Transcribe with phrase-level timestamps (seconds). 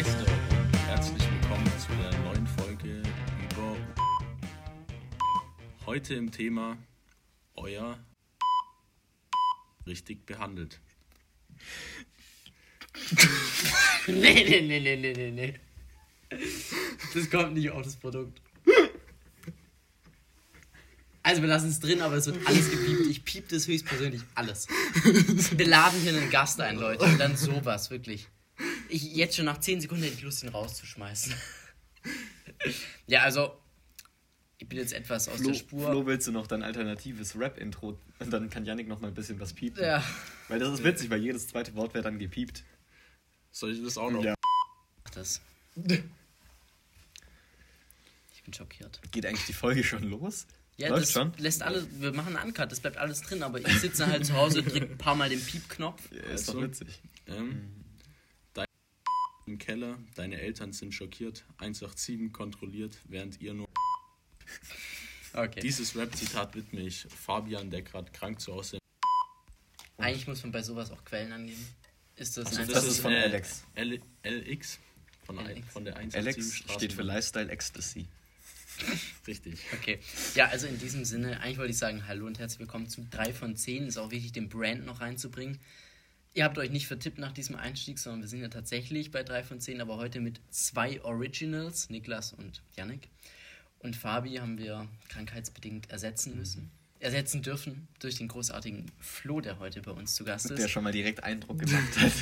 [0.00, 0.24] Meister,
[0.86, 3.02] herzlich willkommen zu der neuen Folge
[3.50, 3.76] über
[5.84, 6.78] heute im Thema
[7.54, 7.98] euer
[9.86, 10.80] richtig behandelt.
[14.06, 15.60] Nee, nee, nee, nee, nee, nee.
[17.12, 18.40] Das kommt nicht auf das Produkt.
[21.22, 23.06] Also wir lassen es drin, aber es wird alles gepiept.
[23.06, 24.66] Ich piep das höchstpersönlich alles.
[25.04, 27.04] Wir laden hier einen Gast ein, Leute.
[27.04, 28.28] Und dann sowas, wirklich.
[28.90, 31.34] Ich, jetzt schon nach 10 Sekunden hätte ich Lust, ihn rauszuschmeißen.
[33.06, 33.58] Ja, also,
[34.58, 35.90] ich bin jetzt etwas aus Flo, der Spur.
[35.90, 37.98] Flo, willst du noch dein alternatives Rap-Intro?
[38.18, 39.82] Und dann kann Yannick noch mal ein bisschen was piepen.
[39.82, 40.04] Ja,
[40.48, 42.62] Weil das ist witzig, weil jedes zweite Wort wird dann gepiept.
[43.50, 44.22] Soll ich das auch noch?
[44.22, 44.34] Ja.
[45.04, 45.40] mach das.
[48.34, 49.00] Ich bin schockiert.
[49.10, 50.46] Geht eigentlich die Folge schon los?
[50.76, 51.32] Ja, Läuft das schon?
[51.36, 54.34] lässt alle, wir machen einen Uncut, das bleibt alles drin, aber ich sitze halt zu
[54.34, 56.10] Hause, drücke ein paar Mal den Piepknopf.
[56.10, 56.66] Ja, ist doch Also.
[56.66, 57.02] witzig.
[57.26, 57.79] Ähm, dein
[59.50, 63.68] im Keller, deine Eltern sind schockiert, 187 kontrolliert, während ihr nur.
[65.32, 65.60] Okay.
[65.60, 68.78] Dieses Rap-Zitat widme ich Fabian, der gerade krank zu Hause
[69.98, 71.64] Eigentlich muss man bei sowas auch Quellen angeben.
[72.16, 73.64] Ist das, Also das ist von Alex.
[73.74, 74.78] L LX
[75.24, 75.72] von, LX.
[75.72, 78.06] von der 187 Alex steht für Lifestyle Ecstasy.
[79.26, 79.60] Richtig.
[79.72, 80.00] Okay.
[80.34, 83.32] Ja, also in diesem Sinne, eigentlich wollte ich sagen, hallo und herzlich willkommen zu 3
[83.32, 83.86] von 10.
[83.86, 85.58] Ist auch wichtig, den Brand noch reinzubringen.
[86.32, 89.42] Ihr habt euch nicht vertippt nach diesem Einstieg, sondern wir sind ja tatsächlich bei 3
[89.42, 93.08] von 10, aber heute mit zwei Originals, Niklas und Yannick.
[93.80, 96.70] Und Fabi haben wir krankheitsbedingt ersetzen müssen.
[97.00, 100.58] Ersetzen dürfen durch den großartigen Flo, der heute bei uns zu Gast ist.
[100.60, 102.12] Der schon mal direkt Eindruck gemacht hat.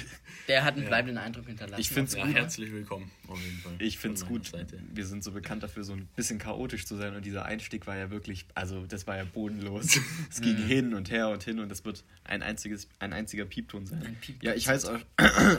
[0.46, 1.80] Der hat einen bleibenden Eindruck hinterlassen.
[1.80, 2.34] Ich find's Ja, gut.
[2.34, 3.74] herzlich willkommen auf jeden Fall.
[3.80, 4.46] Ich finde es gut.
[4.46, 4.78] Seite.
[4.94, 7.16] Wir sind so bekannt dafür, so ein bisschen chaotisch zu sein.
[7.16, 9.98] Und dieser Einstieg war ja wirklich, also das war ja bodenlos.
[10.30, 13.84] es ging hin und her und hin und es wird ein, einziges, ein einziger Piepton
[13.84, 14.00] sein.
[14.06, 15.02] Ein Piep- ja, ich heiße euch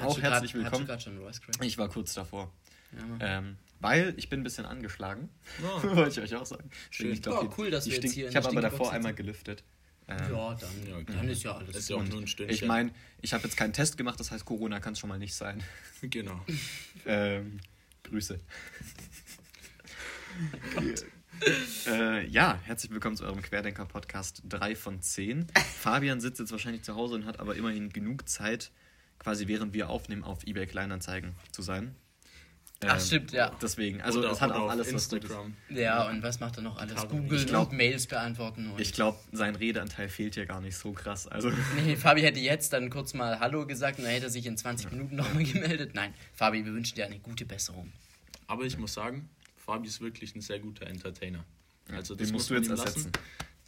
[0.02, 0.88] auch herzlich grad, willkommen.
[1.62, 2.54] Ich war kurz davor.
[3.20, 3.38] Ja.
[3.40, 5.30] Ähm, weil ich bin ein bisschen angeschlagen.
[5.62, 5.84] Ja.
[5.96, 6.70] Wollte ich euch auch sagen.
[6.90, 7.12] Schön.
[7.14, 9.64] Ich, glaub, Ja, cool, dass ich wir jetzt hier Ich habe aber davor einmal gelüftet.
[10.08, 12.56] Ähm, Ja, dann, Ja, dann ist ja alles ist ja auch nur ein Stündchen.
[12.56, 12.92] ich meine,
[13.22, 15.64] ich habe jetzt keinen Test gemacht, das heißt, Corona kann es schon mal nicht sein.
[16.02, 16.46] Genau.
[17.06, 17.60] Ähm,
[18.04, 18.40] Grüße.
[21.88, 25.48] äh, ja, herzlich willkommen zu eurem Querdenker-Podcast 3 von 10.
[25.80, 28.72] Fabian sitzt jetzt wahrscheinlich zu Hause und hat aber immerhin genug Zeit,
[29.18, 31.96] quasi während wir aufnehmen, auf eBay Kleinanzeigen zu sein.
[32.86, 33.52] Ach, Ähm, stimmt, ja.
[33.62, 35.12] Deswegen, also Oder- das hat auch auf alles was.
[35.12, 35.54] Instagram.
[35.70, 36.96] Ja, und was macht er noch alles?
[37.10, 38.72] Google glaub- und Mails beantworten.
[38.72, 41.28] Und Ich glaube, sein Redeanteil fehlt hier gar nicht so krass.
[41.28, 41.52] Also,
[41.86, 44.56] Nee, Fabi hätte jetzt dann kurz mal Hallo gesagt und dann hätte er sich in
[44.56, 45.94] 20 Minuten nochmal gemeldet.
[45.94, 47.92] Nein, Fabi, wir wünschen dir eine gute Besserung.
[48.48, 51.44] Aber ich muss sagen, Fabi ist wirklich ein sehr guter Entertainer.
[51.92, 52.84] Also das den muss musst du jetzt lassen.
[52.86, 53.12] ersetzen.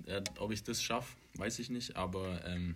[0.08, 2.76] Ja, ob ich das schaffe, weiß ich nicht, aber ähm,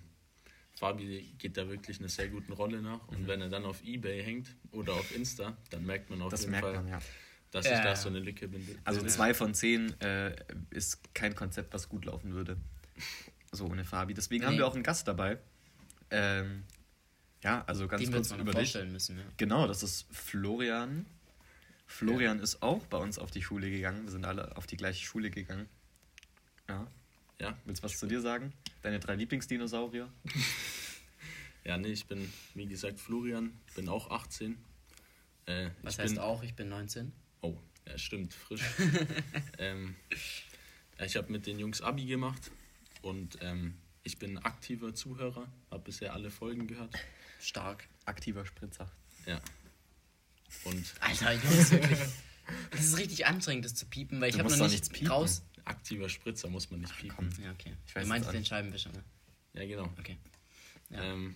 [0.78, 3.08] Fabi geht da wirklich einer sehr guten Rolle nach.
[3.08, 6.32] Und wenn er dann auf Ebay hängt oder auf Insta, dann merkt man auf Mhm.
[6.32, 7.00] Das jeden merkt Fall, man, ja.
[7.52, 8.68] dass ich da so eine Lücke bin.
[8.84, 10.36] Also zwei von zehn äh,
[10.72, 12.58] ist kein Konzept, was gut laufen würde.
[13.52, 14.14] So ohne Fabi.
[14.14, 14.60] Deswegen haben Nee.
[14.60, 15.38] wir auch einen Gast dabei.
[16.12, 16.64] Ähm,
[17.42, 18.76] ja, also ganz Den kurz über dich.
[18.92, 19.18] müssen.
[19.18, 19.24] Ja.
[19.38, 21.06] Genau, das ist Florian.
[21.88, 24.04] Florian ist auch bei uns auf die Schule gegangen.
[24.04, 25.70] Wir sind alle auf die gleiche Schule gegangen.
[26.68, 26.88] Ja.
[27.40, 28.54] Ja, Willst du was zu dir sagen?
[28.82, 30.12] Deine drei Lieblingsdinosaurier?
[31.66, 34.58] ja, nee, ich bin, wie gesagt, Florian, bin auch 18.
[35.46, 37.12] Äh, Was ich heißt bin, auch, ich bin 19?
[37.42, 37.58] Oh,
[37.88, 38.62] ja, stimmt, frisch.
[39.58, 39.96] ähm,
[40.98, 42.52] ja, ich habe mit den Jungs Abi gemacht
[43.02, 46.94] und ähm, ich bin aktiver Zuhörer, habe bisher alle Folgen gehört.
[47.42, 47.88] Stark.
[48.06, 48.90] Aktiver Spritzer.
[49.26, 49.42] Ja.
[50.64, 52.00] Und Alter, Jungs, wirklich.
[52.72, 55.44] Das ist richtig anstrengend, das zu piepen, weil ich habe noch nicht raus.
[55.66, 57.16] Aktiver Spritzer muss man nicht piepen.
[57.30, 57.44] komm.
[57.44, 57.74] Ja, okay.
[57.86, 58.46] Ich weiß du meinst den.
[58.46, 59.04] Scheibenwischer, ne?
[59.54, 59.90] Ja, genau.
[60.00, 60.18] Okay.
[60.90, 61.04] Ja.
[61.04, 61.36] Ähm,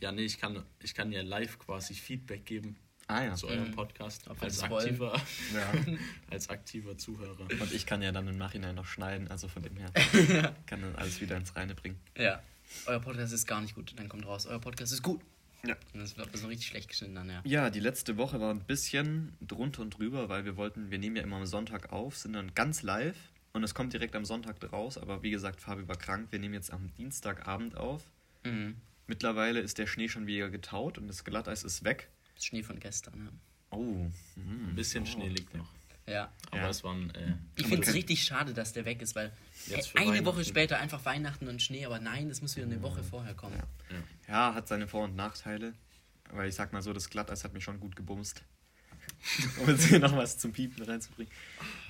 [0.00, 2.76] ja, nee, ich kann, ich kann ja live quasi Feedback geben
[3.08, 3.34] Ah ja.
[3.34, 3.74] zu eurem Mhm.
[3.74, 5.20] Podcast Ob als aktiver,
[5.54, 5.72] ja.
[6.30, 7.40] als aktiver Zuhörer.
[7.40, 9.90] Und ich kann ja dann im Nachhinein noch schneiden, also von dem her.
[10.66, 11.98] kann dann alles wieder ins Reine bringen.
[12.16, 12.42] Ja.
[12.86, 13.94] Euer Podcast ist gar nicht gut.
[13.96, 15.22] Dann kommt raus, euer Podcast ist gut.
[15.64, 15.76] Ja.
[15.92, 17.40] Und das wird so richtig schlecht geschnitten dann, ja.
[17.44, 21.16] Ja, die letzte Woche war ein bisschen drunter und drüber, weil wir wollten, wir nehmen
[21.16, 23.16] ja immer am Sonntag auf, sind dann ganz live
[23.52, 26.54] und es kommt direkt am Sonntag raus, aber wie gesagt, Fabi war krank, wir nehmen
[26.54, 28.02] jetzt am Dienstagabend auf.
[28.44, 28.76] Mhm.
[29.06, 32.08] Mittlerweile ist der Schnee schon wieder getaut und das Glatteis ist weg.
[32.34, 33.32] Das Schnee von gestern, ja.
[33.70, 34.68] Oh, hm.
[34.68, 35.06] Ein bisschen oh.
[35.06, 35.68] Schnee liegt noch.
[36.08, 36.32] Ja.
[36.50, 36.68] Aber Ja.
[36.70, 37.10] es waren.
[37.14, 39.32] Äh, Ich Aber finde es richtig schade, dass der weg ist, weil
[39.96, 43.34] eine Woche später einfach Weihnachten und Schnee, aber nein, das muss wieder eine Woche vorher
[43.34, 43.56] kommen.
[43.90, 43.96] Ja.
[43.96, 44.02] ja.
[44.28, 45.74] Ja, hat seine Vor- und Nachteile,
[46.30, 48.42] weil ich sag mal so, das Glatteis hat mich schon gut gebumst.
[49.60, 51.32] um jetzt hier noch was zum Piepen reinzubringen.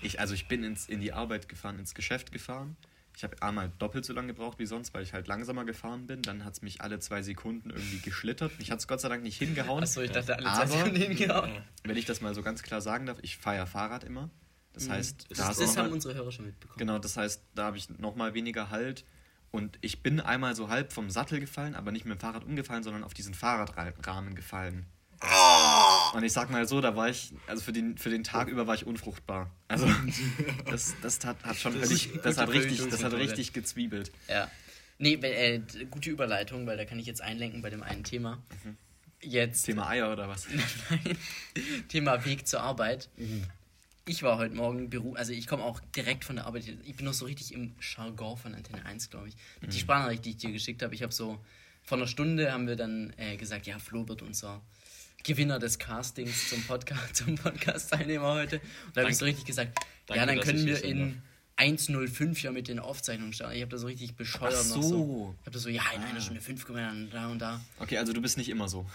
[0.02, 2.76] Ich, also ich bin ins, in die Arbeit gefahren, ins Geschäft gefahren.
[3.18, 6.22] Ich habe einmal doppelt so lange gebraucht wie sonst, weil ich halt langsamer gefahren bin.
[6.22, 8.56] Dann hat es mich alle zwei Sekunden irgendwie geschlittert.
[8.60, 9.82] Mich hat es Gott sei Dank nicht hingehauen.
[9.82, 11.50] Achso, ich dachte, alle zwei Sekunden hingehauen.
[11.82, 14.30] Wenn ich das mal so ganz klar sagen darf, ich fahre ja Fahrrad immer.
[14.72, 16.78] Das heißt, Das da Das haben mal- unsere Hörer schon mitbekommen.
[16.78, 19.04] Genau, das heißt, da habe ich nochmal weniger Halt.
[19.50, 22.84] Und ich bin einmal so halb vom Sattel gefallen, aber nicht mit dem Fahrrad umgefallen,
[22.84, 24.86] sondern auf diesen Fahrradrahmen gefallen.
[26.14, 28.66] Und ich sag mal so, da war ich, also für den, für den Tag über
[28.66, 29.50] war ich unfruchtbar.
[29.66, 29.88] Also
[30.70, 34.12] das, das hat, hat schon Das ist das hat richtig, das hat richtig gezwiebelt.
[34.28, 34.50] Ja.
[34.98, 35.60] Nee, äh,
[35.90, 38.42] gute Überleitung, weil da kann ich jetzt einlenken bei dem einen Thema.
[39.20, 40.46] Jetzt Thema Eier oder was?
[40.90, 41.18] Nein.
[41.88, 43.08] Thema Weg zur Arbeit.
[44.06, 46.64] Ich war heute Morgen Beruf, also ich komme auch direkt von der Arbeit.
[46.84, 49.36] Ich bin noch so richtig im Jargon von Antenne 1, glaube ich.
[49.68, 51.38] Die Sprachnachricht, die ich dir geschickt habe, ich habe so
[51.82, 54.62] vor einer Stunde haben wir dann äh, gesagt, ja, Flo wird unser
[55.24, 58.60] Gewinner des Castings zum Podcast, zum Podcast-Teilnehmer heute.
[58.86, 61.20] Und da habe ich so richtig gesagt, Danke, ja, dann können wir in
[61.58, 63.56] 1.05 ja mit den Aufzeichnungen starten.
[63.56, 64.88] Ich habe da so richtig bescheuert Ach noch so.
[64.88, 65.34] so.
[65.40, 66.06] Ich habe da so, ja, in Ah.
[66.06, 67.60] einer Stunde 5 können wir dann da und da.
[67.80, 68.88] Okay, also du bist nicht immer so.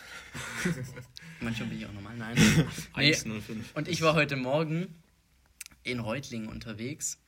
[1.41, 2.35] Manchmal bin ich auch normal, nein.
[2.97, 3.75] Nee, 105.
[3.75, 4.95] und ich war heute Morgen
[5.83, 7.19] in Reutlingen unterwegs.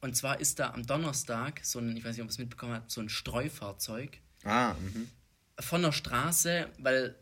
[0.00, 2.74] Und zwar ist da am Donnerstag so ein, ich weiß nicht, ob ihr es mitbekommen
[2.74, 5.10] habt, so ein Streufahrzeug Ah, mhm.
[5.58, 7.16] von der Straße, weil,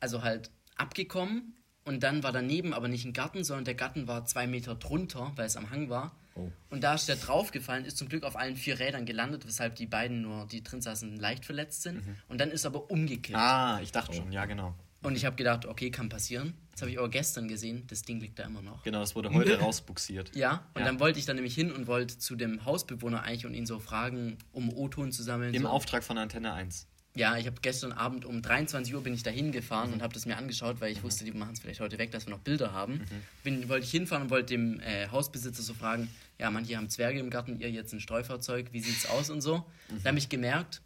[0.00, 1.54] also halt abgekommen
[1.84, 5.32] und dann war daneben aber nicht ein Garten, sondern der Garten war zwei Meter drunter,
[5.36, 6.16] weil es am Hang war.
[6.34, 6.50] Oh.
[6.70, 9.86] Und da ist der draufgefallen, ist zum Glück auf allen vier Rädern gelandet, weshalb die
[9.86, 12.02] beiden nur, die drin saßen, leicht verletzt sind.
[12.28, 13.36] Und dann ist aber umgekippt.
[13.38, 14.74] Ah, ich dachte schon, ja genau.
[15.02, 16.54] Und ich habe gedacht, okay, kann passieren.
[16.72, 18.82] Das habe ich aber gestern gesehen, das Ding liegt da immer noch.
[18.82, 20.36] Genau, das wurde heute rausbuxiert.
[20.36, 20.86] Ja, und Ja.
[20.86, 23.78] dann wollte ich dann nämlich hin und wollte zu dem Hausbewohner eigentlich und ihn so
[23.78, 25.54] fragen, um O-Ton zu sammeln.
[25.54, 25.68] Im so.
[25.68, 26.86] Auftrag von Antenne 1.
[27.16, 30.26] Ja, ich habe gestern Abend um 23 Uhr bin ich da hingefahren und habe das
[30.26, 32.72] mir angeschaut, weil ich wusste, die machen es vielleicht heute weg, dass wir noch Bilder
[32.72, 33.00] haben.
[33.42, 36.08] Bin, wollte ich hinfahren und wollte dem äh, Hausbesitzer so fragen,
[36.38, 39.64] ja, manche haben Zwerge im Garten, ihr jetzt ein Streufahrzeug, wie sieht's aus und so.
[40.02, 40.82] Da habe ich gemerkt,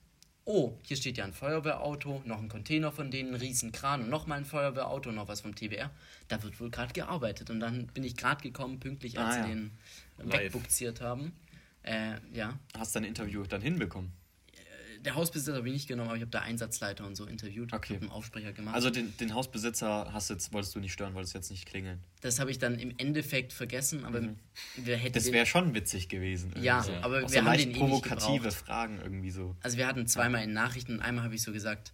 [0.46, 4.38] oh, hier steht ja ein Feuerwehrauto, noch ein Container von denen, ein Riesenkran und nochmal
[4.38, 5.90] ein Feuerwehrauto, noch was vom TBR.
[6.28, 7.50] Da wird wohl gerade gearbeitet.
[7.50, 9.44] Und dann bin ich gerade gekommen, pünktlich, als Ah, ja.
[9.44, 9.70] sie den
[10.18, 10.40] Live.
[10.54, 11.32] wegbuxiert haben.
[11.82, 14.10] Äh, ja, Hast dein Interview dann hinbekommen?
[15.04, 17.72] Der Hausbesitzer habe ich nicht genommen, aber ich habe da Einsatzleiter und so interviewt.
[17.72, 17.94] Okay.
[17.94, 18.74] Hab einen Aufsprecher gemacht.
[18.74, 22.00] Also den, den Hausbesitzer hast jetzt, wolltest du nicht stören, wolltest jetzt nicht klingeln.
[22.22, 24.22] das habe ich dann im Endeffekt vergessen, aber
[24.76, 25.12] wir hätten Mhm.
[25.12, 26.52] Das wäre schon witzig gewesen.
[26.60, 26.92] Ja, so.
[26.94, 28.54] aber Auch wir so haben den eh nicht provokative gebraucht.
[28.54, 29.56] Fragen irgendwie so.
[29.62, 31.92] Also wir hatten zweimal in Nachrichten einmal habe ich so gesagt,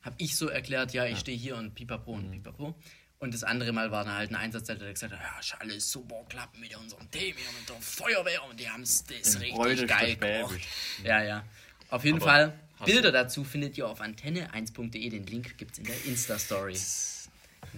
[0.00, 2.24] habe ich so erklärt, ja, ich stehe hier und pipapo Mhm.
[2.24, 2.74] und pipapo.
[3.20, 5.90] Und das andere Mal war dann halt ein Einsatzleiter, der gesagt hat, ja, ist alles
[5.90, 10.60] super, klappt mit unserem Team, mit der Feuerwehr und die haben es richtig geil gemacht.
[11.02, 11.44] Ja, ja.
[11.90, 15.84] Auf jeden Aber Fall, Bilder dazu findet ihr auf antenne1.de, den Link gibt es in
[15.84, 16.74] der Insta-Story.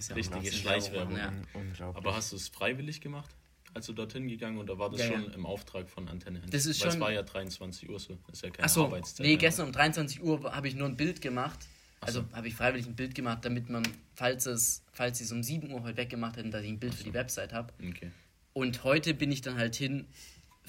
[0.09, 1.19] Ja Richtige Schleichwerbung.
[1.55, 1.97] Unglaublich.
[1.97, 3.31] Aber hast du es freiwillig gemacht,
[3.75, 5.35] als du dorthin gegangen oder war das Ja, schon ja.
[5.35, 6.51] im Auftrag von Antenne 1?
[6.51, 8.19] Das ist Weil es schon- war ja 23 Uhr so.
[8.27, 9.27] Das ist ja keine Achso, Arbeitszeit.
[9.27, 11.59] nee, gestern um 23 Uhr habe ich nur ein Bild gemacht.
[12.03, 12.37] Also so.
[12.37, 13.83] habe ich freiwillig ein Bild gemacht, damit man,
[14.15, 16.95] falls es, falls sie es um 7 Uhr heute weggemacht hätten, dass ich ein Bild
[16.95, 17.73] für die Website habe.
[17.87, 18.11] Okay.
[18.53, 20.07] Und heute bin ich dann halt hin,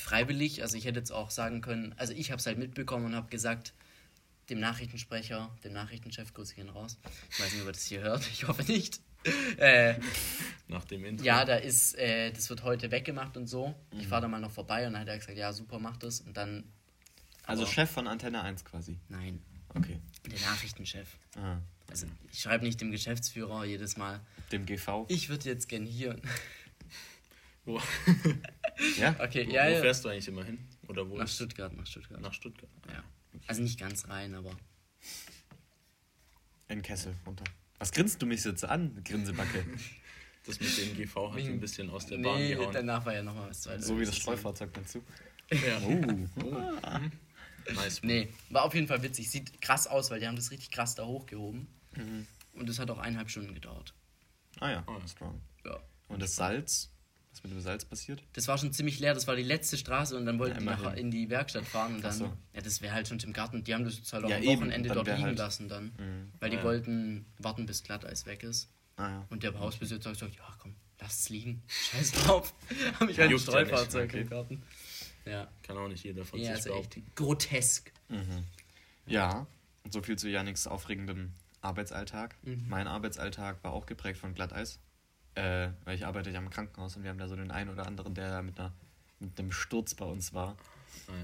[0.02, 0.62] freiwillig.
[0.62, 3.30] Also ich hätte jetzt auch sagen können, also ich habe es halt mitbekommen und habe
[3.30, 3.74] gesagt,
[4.50, 6.98] dem Nachrichtensprecher, dem Nachrichtenchef, Grüße gehen raus.
[7.32, 9.00] Ich weiß nicht, ob er das hier hört, ich hoffe nicht.
[9.58, 9.96] Äh,
[10.68, 11.24] Nach dem Intro.
[11.24, 13.76] ja, da ist, äh, das wird heute weggemacht und so.
[14.00, 16.22] Ich fahre da mal noch vorbei und dann hat er gesagt, ja, super, mach das.
[16.22, 16.64] Und dann,
[17.44, 18.98] also Chef von Antenne 1 quasi.
[19.10, 19.40] nein,
[19.76, 20.00] Okay.
[20.26, 21.08] der Nachrichtenchef.
[21.38, 21.60] Ah,
[21.90, 24.20] Also ich schreibe nicht dem Geschäftsführer jedes Mal,
[24.52, 25.06] dem GV.
[25.08, 26.16] ich würde jetzt gern hier.
[27.66, 27.80] Wo,
[28.98, 29.16] Ja?
[29.20, 30.60] Okay, wo, ja, wo fährst du eigentlich immer hin?
[30.88, 32.20] Oder wo Nach ist- Stuttgart, nach Stuttgart.
[32.22, 32.70] Nach Stuttgart.
[32.90, 33.04] Ja.
[33.48, 34.52] Also nicht ganz rein, aber.
[36.68, 37.44] In Kessel runter.
[37.80, 39.66] Was grinst du mich jetzt an, Grinsebacke?
[40.44, 42.74] Das mit dem GV hat Wegen- ein bisschen aus der Bahn Nee, gehauen.
[42.74, 43.86] danach war ja nochmal was zweites.
[43.86, 45.04] so wie das Streufahrzeug dazu.
[45.52, 45.80] Ja.
[45.86, 47.72] Oh.
[47.76, 48.02] Nice.
[48.02, 49.30] Nee, war auf jeden Fall witzig.
[49.30, 51.68] Sieht krass aus, weil die haben das richtig krass da hochgehoben.
[51.96, 52.26] Mhm.
[52.54, 53.94] Und das hat auch eineinhalb Stunden gedauert.
[54.60, 55.08] Ah ja, Ah, ja.
[55.08, 55.40] strong.
[55.64, 55.80] Ja.
[56.08, 56.91] Und das Salz?
[57.32, 58.22] Was mit dem Salz passiert?
[58.34, 60.66] Das war schon ziemlich leer, das war die letzte Straße und dann wollten Ja, die
[60.66, 60.98] nach, immerhin.
[61.00, 62.12] in die Werkstatt fahren und dann.
[62.14, 62.26] So.
[62.54, 63.64] Ja, das wäre halt schon im Garten.
[63.64, 65.86] Die haben das jetzt halt auch Ja, am Wochenende dort liegen halt- lassen dann.
[65.98, 66.32] Mhm.
[66.40, 66.64] Weil die Ja.
[66.64, 68.70] wollten warten, bis Glatteis weg ist.
[68.98, 69.28] Ah ja.
[69.30, 71.64] Und der Hausbesitzer hat gesagt, ja komm, lass es liegen.
[71.68, 72.54] Scheiß drauf.
[73.00, 74.22] Hab ich halt ein Streufahrzeug okay.
[74.22, 74.64] im Garten.
[75.26, 75.48] Ja.
[75.64, 77.92] Kann auch nicht jeder von Ja, sich also echt grotesk.
[78.10, 78.44] Mhm.
[79.06, 79.48] Ja,
[79.84, 82.36] und so viel zu Janiks aufregendem Arbeitsalltag.
[82.44, 82.66] Mhm.
[82.68, 84.80] Mein Arbeitsalltag war auch geprägt von Glatteis.
[85.36, 87.88] Äh, weil ich arbeite ja im Krankenhaus und wir haben da so den einen oder
[87.88, 88.74] anderen, der da mit, einer,
[89.20, 90.58] mit einem Sturz bei uns war.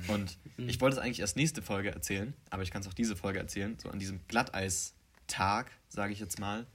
[0.07, 0.13] Ja.
[0.15, 0.69] Und Mhm.
[0.69, 3.39] ich wollte es eigentlich erst nächste Folge erzählen, aber ich kann es auch diese Folge
[3.39, 3.77] erzählen.
[3.81, 6.65] So an diesem Glatteis-Tag, sage ich jetzt mal,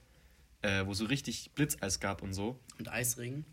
[0.61, 2.59] äh, wo so richtig Blitzeis gab und so.
[2.79, 3.45] Und Eisregen.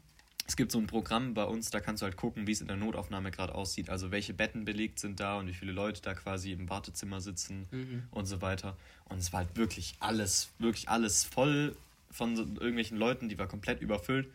[0.46, 2.66] Es gibt so ein Programm bei uns, da kannst du halt gucken, wie es in
[2.66, 3.88] der Notaufnahme gerade aussieht.
[3.88, 7.66] Also welche Betten belegt sind da und wie viele Leute da quasi im Wartezimmer sitzen
[7.70, 8.02] Mhm.
[8.10, 8.76] und so weiter.
[9.04, 11.76] Und es war halt wirklich alles, wirklich alles voll
[12.10, 14.30] von so irgendwelchen Leuten, die war komplett überfüllt.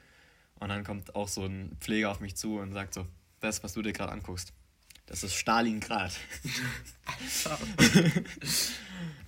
[0.60, 3.05] Und dann kommt auch so ein Pfleger auf mich zu und sagt so,
[3.41, 4.53] das, was du dir gerade anguckst,
[5.05, 6.17] das ist Stalingrad.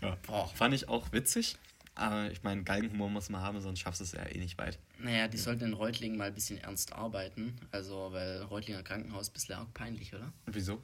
[0.02, 0.18] ja.
[0.26, 0.48] Boah.
[0.48, 1.58] Fand ich auch witzig.
[1.94, 4.78] Aber ich meine, Galgenhumor muss man haben, sonst schaffst du es ja eh nicht weit.
[5.00, 7.60] Naja, die sollten in Reutlingen mal ein bisschen ernst arbeiten.
[7.72, 10.32] Also, weil Reutlinger Krankenhaus ist ein bisschen arg peinlich, oder?
[10.46, 10.82] Und wieso?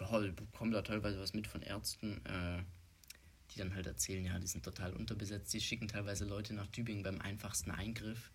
[0.00, 2.62] Ja, ich bekomme da teilweise was mit von Ärzten, äh,
[3.58, 5.52] die dann halt erzählen, ja, die sind total unterbesetzt.
[5.52, 8.30] Die schicken teilweise Leute nach Tübingen beim einfachsten Eingriff.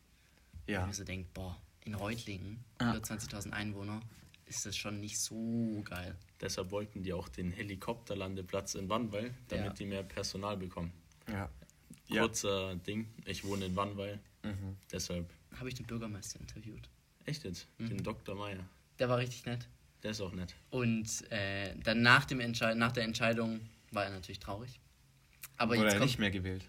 [0.67, 0.83] Ja.
[0.83, 2.91] Und ich so denkt, boah, in Reutlingen, Ah.
[2.93, 4.01] 120.000 Einwohner,
[4.45, 6.15] ist das schon nicht so geil.
[6.41, 9.73] Deshalb wollten die auch den Helikopterlandeplatz in Wannweil, damit Ja.
[9.73, 10.91] die mehr Personal bekommen.
[11.29, 11.49] Ja.
[12.07, 12.21] Ja.
[12.21, 14.75] Kurzer Ding, ich wohne in Wannweil, Mhm.
[14.91, 15.29] deshalb.
[15.55, 16.89] Habe ich den Bürgermeister interviewt.
[17.25, 17.67] Echt jetzt?
[17.77, 17.89] Mhm.
[17.89, 18.35] Den Dr.
[18.35, 18.65] Meier.
[18.99, 19.67] Der war richtig nett.
[20.03, 20.53] Der ist auch nett.
[20.69, 23.61] Und äh, dann nach, dem Entscheid nach der Entscheidung
[23.91, 24.79] war er natürlich traurig.
[25.57, 26.65] Aber Wurde er nicht mehr gewählt?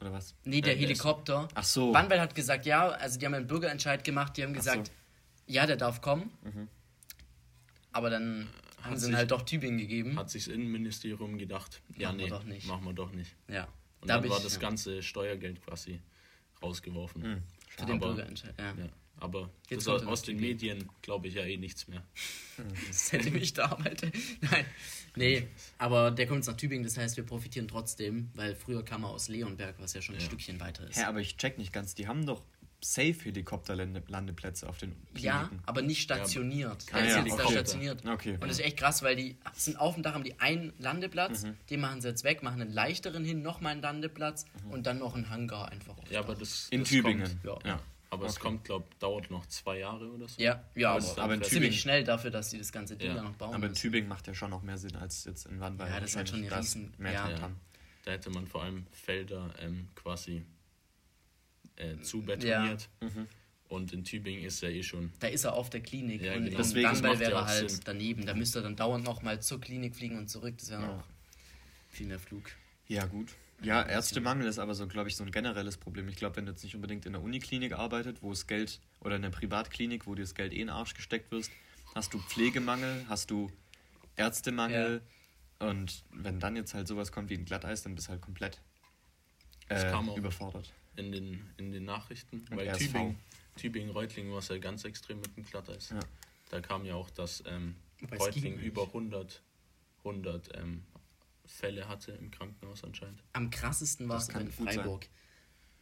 [0.00, 0.34] Oder was?
[0.44, 1.48] Nee, der Ja, der ist- Helikopter.
[1.54, 1.92] Ach so.
[1.92, 4.92] Wannwell hat gesagt, ja, also die haben einen Bürgerentscheid gemacht, die haben gesagt, so.
[5.46, 6.30] ja, der darf kommen.
[6.42, 6.68] Mhm.
[7.92, 8.48] Aber dann
[8.82, 10.16] haben sie sich- ihn halt doch Tübingen gegeben.
[10.18, 12.66] Hat sich das Innenministerium gedacht, ja Machen wir nee, doch nicht.
[12.66, 13.34] machen wir doch nicht.
[13.48, 13.68] ja.
[14.00, 16.00] Und Da dann war ich- das ja, ganze Steuergeld quasi
[16.62, 17.20] rausgeworfen.
[17.22, 17.42] Mhm.
[17.68, 18.72] Für den Bürgerentscheid, ja.
[18.72, 18.88] Ja,
[19.20, 20.40] aber Jetzt das aus den.
[20.40, 22.02] Medien glaube ich ja eh nichts mehr.
[22.88, 24.12] Das hätte mich da arbeite.
[24.42, 24.66] Nein.
[25.16, 25.48] Nee,
[25.78, 29.08] aber der kommt jetzt nach Tübingen, das heißt, wir profitieren trotzdem, weil früher kam er
[29.10, 30.26] aus Leonberg, was ja schon ein Ja.
[30.26, 30.98] Stückchen weiter ist.
[30.98, 31.94] Hä, aber ich check nicht ganz.
[31.94, 32.42] Die haben doch
[32.82, 35.62] safe Helikopterlandeplätze auf den Ja, Kliniken.
[35.66, 36.84] aber nicht stationiert.
[36.92, 37.50] Ja, da okay.
[37.52, 38.06] stationiert.
[38.06, 38.34] Okay.
[38.34, 41.44] Und das ist echt krass, weil die sind auf dem Dach, haben die einen Landeplatz,
[41.44, 41.56] Mhm.
[41.70, 45.14] den machen sie jetzt weg, machen einen leichteren hin, nochmal einen Landeplatz und dann noch
[45.14, 46.40] einen Hangar einfach auf Ja, aber Dach.
[46.40, 47.40] das, In das Tübingen.
[47.42, 47.70] Kommt, Ja.
[47.72, 47.80] Ja.
[48.10, 48.42] Aber es Okay.
[48.42, 50.40] kommt, glaube dauert noch zwei Jahre oder so.
[50.42, 51.34] Ja, ja, Aber es ist aber, aber.
[51.34, 53.14] Tübingen- ziemlich schnell dafür, dass sie das ganze Ding Ja.
[53.14, 53.80] da noch bauen Aber in müssen.
[53.82, 55.90] Tübingen macht ja schon noch mehr Sinn als jetzt in Wannweil.
[55.90, 57.28] Ja, das halt schon riesen- mehr ja.
[57.28, 57.50] dran Ja.
[58.04, 60.42] Da hätte man vor allem Felder ähm, quasi
[61.76, 62.88] äh, zubetoniert.
[63.00, 63.26] Mhm.
[63.68, 65.12] Und in Tübingen ist ja eh schon.
[65.20, 66.50] Da ist er auf der Klinik Ja, und genau.
[66.50, 67.80] in Deswegen, ja wäre halt Sinn.
[67.84, 68.26] daneben.
[68.26, 70.56] Da müsste er dann dauernd nochmal zur Klinik fliegen und zurück.
[70.58, 70.88] Das wäre Ja.
[70.96, 71.04] noch
[71.88, 72.50] viel mehr Flug.
[72.88, 73.28] Ja, gut.
[73.62, 76.08] Ja, Ärztemangel ist aber so, glaube ich, so ein generelles Problem.
[76.08, 79.16] Ich glaube, wenn du jetzt nicht unbedingt in der Uniklinik arbeitet, wo das Geld, oder
[79.16, 81.50] in der Privatklinik, wo dir das Geld eh in den Arsch gesteckt wirst,
[81.94, 83.50] hast du Pflegemangel, hast du
[84.16, 85.02] Ärztemangel.
[85.58, 88.60] Und wenn dann jetzt halt sowas kommt wie ein Glatteis, dann bist du halt komplett
[89.68, 90.16] Das äh, kam auch.
[90.16, 90.72] überfordert.
[90.96, 92.46] in den, in den Nachrichten.
[92.50, 92.86] Und weil RSV.
[92.86, 93.18] Tübingen,
[93.56, 95.90] Tübingen, Reutlingen war es ja ganz extrem mit dem Glatteis.
[95.90, 96.00] Ja.
[96.50, 97.76] Da kam ja auch, dass ähm,
[98.18, 99.42] Reutlingen über 100,
[99.98, 100.82] 100 ähm,
[101.50, 103.22] Fälle hatte im Krankenhaus anscheinend.
[103.32, 104.66] Am krassesten war es in gut sein.
[104.74, 105.06] Freiburg.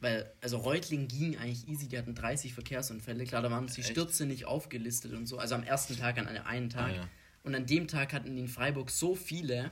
[0.00, 3.24] Weil, also Reutling ging eigentlich easy, die hatten 30 Verkehrsunfälle.
[3.24, 3.90] Klar, da waren die Echt?
[3.90, 5.38] Stürze nicht aufgelistet und so.
[5.38, 6.90] Also am ersten Tag, an einem einen Tag.
[6.92, 7.08] Ah, ja.
[7.42, 9.70] Und an dem Tag hatten die in Freiburg so viele,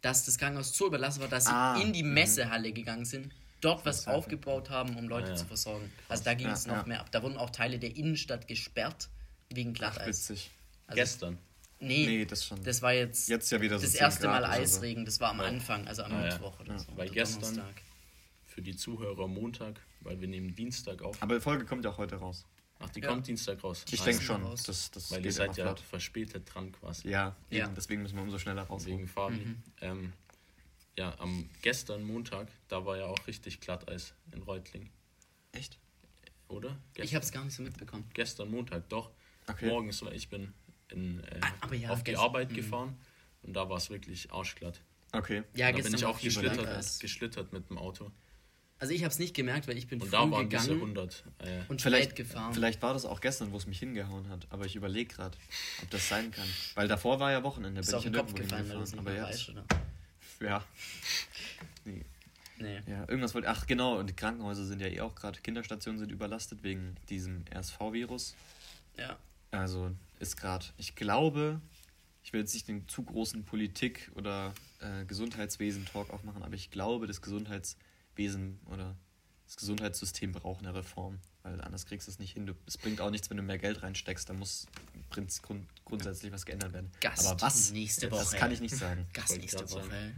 [0.00, 2.14] dass das Krankenhaus so überlassen war, dass sie Ah, in die mhm.
[2.14, 5.36] Messehalle gegangen sind, dort was aufgebaut haben, um Leute Ah, ja.
[5.36, 5.90] zu versorgen.
[6.08, 6.86] Also da ging Ja, es noch ja.
[6.86, 7.10] mehr ab.
[7.10, 9.08] Da wurden auch Teile der Innenstadt gesperrt
[9.50, 10.30] wegen Ach, Glatteis.
[10.30, 10.50] witzig.
[10.86, 11.38] Also, Gestern.
[11.80, 12.62] Nee, Nee, das schon.
[12.62, 14.76] das war jetzt, Jetzt ja wieder so das 10 erste Mal Grad oder so.
[14.76, 15.04] Eisregen.
[15.06, 15.40] Das war am.
[15.40, 16.32] Anfang, also am Ah, ja.
[16.34, 16.78] Mittwoch oder Ja.
[16.78, 16.88] so.
[16.96, 17.82] Weil oder gestern- Donnerstag.
[18.44, 21.22] Für die Zuhörer Montag, weil wir nehmen Dienstag auf.
[21.22, 22.44] Aber die Folge kommt ja auch heute raus.
[22.80, 23.08] Ach, die Ja.
[23.08, 23.84] kommt Dienstag raus.
[23.90, 24.42] Ich denke schon.
[24.42, 24.62] raus.
[24.64, 25.80] Das, das Weil ihr seid ja flott.
[25.80, 27.08] verspätet dran quasi.
[27.08, 27.64] Ja, Ja.
[27.66, 28.98] eben, deswegen müssen wir umso schneller rausholen.
[28.98, 29.36] Wegen Fabi.
[29.36, 29.62] Mhm.
[29.80, 30.12] Ähm,
[30.96, 34.90] ja, am gestern Montag, da war ja auch richtig Glatteis in Reutling,
[35.52, 35.78] Echt?
[36.48, 36.70] oder?
[36.88, 38.04] Ich Gestern, habe es gar nicht so mitbekommen.
[38.14, 39.10] gestern Montag, doch.
[39.46, 39.66] Okay.
[39.68, 40.52] Morgens, weil ich bin
[40.92, 42.54] in, äh, Ah, aber ja, auf die Arbeit mhm.
[42.54, 42.96] gefahren
[43.42, 44.80] und da war es wirklich arschglatt.
[45.12, 45.42] Okay.
[45.54, 48.10] Ja, da bin ich auch geschlittert, geschlittert mit dem Auto.
[48.78, 50.80] Also ich habe es nicht gemerkt, weil ich bin Und früh da waren diese gegangen
[50.80, 51.24] 100.
[51.38, 52.54] Äh, und Vielleicht, gefahren.
[52.54, 54.46] vielleicht war das auch gestern, wo es mich hingehauen hat.
[54.48, 55.36] Aber ich überlege gerade,
[55.82, 56.48] ob das sein kann.
[56.76, 59.04] Weil davor war ja Wochenende, ist bin auf ich den Kopf gefallen, hingefahren.
[59.04, 59.64] nicht Aber weißt, oder?
[60.40, 60.64] ja.
[61.84, 62.04] Nee.
[62.56, 62.80] Nee.
[62.86, 63.48] Ja, irgendwas wollte.
[63.48, 63.98] Ach, genau.
[63.98, 65.40] Und die Krankenhäuser sind ja eh auch gerade.
[65.40, 68.34] Kinderstationen sind überlastet wegen diesem RSV-Virus.
[68.96, 69.18] Ja.
[69.50, 69.90] Also
[70.20, 70.66] ist gerade.
[70.76, 71.60] Ich glaube,
[72.22, 77.06] ich will jetzt nicht den zu großen Politik- oder äh, Gesundheitswesen-Talk aufmachen, aber ich glaube,
[77.06, 78.96] das Gesundheitswesen oder
[79.46, 81.18] das Gesundheitssystem braucht eine Reform.
[81.42, 82.44] Weil anders kriegst du es nicht hin.
[82.46, 84.28] Du, es bringt auch nichts, wenn du mehr Geld reinsteckst.
[84.28, 84.66] Da muss
[85.08, 86.92] prinz, grund, grundsätzlich was geändert werden.
[87.00, 87.72] Gast aber was?
[87.72, 88.36] nächste Das Woche.
[88.36, 89.06] kann ich nicht sagen.
[89.14, 89.86] Gast nächste grad sagen.
[89.88, 90.14] Woche.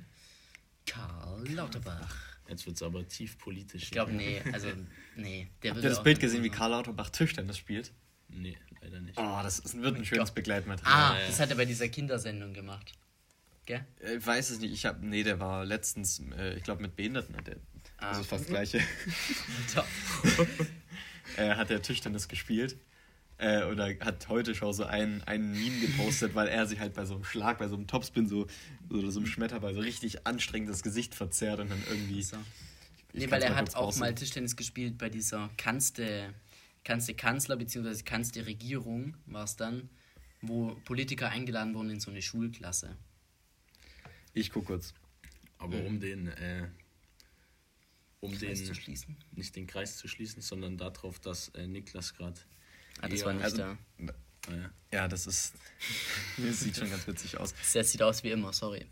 [0.84, 2.16] Karl Lauterbach.
[2.48, 3.84] jetzt wird es aber tief politisch.
[3.84, 4.68] Ich glaube, nee, also,
[5.16, 5.48] nee.
[5.62, 7.92] Der Habt ihr das Bild gesehen, wie Karl Lauterbach Tischtennis spielt?
[8.32, 9.18] Nee, leider nicht.
[9.18, 10.30] Oh, das ist, wird ein schönes.
[10.30, 10.92] Begleitmaterial.
[10.94, 12.92] Ah, Ja, das hat er bei dieser Kindersendung gemacht.
[13.66, 13.84] Gell?
[14.00, 14.72] Äh, Ich weiß es nicht.
[14.72, 17.36] Ich habe, nee, der war letztens, äh, ich glaube mit Behinderten.
[17.36, 17.56] hat Der,
[17.98, 18.10] Ah.
[18.10, 18.80] Das ist fast das Gleiche.
[21.36, 22.76] Äh, hat er Tischtennis gespielt.
[23.38, 27.06] Äh, oder hat heute schon so einen, einen Meme gepostet, weil er sich halt bei
[27.06, 28.46] so einem Schlag, bei so einem Topspin so,
[28.90, 32.22] oder so einem Schmetterball so richtig anstrengend das Gesicht verzerrt und dann irgendwie.
[32.22, 32.36] So.
[33.14, 35.48] Ich Nee, weil er hat auch mal Tischtennis gespielt bei dieser
[36.84, 38.02] Kanzte Kanzler bzw.
[38.02, 39.88] Kanzte Regierung war es dann,
[40.40, 42.96] wo Politiker eingeladen wurden in so eine Schulklasse.
[44.34, 44.94] Ich guck kurz.
[45.58, 46.68] Aber um den, äh,
[48.20, 49.16] um Kreis den, zu schließen.
[49.32, 52.40] nicht den Kreis zu schließen, sondern darauf, dass äh, Niklas gerade.
[53.00, 53.78] Ah, das Ja, war nicht also- da.
[54.48, 55.54] Äh, Ja, das ist.
[56.36, 57.54] das sieht schon ganz witzig aus.
[57.74, 58.86] Das sieht aus wie immer, sorry.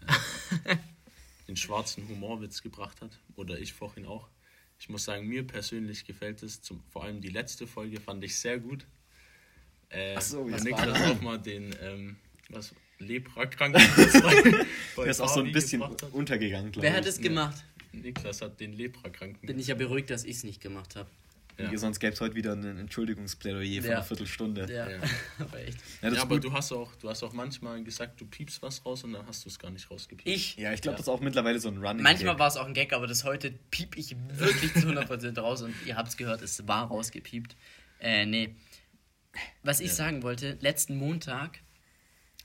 [1.48, 3.18] den schwarzen Humorwitz gebracht hat.
[3.34, 4.28] Oder ich vorhin auch.
[4.80, 6.62] Ich muss sagen, mir persönlich gefällt es.
[6.62, 8.86] Zum, vor allem die letzte Folge fand ich sehr gut.
[9.90, 11.10] Äh, Ach so, Niklas war das?
[11.10, 12.16] auch mal den ähm,
[12.48, 13.82] was, Leprakranken
[14.96, 16.02] Der ist auch so ein bisschen hat.
[16.12, 16.96] untergegangen, glaube Wer ich.
[16.98, 17.62] hat es gemacht?
[17.92, 19.46] Niklas hat den Leprakranken.
[19.46, 21.10] Bin ich ja beruhigt, dass ich es nicht gemacht habe.
[21.62, 21.78] Ja.
[21.78, 24.66] Sonst gäbe es heute wieder ein Entschuldigungsplädoyer von einer Viertelstunde.
[24.72, 24.98] Ja, Ja.
[25.38, 25.78] aber echt.
[26.02, 26.44] Aber gut.
[26.44, 29.44] du hast, auch, du hast auch manchmal gesagt, du piepst was raus und dann hast
[29.44, 30.28] du es gar nicht rausgepiept.
[30.28, 30.56] Ich?
[30.56, 32.74] Ja, ich glaube, das ist auch mittlerweile so ein Running Manchmal war es auch ein
[32.74, 36.42] Gag, aber das heute piep ich wirklich zu 100% raus und ihr habt es gehört,
[36.42, 37.56] es war rausgepiept.
[38.00, 38.54] Äh, nee.
[39.62, 39.94] Was ich Ja.
[39.94, 41.60] sagen wollte, letzten Montag,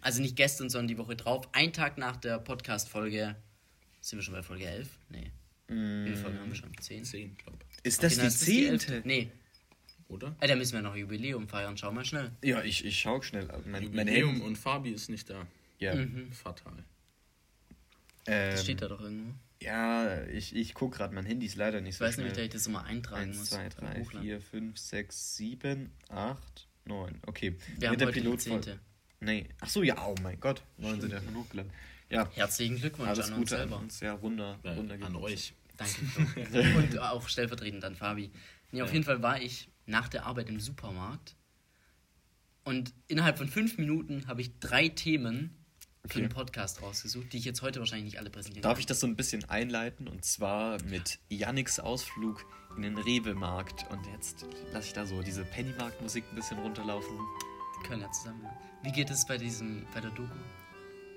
[0.02, 3.36] also nicht gestern, sondern die Woche drauf, ein Tag nach der Podcast-Folge,
[4.02, 4.88] sind wir schon bei Folge 11?
[5.10, 5.32] Nee.
[5.68, 6.72] Wie viele Folgen haben wir schon?
[6.80, 7.04] 10?
[7.06, 9.02] 10, glaube Ist das Okay, die zehnte?
[9.06, 9.30] Nee.
[10.08, 10.36] Oder?
[10.40, 12.32] Äh, da müssen wir noch Jubiläum feiern, schau mal schnell.
[12.44, 13.48] Ja, ich, ich schau schnell.
[13.66, 14.46] Mein, mein Jubiläum Handy.
[14.46, 15.48] und Fabi ist nicht da.
[15.80, 16.32] Ja, Mhm.
[16.32, 16.74] Fatal.
[18.28, 19.34] ähm, Das steht da doch irgendwo.
[19.62, 22.38] ja ich, ich guck gerade, mein Handy ist leider nicht Ich so weiß nämlich, dass
[22.38, 22.46] schnell.
[22.48, 23.50] ich das immer eintragen 1, muss.
[23.50, 24.22] 2, beim 3, Hochladen.
[24.28, 27.22] 4, 5, 6, 7, 8, 9.
[27.26, 27.56] Okay.
[27.78, 28.64] Wir haben Mit der heute die Pilotfolge.
[28.64, 28.80] 10.
[29.22, 29.48] Nee.
[29.60, 30.64] Ach so, ja, oh mein Gott.
[30.78, 31.72] 9 sind ja schon hochgeladen.
[32.10, 33.82] Ja, Herzlichen Glückwunsch alles an uns Gute an selber.
[33.82, 34.00] uns.
[34.00, 35.54] Ja, runder, Äh, runder an euch.
[35.78, 36.78] Danke.
[36.78, 38.32] Und auch stellvertretend an Fabi.
[38.72, 38.94] Nee, auf Ja.
[38.94, 41.36] jeden Fall war ich nach der Arbeit im Supermarkt
[42.64, 45.52] und innerhalb von fünf Minuten habe ich drei Themen
[46.06, 46.22] für Okay.
[46.22, 48.80] den Podcast rausgesucht, die ich jetzt heute wahrscheinlich nicht alle präsentieren Darf kann.
[48.80, 50.08] ich das so ein bisschen einleiten?
[50.08, 53.86] Und zwar mit Yannicks Ausflug in den Rewe-Markt.
[53.92, 57.18] Und jetzt lasse ich da so diese Pennymarkt-Musik ein bisschen runterlaufen.
[57.88, 58.46] Können ja zusammen.
[58.84, 60.30] Wie geht es bei diesem, bei der Doku?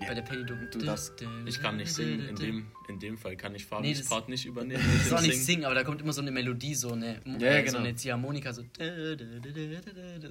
[0.01, 0.66] Ja, Bei der Penny-Doku?
[0.73, 2.29] du darfst- Ich kann nicht singen.
[2.29, 4.83] In dem, in dem Fall kann ich Fabis Nee, das- Part nicht übernehmen.
[4.98, 5.64] Das ist auch nicht Singen.
[5.66, 7.72] aber da kommt immer so eine Melodie, so eine, Ja, ja, äh, genau.
[7.72, 8.62] so eine Ziehharmonika, so,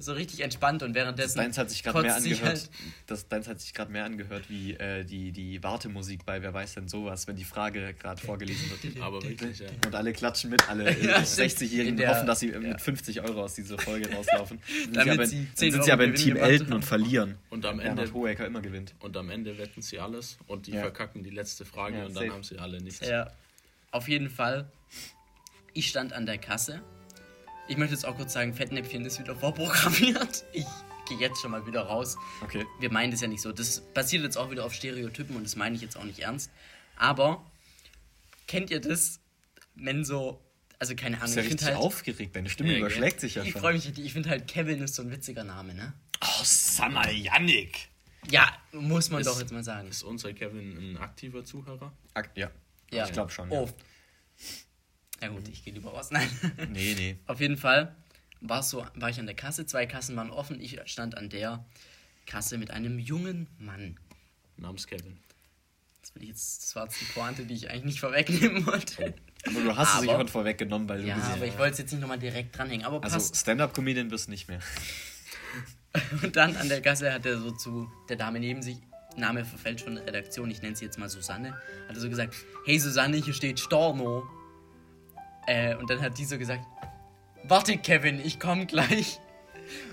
[0.00, 1.38] so richtig entspannt und währenddessen.
[1.38, 2.42] Deins hat sich gerade mehr angehört.
[2.44, 2.70] halt-
[3.06, 6.74] Das, deins hat sich gerade mehr angehört wie äh, die, die Wartemusik bei Wer weiß
[6.74, 8.96] denn sowas, wenn die Frage gerade vorgelesen wird.
[9.02, 9.68] Aber wirklich, ja.
[9.86, 11.50] Und alle klatschen mit, alle äh, Ja, stimmt.
[11.52, 12.58] 60-Jährigen In der- hoffen, dass sie äh, ja.
[12.60, 14.58] mit 50 Euro aus dieser Folge rauslaufen.
[14.58, 16.74] Dann sind Damit sie aber, sie dann 10 sind sie aber im Team Elton haben.
[16.74, 17.34] und verlieren.
[17.50, 18.94] Und am Ende, Hohecker immer gewinnt.
[19.00, 20.80] und am Ende wetten sie alles und die Ja.
[20.80, 23.06] verkacken die letzte Frage Ja, und dann haben sie alle nichts.
[23.06, 23.30] Ja,
[23.90, 24.70] auf jeden Fall.
[25.74, 26.82] Ich stand an der Kasse.
[27.68, 30.44] Ich möchte jetzt auch kurz sagen, Fettnäpfchen ist wieder vorprogrammiert.
[30.52, 30.64] Ich
[31.08, 32.16] gehe jetzt schon mal wieder raus.
[32.42, 32.64] Okay.
[32.80, 33.52] Wir meinen das ja nicht so.
[33.52, 36.50] Das basiert jetzt auch wieder auf Stereotypen und das meine ich jetzt auch nicht ernst.
[36.96, 37.44] Aber
[38.46, 39.20] kennt ihr das,
[39.74, 40.42] wenn so,
[40.78, 43.20] also keine Du Ahnung, bist ja ich richtig finde halt, aufgeregt, deine Stimme Ja, überschlägt
[43.20, 43.60] sich ja ich schon.
[43.60, 44.04] freue mich richtig.
[44.04, 45.92] Ich finde halt, Kevin ist so ein witziger Name, ne?
[46.22, 47.88] Oh, sag mal, Yannick!
[48.30, 49.88] Ja, muss man Ist- doch jetzt mal sagen.
[49.88, 51.92] Ist unser Kevin ein aktiver Zuhörer?
[52.14, 52.50] Ak ja.
[52.90, 53.04] Ja.
[53.06, 53.50] Ich glaube schon.
[53.50, 53.60] Ja.
[53.60, 53.70] Oh.
[55.20, 56.10] Ja gut, ich gehe lieber raus.
[56.10, 56.28] Nein.
[56.70, 57.18] Nee, nee.
[57.26, 57.94] Auf jeden Fall
[58.40, 61.64] war so, war ich an der Kasse, zwei Kassen waren offen, ich stand an der
[62.26, 63.98] Kasse mit einem jungen Mann.
[64.56, 65.18] Namens Kevin.
[66.02, 69.14] Das will ich jetzt, das war jetzt die Pointe, die ich eigentlich nicht vorwegnehmen wollte.
[69.46, 71.72] Aber du hast es sich Aber- schon vorweggenommen, weil du Ja, gesehen aber ich wollte
[71.72, 73.18] es jetzt nicht nochmal direkt dranhängen, aber Also.
[73.34, 74.60] Stand-Up-Comedian wirst du nicht mehr.
[76.22, 78.78] Und dann an der Kasse hat er so zu der Dame neben sich,
[79.16, 81.52] Name verfällt schon Redaktion, ich nenne sie jetzt mal Susanne,
[81.88, 82.34] hat er so gesagt,
[82.64, 84.26] hey Susanne, hier steht Storno.
[85.46, 86.64] Äh, und dann hat die so gesagt,
[87.44, 89.18] warte Kevin, ich komm gleich.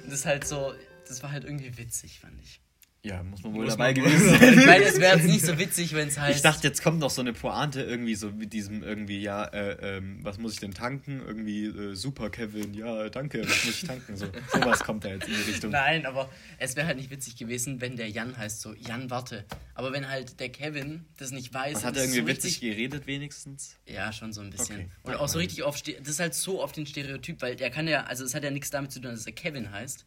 [0.03, 0.73] Und das ist halt so,
[1.07, 2.61] das war halt irgendwie witzig, fand ich.
[3.05, 4.57] Ja, muss man wohl Muss dabei man gewesen sein.
[4.59, 6.35] Ich meine, es wäre jetzt nicht so witzig, wenn es heißt.
[6.37, 9.97] Ich dachte, jetzt kommt noch so eine Pointe irgendwie so mit diesem irgendwie, ja, äh,
[9.97, 11.21] ähm, was muss ich denn tanken?
[11.25, 14.17] Irgendwie, äh, super, Kevin, ja, danke, was muss ich tanken?
[14.17, 15.69] So, sowas kommt da jetzt in die Richtung.
[15.69, 19.45] Nein, aber es wäre halt nicht witzig gewesen, wenn der Jan heißt so, Jan, warte.
[19.75, 21.75] Aber wenn halt der Kevin das nicht weiß.
[21.75, 23.75] Was und hat er irgendwie so witzig geredet wenigstens?
[23.85, 24.77] Ja, schon so ein bisschen.
[24.77, 24.89] Okay.
[25.03, 27.87] Und auch so richtig Ste- das ist halt so auf den Stereotyp, weil der kann
[27.87, 30.05] ja, also es hat ja nichts damit zu tun, dass er Kevin heißt.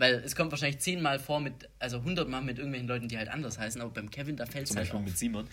[0.00, 3.58] Weil es kommt wahrscheinlich zehnmal vor mit, also hundertmal mit irgendwelchen Leuten, die halt anders
[3.58, 5.04] heißen, aber beim Kevin, da fällt es halt Beispiel auf.
[5.04, 5.46] mit Simon.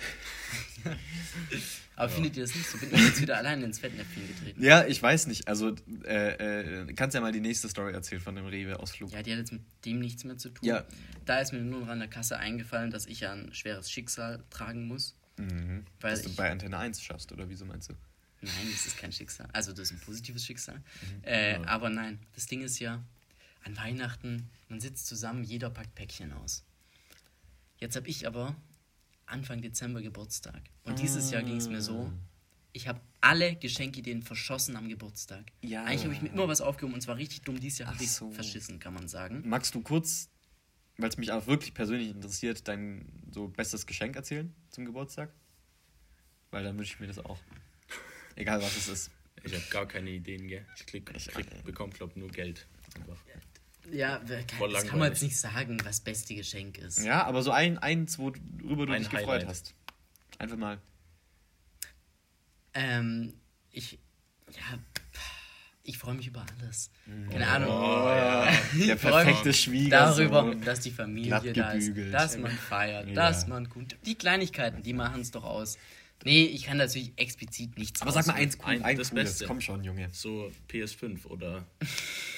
[1.98, 2.78] Aber findet ihr das nicht so?
[2.78, 4.64] Bin ich jetzt wieder alleine ins Fettnäpfchen getreten?
[4.64, 5.50] Ja, ich weiß nicht.
[5.50, 9.12] Also, äh, äh, kannst ja mal die nächste Story erzählen von dem Rewe-Ausflug.
[9.12, 10.66] Ja, die hat jetzt mit dem nichts mehr zu tun.
[10.66, 10.86] Ja.
[11.26, 14.44] Da ist mir nur noch an der Kasse eingefallen, dass ich ja ein schweres Schicksal
[14.50, 15.16] tragen muss.
[15.38, 15.86] Mhm.
[16.00, 17.94] Weil Dass du bei Antenne 1 schaffst, oder wieso meinst du?
[18.42, 19.50] Nein, das ist kein Schicksal.
[19.52, 20.76] Also das ist ein positives Schicksal.
[20.76, 21.24] Mhm.
[21.24, 23.04] Äh, Aber nein, das Ding ist ja,
[23.68, 26.64] an Weihnachten, man sitzt zusammen, jeder packt Päckchen aus.
[27.80, 28.56] Jetzt habe ich aber
[29.26, 30.62] Anfang Dezember Geburtstag.
[30.84, 32.12] Und dieses Jahr ging es mir so,
[32.72, 35.52] ich habe alle Geschenkideen verschossen am Geburtstag.
[35.62, 35.84] Ja.
[35.84, 37.60] Eigentlich habe ich mir immer was aufgehoben und zwar richtig dumm.
[37.60, 38.32] Dieses Jahr habe ich so.
[38.32, 39.44] verschissen, kann man sagen.
[39.46, 40.30] Magst du kurz,
[40.98, 45.34] weil es mich auch wirklich persönlich interessiert, dein so bestes Geschenk erzählen zum Geburtstag?
[46.52, 47.40] Weil dann wünsche ich mir das auch.
[48.36, 49.12] Egal was es ist.
[49.44, 50.66] Ich habe gar keine Ideen, gell?
[50.78, 52.66] Ich klick, Ich- krieg, bekomme, glaube nur Geld.
[52.96, 53.18] Einfach.
[53.92, 54.22] Ja,
[54.58, 57.04] Voll das kann man jetzt nicht sagen, was beste Geschenk ist.
[57.04, 59.48] Ja, aber so ein, eins, worüber du Ein dich gefreut Highlight.
[59.48, 59.74] hast.
[60.40, 60.78] Einfach mal.
[62.74, 63.34] Ähm,
[63.72, 63.98] ich,
[64.52, 64.78] ja,
[65.84, 66.92] ich freue mich über alles.
[67.06, 67.30] Mhm.
[67.30, 67.70] Keine Ahnung.
[67.70, 68.52] Oh, ja.
[68.88, 70.30] Der perfekte Schwiegersohn.
[70.32, 73.14] Darüber, dass die Familie da ist, dass man feiert, Ja.
[73.16, 73.96] dass man gut.
[74.06, 75.78] Die Kleinigkeiten, die machen es doch aus.
[76.26, 79.26] Nee, ich kann natürlich explizit nichts Aber sag mal eins, cool, Ein- ein das cooles.
[79.30, 79.46] Beste.
[79.46, 80.10] Komm schon, Junge.
[80.12, 81.66] So PS5 oder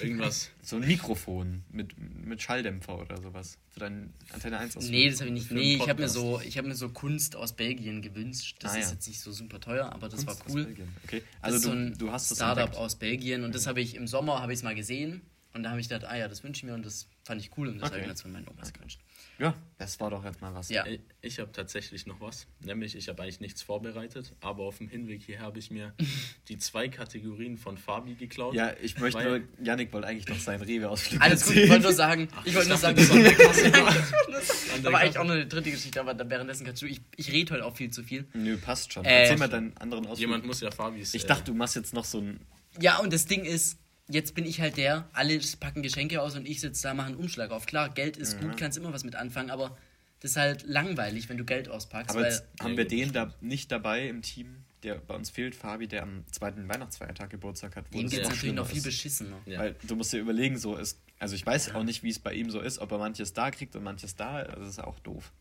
[0.02, 0.50] irgendwas.
[0.62, 3.58] So ein Mikrofon mit, mit Schalldämpfer oder sowas.
[3.70, 4.88] Für deine Antenne 1 aus.
[4.90, 5.52] Nee, das habe ich nicht.
[5.52, 8.58] Nee, ich habe mir so, ich habe mir so Kunst aus Belgien gewünscht.
[8.60, 8.92] Das Ah, ist ja.
[8.94, 10.66] jetzt nicht so super teuer, aber das Kunst war aus cool.
[10.66, 10.90] Belgien.
[11.06, 11.24] Okay.
[11.42, 12.84] Das Also ist so du, ein du hast das Startup entdeckt.
[12.84, 15.22] aus Belgien und das habe ich im Sommer habe ich es mal gesehen
[15.54, 17.52] und da habe ich gedacht, ah ja, das wünsche ich mir und das fand ich
[17.58, 17.92] cool und das Okay.
[17.92, 19.00] habe ich mir jetzt von meinen Opas gewünscht.
[19.40, 20.70] Ja, das war doch jetzt mal was.
[20.70, 20.86] Ja.
[21.22, 22.46] Ich, habe tatsächlich noch was.
[22.60, 25.94] Nämlich, ich habe eigentlich nichts vorbereitet, aber auf dem Hinweg hierher habe ich mir
[26.50, 28.54] die zwei Kategorien von Fabi geklaut.
[28.54, 31.94] Ja, ich möchte nur, Yannick wollte eigentlich noch seinen Rewe-Ausflug Alles gut, ich wollte nur
[31.94, 33.18] sagen, ich wollte nur ich sagen, das war
[34.32, 37.02] das war eine aber eigentlich auch noch eine dritte Geschichte, aber währenddessen kannst du, ich,
[37.16, 38.28] ich rede heute auch viel zu viel.
[38.34, 39.06] Nö, passt schon.
[39.06, 40.20] Äh, Erzähl mal deinen anderen Ausflug.
[40.20, 41.14] Jemand muss ja Fabis.
[41.14, 42.40] ich äh, dachte, du machst jetzt noch so ein...
[42.80, 43.78] Ja, und das Ding ist,
[44.10, 47.16] jetzt bin ich halt der, alle packen Geschenke aus und ich sitze da, mache einen
[47.16, 47.66] Umschlag auf.
[47.66, 49.78] Klar, Geld ist gut, kannst immer was mit anfangen, aber
[50.20, 53.14] das ist halt langweilig, wenn du Geld auspackst, Aber weil jetzt haben Ja, wir den
[53.14, 57.76] da nicht dabei im Team, der bei uns fehlt, Fabi, der am zweiten Weihnachtsfeiertag Geburtstag
[57.76, 57.86] hat.
[57.92, 59.38] wo ihm geht es natürlich noch viel beschissener.
[59.46, 59.60] Ja.
[59.60, 62.34] Weil du musst dir überlegen, so ist, also ich weiß auch nicht, wie es bei
[62.34, 65.00] ihm so ist, ob er manches da kriegt und manches da, also das ist auch
[65.00, 65.32] doof.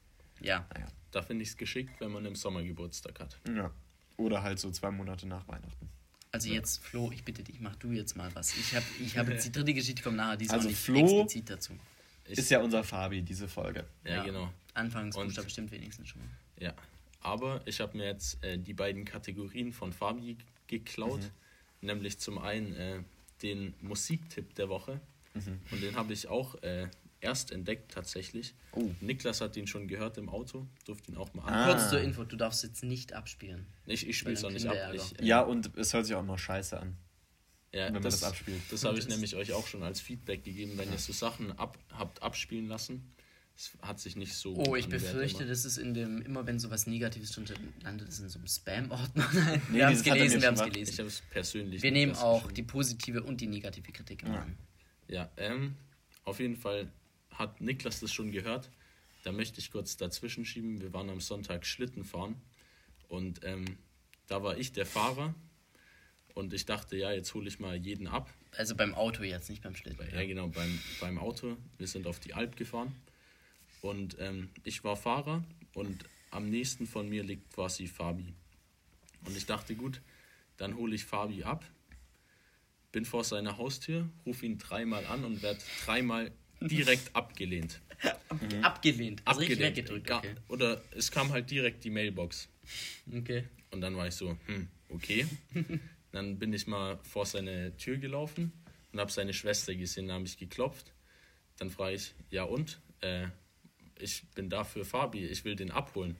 [0.40, 0.66] Ja.
[0.74, 0.86] Naja.
[1.10, 3.38] Da finde ich es geschickt, wenn man im Sommer Geburtstag hat.
[3.48, 3.70] Ja.
[4.16, 5.88] Oder halt so zwei Monate nach Weihnachten.
[6.32, 8.54] Also jetzt, Flo, ich bitte dich, mach du jetzt mal was.
[8.56, 10.80] Ich habe ich hab jetzt die dritte Geschichte, kommt nachher, die ist Also auch nicht
[10.80, 11.72] Flo- explizit dazu.
[12.26, 13.84] Ich, Ist ja unser Fabi, diese Folge.
[14.04, 14.52] ja, genau.
[14.74, 16.28] Anfangsbuchstabe Und- bestimmt wenigstens schon mal.
[16.60, 16.74] Ja.
[17.22, 20.36] Aber ich habe mir jetzt äh, die beiden Kategorien von Fabi
[20.66, 21.30] geklaut.
[21.80, 23.00] Nämlich zum einen äh,
[23.42, 25.00] den Musiktipp der Woche.
[25.70, 26.88] Und den habe ich auch äh,
[27.20, 28.54] erst entdeckt tatsächlich.
[28.72, 28.90] Oh.
[29.00, 31.64] Niklas hat ihn schon gehört im Auto, durfte ihn auch mal Ah.
[31.64, 31.70] an.
[31.76, 33.66] Kurz zur Info, du darfst jetzt nicht abspielen.
[33.86, 34.76] Ich, ich spiele es auch nicht ab.
[34.94, 36.96] Ich, äh, Ja, und es hört sich auch noch scheiße an.
[37.72, 38.60] ja, wenn man das abspielt.
[38.70, 41.52] Das habe ich Das- nämlich euch auch schon als Feedback gegeben, wenn ihr so Sachen
[41.58, 43.12] ab, habt abspielen lassen.
[43.56, 44.54] Es hat sich nicht so.
[44.54, 45.48] Oh, ich befürchte, immer.
[45.50, 47.44] das ist in dem, immer wenn sowas Negatives drin
[47.82, 49.28] landet es in so einem Spam-Ordner.
[49.70, 50.98] Nee, wir haben es gelesen, wir haben es mal- Ich gelesen.
[50.98, 51.82] habe es persönlich.
[51.82, 54.40] Wir nehmen auch die positive und die negative Kritik immer Ja.
[54.42, 54.56] an.
[55.08, 55.74] Ja, ähm,
[56.22, 56.88] auf jeden Fall
[57.38, 58.70] hat Niklas das schon gehört.
[59.24, 60.80] Da möchte ich kurz dazwischen schieben.
[60.80, 62.40] Wir waren am Sonntag Schlitten fahren
[63.08, 63.64] und ähm,
[64.26, 65.34] da war ich der Fahrer
[66.34, 68.32] und ich dachte, ja, jetzt hole ich mal jeden ab.
[68.56, 70.06] Also beim Auto jetzt, nicht beim Schlitten.
[70.12, 71.56] Ja, genau, beim, beim Auto.
[71.78, 72.94] Wir sind auf die Alp gefahren
[73.80, 78.34] und ähm, ich war Fahrer und am nächsten von mir liegt quasi Fabi.
[79.24, 80.00] Und ich dachte, gut,
[80.56, 81.64] dann hole ich Fabi ab,
[82.92, 87.80] bin vor seiner Haustür, rufe ihn dreimal an und werde dreimal direkt abgelehnt.
[88.62, 89.22] Abgelehnt.
[89.24, 89.76] Also richtig abgelehnt.
[89.76, 90.06] weggedrückt.
[90.06, 90.34] Ga- Okay.
[90.48, 92.48] Oder es kam halt direkt die Mailbox.
[93.16, 93.44] okay.
[93.70, 95.26] Und dann war ich so, hm, okay.
[96.12, 98.52] dann bin ich mal vor seine Tür gelaufen
[98.92, 100.92] und habe seine Schwester gesehen, da habe ich geklopft.
[101.58, 102.80] Dann frage ich, ja und?
[103.00, 103.26] Äh,
[103.98, 106.16] ich bin da für Fabi, ich will den abholen.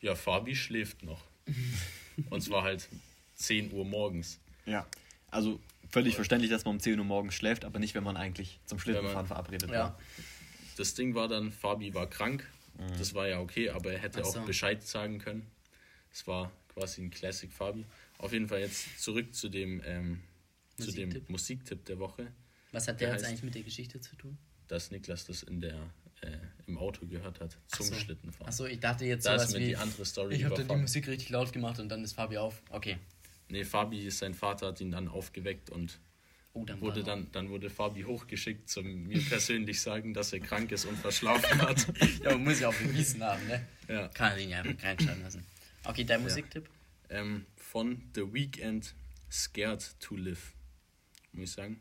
[0.00, 1.22] Ja, Fabi schläft noch.
[2.30, 2.88] und es war halt
[3.34, 4.40] 10 Uhr morgens.
[4.64, 4.86] Ja.
[5.30, 8.60] Also völlig verständlich, dass man um 10 Uhr morgens schläft, aber nicht, wenn man eigentlich
[8.66, 9.78] zum Schlittenfahren man- verabredet Ja.
[9.78, 9.98] war.
[10.76, 12.46] Das Ding war dann, Fabi war krank.
[12.98, 14.40] Das war ja okay, aber er hätte Ach so.
[14.40, 15.46] auch Bescheid sagen können.
[16.12, 17.86] Es war quasi ein Classic Fabi.
[18.18, 20.20] Auf jeden Fall jetzt zurück zu dem, ähm,
[20.76, 21.30] zu dem Musiktipp.
[21.30, 22.26] Musiktipp der Woche.
[22.72, 24.36] Was hat Der der jetzt heißt- eigentlich mit der Geschichte zu tun?
[24.68, 25.74] dass Niklas das in der,
[26.22, 28.48] äh, im Auto gehört hat zum Schlittenfahren.
[28.48, 29.66] Achso, ich dachte jetzt Da ist sowas mir wie.
[29.68, 30.82] die andere Story ich habe dann die.
[30.82, 32.60] Musik richtig laut gemacht und dann ist Fabi auf.
[32.70, 32.98] Okay.
[33.48, 36.00] Nee, Fabi, sein Vater hat ihn dann aufgeweckt und
[36.52, 40.72] Oh, dann wurde dann, dann wurde Fabi hochgeschickt zum mir persönlich sagen, dass er krank
[40.72, 41.86] ist und verschlafen hat.
[42.24, 43.66] Ja, man muss ja auch bewiesen haben, ne?
[43.88, 44.08] ja.
[44.08, 45.44] Kann er ihn ja einfach reinschreiben lassen.
[45.84, 46.68] Okay, dein Musiktipp?
[47.10, 48.94] ähm, von The Weeknd
[49.30, 50.54] Scared to Live.
[51.32, 51.78] Muss ich sagen.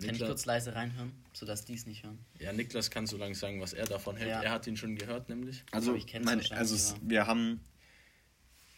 [0.00, 2.18] Kann ich Niklas- kurz leise reinhören, sodass die es nicht hören?
[2.40, 4.30] Ja, Niklas kann so lange sagen, was er davon hält.
[4.30, 4.42] Ja.
[4.42, 5.62] Er hat ihn schon gehört, nämlich.
[5.70, 7.60] Also, Aber ich wahrscheinlich, also es, aber- wir haben,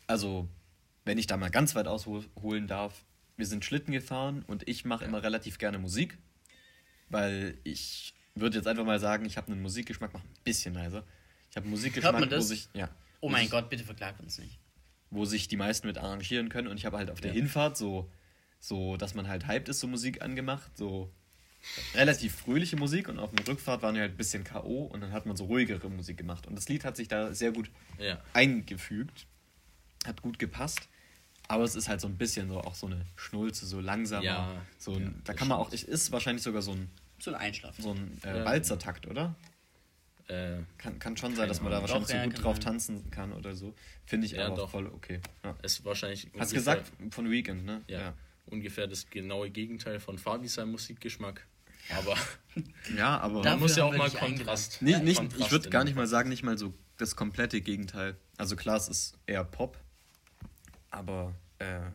[0.06, 0.48] also
[1.04, 3.04] wenn ich da mal ganz weit ausholen darf,
[3.36, 6.18] wir sind Schlitten gefahren und ich mache immer relativ gerne Musik,
[7.08, 11.04] weil ich würde jetzt einfach mal sagen, ich habe einen Musikgeschmack, mach ein bisschen leiser.
[11.50, 12.44] Ich habe einen Musikgeschmack, man das?
[12.44, 12.88] wo sich, ja,
[13.20, 14.58] Oh mein Gott, bitte verklagt uns nicht.
[15.10, 18.10] wo sich die meisten mit arrangieren können und ich habe halt auf der Hinfahrt so,
[18.60, 21.12] so, dass man halt hyped ist, so Musik angemacht, so
[21.94, 24.84] relativ fröhliche Musik und auf der Rückfahrt waren wir halt ein bisschen K.O.
[24.86, 27.52] und dann hat man so ruhigere Musik gemacht und das Lied hat sich da sehr
[27.52, 28.20] gut Ja.
[28.32, 29.26] eingefügt,
[30.06, 30.88] hat gut gepasst.
[31.52, 34.22] Aber es ist halt so ein bisschen so auch so eine Schnulze, so langsamer.
[34.24, 36.88] Ja, so ein, ja, da kann man auch, es ist wahrscheinlich sogar so ein,
[37.18, 37.82] So ein Einschlafen.
[37.82, 38.44] so ein äh, Ja.
[38.46, 39.34] Walzertakt, oder?
[40.28, 42.02] Äh, Kann, kann schon sein, dass man Keine da Ahnung.
[42.02, 42.62] wahrscheinlich Doch, so ja, gut drauf sein.
[42.64, 43.74] tanzen kann oder so.
[44.06, 44.70] Finde ich Ja, aber doch.
[44.70, 45.20] voll okay.
[45.44, 45.54] Ja.
[45.62, 46.28] ist wahrscheinlich.
[46.38, 47.82] Hast gesagt von Weekend, ne?
[47.86, 48.14] Ja,
[48.46, 51.46] Ungefähr das genaue Gegenteil von Fabi sein Musikgeschmack.
[51.98, 52.16] Aber
[52.96, 54.10] Ja, aber man muss ja auch mal.
[54.10, 54.80] Kontrast.
[54.80, 58.16] nicht, nicht, Kontrast ich würde gar nicht mal sagen, nicht mal so das komplette Gegenteil.
[58.38, 59.76] Also klar, es ist eher Pop,
[60.90, 61.90] aber äh,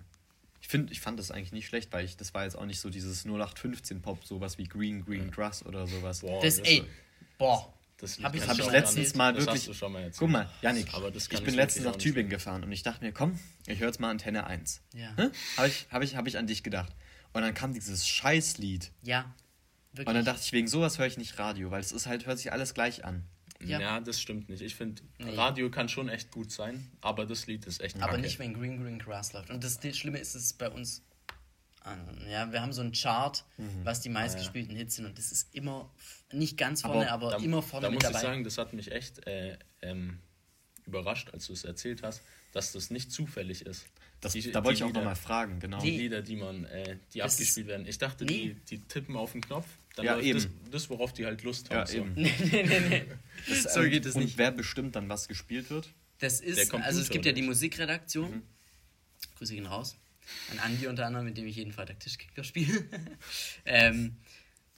[0.62, 2.80] ich finde, ich fand das eigentlich nicht schlecht, weil ich, das war jetzt auch nicht
[2.80, 6.22] so dieses 0815 Pop, sowas wie Green Green Grass oder sowas.
[6.22, 6.84] Boah, Das, ey,
[7.38, 7.74] boah.
[7.98, 9.62] das hab ich habe schon ich mal letztens mal das wirklich.
[9.62, 10.20] Hast du schon mal erzählt.
[10.20, 12.84] Guck mal, Janik, Aber das kann ich bin ich letztens nach Tübingen gefahren und ich
[12.84, 14.82] dachte mir, komm, ich höre jetzt mal Antenne 1.
[14.94, 15.14] Ja.
[15.16, 15.30] Hä?
[15.58, 16.92] Habe ich, hab ich, hab ich an dich gedacht.
[17.34, 18.92] Und dann kam dieses Scheißlied.
[19.04, 19.34] Ja.
[19.94, 20.08] Wirklich.
[20.08, 22.38] Und dann dachte ich, wegen sowas höre ich nicht Radio, weil es ist halt, hört
[22.40, 23.24] sich alles gleich an.
[23.66, 23.80] Ja.
[23.80, 24.00] Ja.
[24.00, 24.62] das stimmt nicht.
[24.62, 25.36] Ich finde, Nee.
[25.36, 28.22] Radio kann schon echt gut sein, aber das Lied ist echt aber kacke.
[28.22, 29.50] nicht, wenn Green Green Grass läuft.
[29.50, 31.04] Und das, das Schlimme ist, es bei uns.
[32.30, 33.86] Ja, wir haben so einen Chart, Mhm.
[33.86, 35.06] was die meistgespielten Hits sind.
[35.06, 35.90] Und das ist immer
[36.34, 38.18] nicht ganz vorne, aber, da, immer vorne da mit muss dabei.
[38.18, 40.20] ich sagen, das hat mich echt äh, ähm,
[40.86, 43.86] überrascht, als du es erzählt hast, dass das nicht zufällig ist.
[44.20, 45.80] Das, Die- da wollte ich auch nochmal fragen, genau.
[45.80, 45.92] Die.
[45.98, 47.88] Lieder, die man, äh, die abgespielt werden.
[47.88, 48.56] Ich dachte, Nee.
[48.68, 49.68] die, die tippen auf den Knopf,
[49.98, 50.40] dann Ja, läuft eben.
[50.40, 51.78] Das, das, worauf die halt Lust haben.
[51.78, 51.98] ja, so.
[51.98, 52.14] eben.
[52.16, 53.06] nee, nee, nee, nee.
[53.48, 54.38] Das, so geht es und nicht.
[54.38, 55.94] wer bestimmt dann, was gespielt wird?
[56.20, 57.44] Das ist, also es gibt ja die?
[57.44, 58.32] Musikredaktion.
[58.32, 58.42] Mhm.
[59.38, 59.96] Grüße gehen raus.
[60.52, 62.86] An Andi unter anderem, mit dem ich jeden Freitag Tischkicker spiele.
[63.66, 64.18] ähm,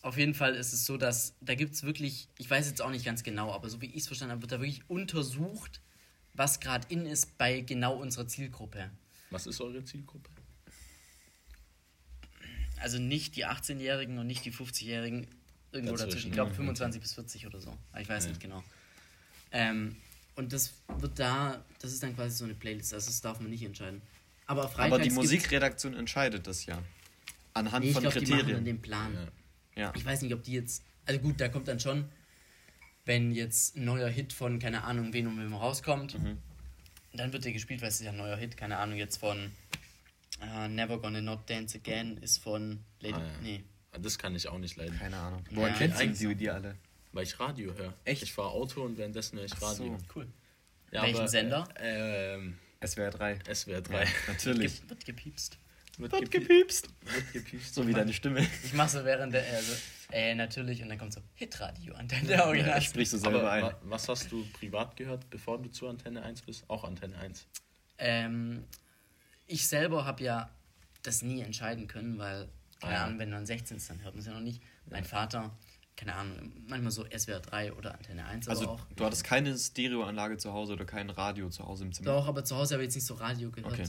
[0.01, 2.91] auf jeden Fall ist es so, dass da gibt es wirklich, ich weiß jetzt auch
[2.91, 5.82] nicht ganz genau, aber so wie ich es verstanden habe, wird da wirklich untersucht,
[6.34, 8.91] was gerade in ist bei genau unserer Zielgruppe.
[9.32, 10.29] Was ist eure Zielgruppe?
[12.81, 15.27] Also nicht die 18-Jährigen und nicht die 50-Jährigen,
[15.71, 16.07] irgendwo Dazwischen.
[16.09, 16.27] dazwischen.
[16.29, 16.55] Ich glaube Mhm.
[16.55, 17.77] 25 bis 40 oder so.
[17.91, 18.29] Aber Ich weiß Ja.
[18.29, 18.63] nicht genau.
[19.51, 19.95] Ähm,
[20.35, 23.49] und das wird da, das ist dann quasi so eine Playlist, also das darf man
[23.49, 24.01] nicht entscheiden.
[24.45, 26.81] Aber Aber die Musikredaktion entscheidet das ja.
[27.53, 28.65] Anhand Nee, ich von glaube, die machen Kriterien.
[28.65, 29.13] den Plan.
[29.75, 29.81] Ja.
[29.83, 29.93] Ja.
[29.95, 30.83] Ich weiß nicht, ob die jetzt.
[31.05, 32.05] Also gut, da kommt dann schon,
[33.05, 36.37] wenn jetzt ein neuer Hit von, keine Ahnung, wen und wem rauskommt, Mhm.
[37.13, 39.51] dann wird der gespielt, weil es ist ja ein neuer Hit, keine Ahnung, jetzt von
[40.41, 43.15] äh, Never Gonna Not Dance Again ist von Lady.
[43.15, 43.32] Ah, ja.
[43.41, 43.63] Nee.
[44.02, 45.43] Das kann ich auch nicht leiden, Keine Ahnung.
[45.49, 46.75] Ja, Woher kennst eigentlich- du die alle?
[47.12, 47.93] weil ich Radio höre.
[48.06, 48.21] Echt?
[48.21, 49.97] Ich fahre Auto und währenddessen höre ich Ach Radio.
[49.97, 50.19] so.
[50.19, 50.28] Cool.
[50.91, 51.67] Ja, Welchen aber, Sender?
[51.80, 53.39] Äh, ähm, SWR 3.
[53.52, 54.04] SWR 3.
[54.04, 54.82] Ja, natürlich.
[54.82, 55.58] Ge wird gepiepst.
[55.97, 56.88] Wird Wird gepie- gepiepst.
[57.02, 57.73] wird gepiepst.
[57.75, 58.47] So wie deine Stimme.
[58.63, 59.43] Ich mache so während der.
[59.54, 59.73] Also,
[60.12, 62.75] äh, natürlich, und dann kommt so Hitradio an der Original.
[62.75, 63.63] Ja, sprichst du selber Aber ein.
[63.63, 66.63] wa- was hast du privat gehört, bevor du zu Antenne 1 bist?
[66.69, 67.47] Auch Antenne 1.
[67.97, 68.63] Ähm,
[69.49, 70.49] ich selber habe ja
[71.03, 72.47] das nie entscheiden können, weil,
[72.79, 73.03] keine ja.
[73.05, 74.62] Ahnung, wenn man 16 ist, dann hört man es ja noch nicht.
[74.89, 75.51] Mein Vater,
[75.95, 78.88] keine Ahnung, manchmal so SWR 3 oder Antenne 1 Also aber auch.
[78.95, 82.12] du hattest keine Stereoanlage zu Hause oder kein Radio zu Hause im Zimmer?
[82.12, 83.73] Doch, aber zu Hause habe ich jetzt nicht so Radio gehört.
[83.73, 83.88] Okay.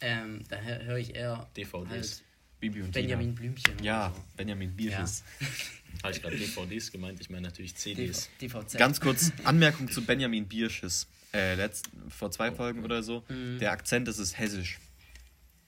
[0.00, 1.90] Ähm, da höre hör ich eher DVDs.
[1.90, 2.22] halt
[2.60, 3.38] Bibi und Benjamin Tina.
[3.38, 3.82] Blümchen.
[3.82, 4.22] Ja, so.
[4.36, 5.22] Benjamin Bierschiss.
[6.02, 7.20] Habe ich gerade DVDs gemeint?
[7.20, 8.28] Ich meine natürlich CDs.
[8.40, 8.64] DV.
[8.76, 11.06] Ganz kurz, Anmerkung zu Benjamin Bierschiss.
[11.34, 13.24] Äh, letzt, vor zwei Folgen oder so.
[13.28, 13.58] Mhm.
[13.58, 14.78] Der Akzent, das ist hessisch.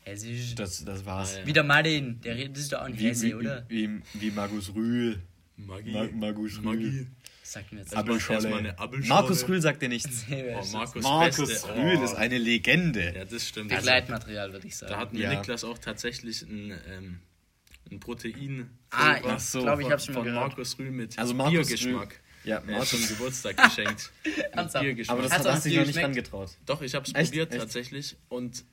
[0.01, 0.55] Hessisch.
[0.55, 1.39] Das, das war's.
[1.43, 1.47] Ah.
[1.47, 3.65] Wieder Martin, der redet das ist doch auch ein Wie, Hesse, wie, oder?
[3.69, 5.21] wie, wie, wie Markus Rühl.
[5.57, 5.91] Magie.
[5.93, 6.63] Ma- Markus Rühl.
[6.65, 7.07] Magie.
[7.43, 8.37] Sagt mir jetzt Aber- Abelscholle.
[8.39, 9.21] erstmal eine Abelscholle.
[9.21, 10.25] Markus Rühl sagt dir nichts.
[10.31, 11.75] Oh, Markus, Markus Beste.
[11.75, 12.05] Rühl Oh.
[12.05, 13.13] ist eine Legende.
[13.17, 13.73] Ja, das stimmt.
[13.73, 14.93] Also, Begleitmaterial, würde ich sagen.
[14.93, 15.35] da hat mir Ja.
[15.35, 17.19] Niklas auch tatsächlich ein, ähm,
[17.91, 20.49] ein Protein Ah, ich glaube, ich habe schon mal von gehört.
[20.49, 22.21] Markus Rühl mit Also Markus Biergeschmack.
[22.47, 23.09] Ja, Er hat zum Markus.
[23.19, 24.11] Geburtstag geschenkt.
[24.53, 24.83] Ernsthaft?
[24.85, 25.15] Biergeschmack.
[25.19, 26.17] Aber das hat hast dich dir noch nicht geschmeckt?
[26.33, 26.51] rangetraut.
[26.65, 27.61] Doch, ich habe es probiert Echt?
[27.61, 28.65] tatsächlich und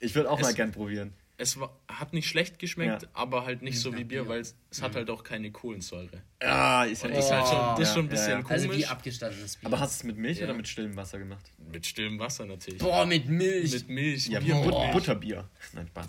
[0.00, 1.12] Ich würde auch Es- mal gern probieren.
[1.36, 3.08] es war, hat nicht schlecht geschmeckt, Ja.
[3.12, 4.28] aber halt nicht so wie Bier, Bier.
[4.28, 6.22] weil es, es hat halt auch keine Kohlensäure.
[6.42, 8.36] Ja, ist ja das ist halt schon, das ist Ja, schon ein ja, bisschen ja.
[8.42, 8.50] komisch.
[8.52, 9.66] Also wie abgestandenes Bier.
[9.66, 10.44] Aber hast du es mit Milch Ja.
[10.46, 11.52] oder mit stillem Wasser gemacht?
[11.70, 12.78] mit stillem Wasser natürlich.
[12.80, 13.72] Boah, mit Milch.
[13.72, 14.54] Mit Milch, Ja, Bier.
[14.92, 15.48] Butterbier.
[15.74, 16.06] Nein, Spaß.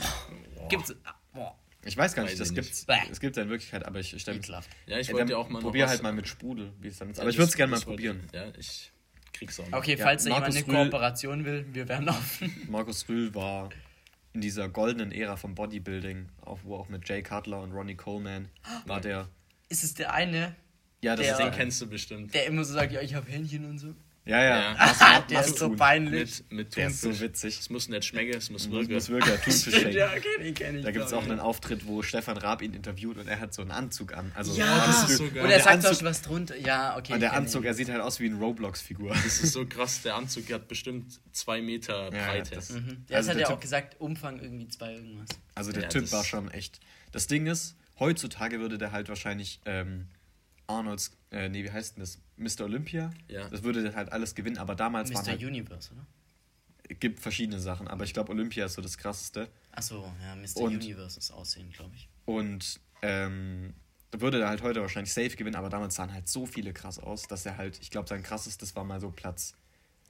[0.69, 0.95] Gibt's.
[1.03, 2.85] ah, Boah, Ich weiß gar Weiß nicht, das gibt's.
[2.87, 3.09] nicht.
[3.11, 4.39] Es gibt ja in Wirklichkeit, aber ich stelle.
[4.85, 7.09] Ja, ich Ja, wollte dann auch mal Probier halt mal mit Sprudel, wie es dann
[7.09, 7.17] ist.
[7.17, 8.21] Ja, Aber ich würde es gerne mal wollte- probieren.
[8.33, 8.91] Ja, ich
[9.33, 9.77] krieg's auch noch.
[9.79, 12.53] Okay, Ja, falls da jemand eine Rühl- Kooperation will, wir wären offen.
[12.69, 13.69] Markus Rühl war
[14.33, 18.49] in dieser goldenen Ära vom Bodybuilding, auch, wo auch mit Jay Cutler und Ronnie Coleman
[18.85, 19.29] war der.
[19.69, 20.55] Ist es der eine,
[21.01, 21.55] Ja, das Der- ist Den der.
[21.57, 22.33] kennst du bestimmt.
[22.33, 23.95] der immer so sagt, ja, ich habe Hähnchen und so?
[24.29, 24.59] Ja, ja.
[24.73, 24.75] Ja.
[24.79, 25.77] Was, Ah, der ist so tun?
[25.77, 26.43] peinlich.
[26.49, 27.59] Mit, mit Der ist so witzig.
[27.59, 28.93] Es muss nicht schmecken, es muss wirken.
[28.93, 30.21] muss wirklich Thunfisch ja, schenken.
[30.37, 30.83] kenn ich, kenn ich.
[30.85, 31.31] Da gibt es auch ich.
[31.31, 34.31] einen Auftritt, wo Stefan Raab ihn interviewt und er hat so einen Anzug an.
[34.35, 35.43] Also Ja, das ist so geil.
[35.43, 36.55] und er der sagt auch Anzug- schon was drunter.
[36.57, 37.13] Ja, okay.
[37.13, 37.67] Und der Anzug, ihn.
[37.67, 39.09] er sieht halt aus wie eine Roblox-Figur.
[39.13, 42.55] Das ist so krass, der Anzug hat bestimmt zwei Meter Ja, Breite.
[42.55, 43.05] das- Mhm.
[43.09, 45.29] Der Also hat der ja auch gesagt, Umfang irgendwie zwei irgendwas.
[45.55, 46.79] Also der Ja, Typ war schon echt.
[47.11, 50.07] Das Ding ist, heutzutage würde der halt wahrscheinlich ähm,
[50.69, 52.19] Arnolds, äh, nee, wie heißt denn das?
[52.37, 52.65] Mr.
[52.65, 53.11] Olympia?
[53.27, 53.49] Ja.
[53.49, 55.31] Das würde der halt alles gewinnen, aber damals waren Mr.
[55.31, 56.05] halt, Universe, oder?
[56.99, 59.47] gibt verschiedene Sachen, aber ich glaube Olympia ist so das krasseste.
[59.71, 60.57] Achso, ja, Mr.
[60.63, 62.09] Und- Universe ist Aussehen, glaube ich.
[62.25, 63.73] Und ähm,
[64.11, 66.97] da würde er halt heute wahrscheinlich safe gewinnen, aber damals sahen halt so viele krass
[66.97, 69.53] aus, dass er halt, ich glaube, sein krassestes war mal so Platz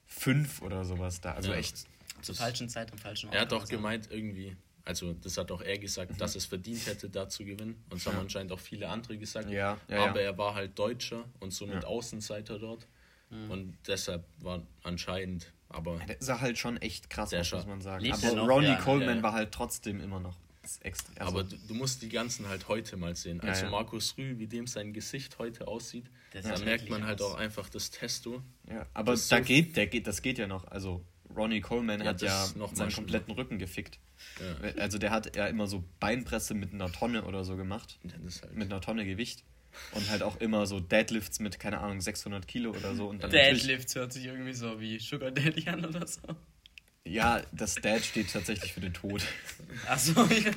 [0.07, 1.33] 5 oder sowas da.
[1.33, 1.57] Also Ja.
[1.57, 1.85] echt.
[2.21, 3.35] Zur falschen Zeit am falschen Ort.
[3.35, 3.77] Er hat sagen.
[3.77, 7.75] gemeint, irgendwie, also das hat auch er gesagt, dass es verdient hätte, da zu gewinnen.
[7.89, 8.21] Und das haben Ja.
[8.21, 9.49] anscheinend auch viele andere gesagt.
[9.49, 10.27] Ja, ja, Aber ja.
[10.27, 11.89] er war halt Deutscher und somit Ja.
[11.89, 12.87] Außenseiter dort.
[13.29, 13.51] Mhm.
[13.51, 18.11] Und deshalb war anscheinend, aber Der sah halt schon echt krass aus, muss man sagen.
[18.11, 18.39] Aber er?
[18.41, 19.23] Ronnie Ja, Coleman ja, ja.
[19.23, 20.35] war halt trotzdem immer noch
[20.81, 21.13] extra.
[21.19, 23.39] Also, aber du, du musst die ganzen halt heute mal sehen.
[23.41, 23.71] Also ja.
[23.71, 27.33] Markus Rühl, wie dem sein Gesicht heute aussieht, Der da merkt man halt aus.
[27.33, 28.41] auch einfach das Testo.
[28.67, 30.65] Ja, aber Das da so- geht, der geht, das geht ja noch.
[30.65, 31.03] Also
[31.35, 33.99] Ronnie Coleman Ja, hat ja ist noch mal seinen kompletten Rücken gefickt.
[34.39, 34.71] Ja.
[34.81, 37.99] Also der hat ja immer so Beinpresse mit einer Tonne oder so gemacht.
[38.03, 39.43] Halt, Mit einer Tonne Gewicht.
[39.91, 43.07] Und halt auch immer so Deadlifts mit, keine Ahnung, 600 Kilo oder so.
[43.07, 46.21] Und dann Deadlifts hört sich irgendwie so wie Sugar Daddy an oder so.
[47.05, 49.21] Ja, das Dad steht tatsächlich für den Tod.
[49.87, 50.51] Achso, ja.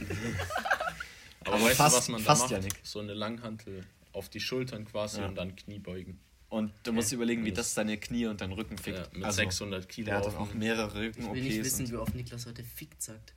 [1.45, 2.51] aber, aber weißt fast- du, was man da fast macht?
[2.53, 2.77] ja nicht.
[2.87, 5.29] So eine Langhantel auf die Schultern quasi Ja.
[5.29, 6.19] und dann Kniebeugen.
[6.53, 8.99] Und du musst dir überlegen, wie Das- deine Knie und deinen Rücken fickt.
[8.99, 11.97] Ja, mit Also, 600 Kilo Der hat dann auch mehrere Ich will nicht wissen, wie
[11.97, 13.33] oft Niklas heute fickt sagt.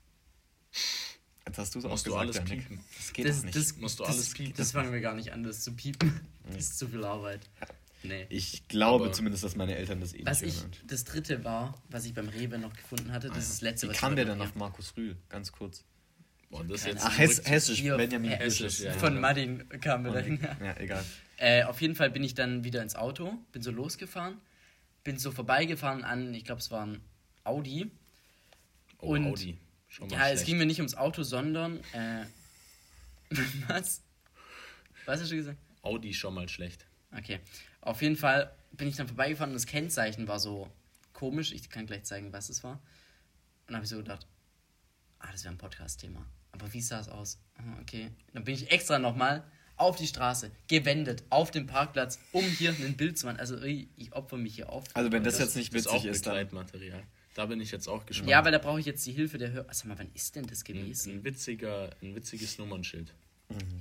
[1.47, 2.79] Jetzt hast du es auch Musst du gesagt, alles piepen.
[2.97, 3.55] Das geht das, doch nicht.
[3.55, 4.53] Das, Musst du das, alles piepen.
[4.57, 6.19] Das fangen wir gar nicht an, das zu piepen.
[6.47, 7.39] Das ist zu viel Arbeit.
[8.03, 8.25] Nee.
[8.29, 10.71] ich glaube Aber- zumindest, dass meine Eltern das eh Was nicht ich, hören.
[10.85, 13.91] das dritte war, was ich beim Rewe noch gefunden hatte, das ist das letzte, Wie
[13.91, 15.15] was kam ich der denn noch auf Markus Rühl?
[15.29, 15.83] Ganz kurz.
[16.51, 18.65] Boah, das jetzt Ach, Hess, Hessisch, Benjamin Hessisch.
[18.65, 18.91] Hessisch, ja.
[18.93, 20.39] Von Martin kamen wir dahin.
[20.61, 21.03] Ja, egal.
[21.37, 24.39] Äh, auf jeden Fall bin ich dann wieder ins Auto, bin so losgefahren,
[25.03, 27.01] bin so vorbeigefahren an, ich glaube, es war ein
[27.43, 27.91] Audi.
[28.99, 29.57] Oh, Und- Audi.
[29.87, 30.45] Schon mal Ja, es schlecht.
[30.47, 31.79] ging mir nicht ums Auto, sondern.
[31.93, 32.25] Äh,
[33.67, 34.01] was?
[35.05, 35.57] Was hast du gesagt?
[35.83, 36.85] Audi schon mal schlecht.
[37.15, 37.39] Okay.
[37.81, 40.69] Auf jeden Fall bin ich dann vorbeigefahren und das Kennzeichen war so
[41.13, 41.51] komisch.
[41.53, 42.73] Ich kann gleich zeigen, was es war.
[42.73, 42.81] Und
[43.67, 44.25] dann habe ich so gedacht,
[45.19, 46.25] ah, das wäre ein Podcast-Thema.
[46.51, 47.39] Aber wie sah es aus?
[47.57, 48.09] Ah, Okay.
[48.33, 49.43] Dann bin ich extra nochmal
[49.77, 53.39] auf die Straße, gewendet, auf dem Parkplatz, um hier ein Bild zu machen.
[53.39, 54.83] Also ich ich opfer mich hier auf.
[54.93, 56.33] Also wenn das, Das jetzt nicht ist auch witzig ist, dann...
[56.35, 57.03] Begleitmaterial.
[57.35, 58.29] Da bin ich jetzt auch gespannt.
[58.29, 59.67] Ja, weil da brauche ich jetzt die Hilfe der Hörer.
[59.73, 61.13] Sag mal, wann ist denn das ein, gewesen?
[61.15, 63.13] ein, witziger, ein witziges Nummernschild.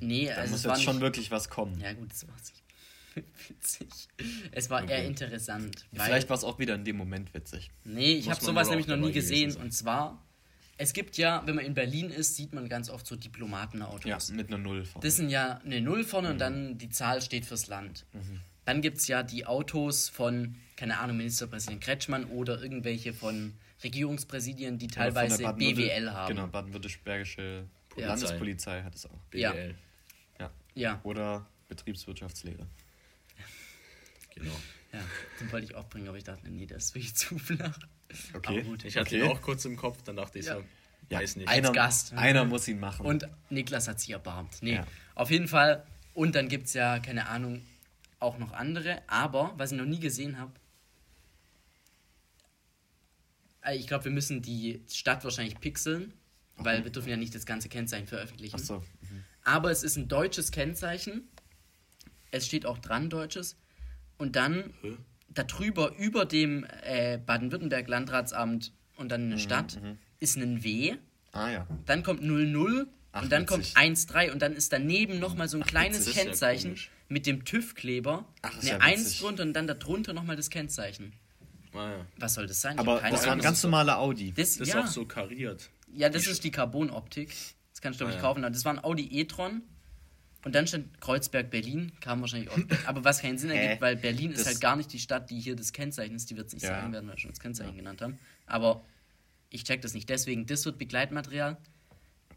[0.01, 1.79] Nee, Da also muss es war jetzt schon nicht, wirklich was kommen.
[1.81, 3.89] Ja, gut, das war nicht witzig.
[4.51, 5.07] Es war eher Okay.
[5.07, 5.87] interessant.
[5.93, 7.71] Weil, Vielleicht war es auch wieder in dem Moment witzig.
[7.85, 9.55] nee, ich habe sowas nämlich noch nie gesehen.
[9.57, 10.21] Und zwar,
[10.77, 14.05] es gibt ja, wenn man in Berlin ist, sieht man ganz oft so Diplomatenautos.
[14.29, 15.07] Ja, mit einer Null vorne.
[15.07, 16.33] Das sind ja eine Null vorne Mhm.
[16.33, 18.05] und dann die Zahl steht fürs Land.
[18.65, 24.79] Dann gibt es ja die Autos von, keine Ahnung, Ministerpräsident Kretschmann oder irgendwelche von Regierungspräsidien,
[24.79, 26.35] die teilweise BWL haben.
[26.35, 27.65] Genau, baden-württembergische
[27.97, 28.09] Ja.
[28.09, 29.21] Landespolizei hat es auch.
[29.33, 29.53] Ja.
[29.53, 29.75] BWL.
[30.41, 30.51] Ja.
[30.75, 32.67] Ja, Oder Betriebswirtschaftslehre.
[34.35, 34.51] Genau.
[34.95, 35.01] Ja,
[35.41, 37.79] den wollte ich auch bringen, aber ich dachte, nee, das ist wirklich zu flach.
[38.35, 38.61] Okay.
[38.61, 38.85] Aber gut.
[38.85, 39.25] Ich hatte Okay.
[39.25, 40.57] ihn auch kurz im Kopf, dann dachte ich Ja.
[40.57, 40.65] so,
[41.11, 41.49] weiß nicht.
[41.49, 42.13] Einer, Gast.
[42.15, 43.05] einer muss ihn machen.
[43.07, 44.59] Und Niklas hat sich erbarmt.
[44.63, 44.87] Nee, Ja.
[45.15, 45.85] auf jeden Fall.
[46.15, 47.65] Und dann gibt es ja, keine Ahnung,
[48.21, 49.03] auch noch andere.
[49.09, 50.53] Aber, was ich noch nie gesehen habe,
[53.63, 56.13] äh, ich glaube, wir müssen die Stadt wahrscheinlich pixeln,
[56.57, 58.55] weil wir dürfen ja nicht das ganze Kennzeichen veröffentlichen.
[58.57, 58.85] Achso.
[59.43, 61.29] Aber es ist ein deutsches Kennzeichen.
[62.31, 63.57] Es steht auch dran deutsches.
[64.19, 64.97] Und dann Hä?
[65.29, 67.19] darüber, über dem äh,
[67.79, 69.81] Baden-Württemberg-Landratsamt und dann Mhm, eine Stadt,
[70.21, 70.95] ist ein W.
[71.33, 71.67] Ah ja.
[71.87, 73.75] Dann kommt 00 Ach, und dann witzig.
[73.75, 73.77] kommt
[74.15, 76.11] 13 und dann ist daneben nochmal so ein kleines witzig.
[76.13, 76.91] Ist ja Kennzeichen komisch.
[77.09, 78.25] mit dem TÜV-Kleber.
[78.43, 79.21] Ach, Eine ja 1 witzig.
[79.21, 81.13] drunter und dann darunter nochmal das Kennzeichen.
[81.73, 82.07] Ah, ja.
[82.19, 82.79] Was soll das sein?
[82.79, 84.33] Aber das war ein ganz normaler Audi.
[84.33, 85.71] das, Das ist ja, auch so kariert.
[85.93, 87.35] ja, das ist die Carbon-Optik.
[87.73, 88.35] Das kannst du, glaube ich, Ah, ja.
[88.35, 88.43] kaufen.
[88.43, 89.63] Das war ein Audi e-tron.
[90.45, 92.59] Und dann stand Kreuzberg Berlin, kam wahrscheinlich auch.
[92.87, 95.41] aber was keinen Sinn ergibt, weil Berlin ist Das- halt gar nicht die Stadt, die
[95.41, 96.31] hier das Kennzeichen ist.
[96.31, 96.81] Die wird es nicht Ja.
[96.81, 98.19] sagen werden, weil wir schon das Kennzeichen genannt haben.
[98.47, 98.85] Aber
[99.51, 100.09] ich check das nicht.
[100.11, 101.57] Deswegen, das wird Begleitmaterial.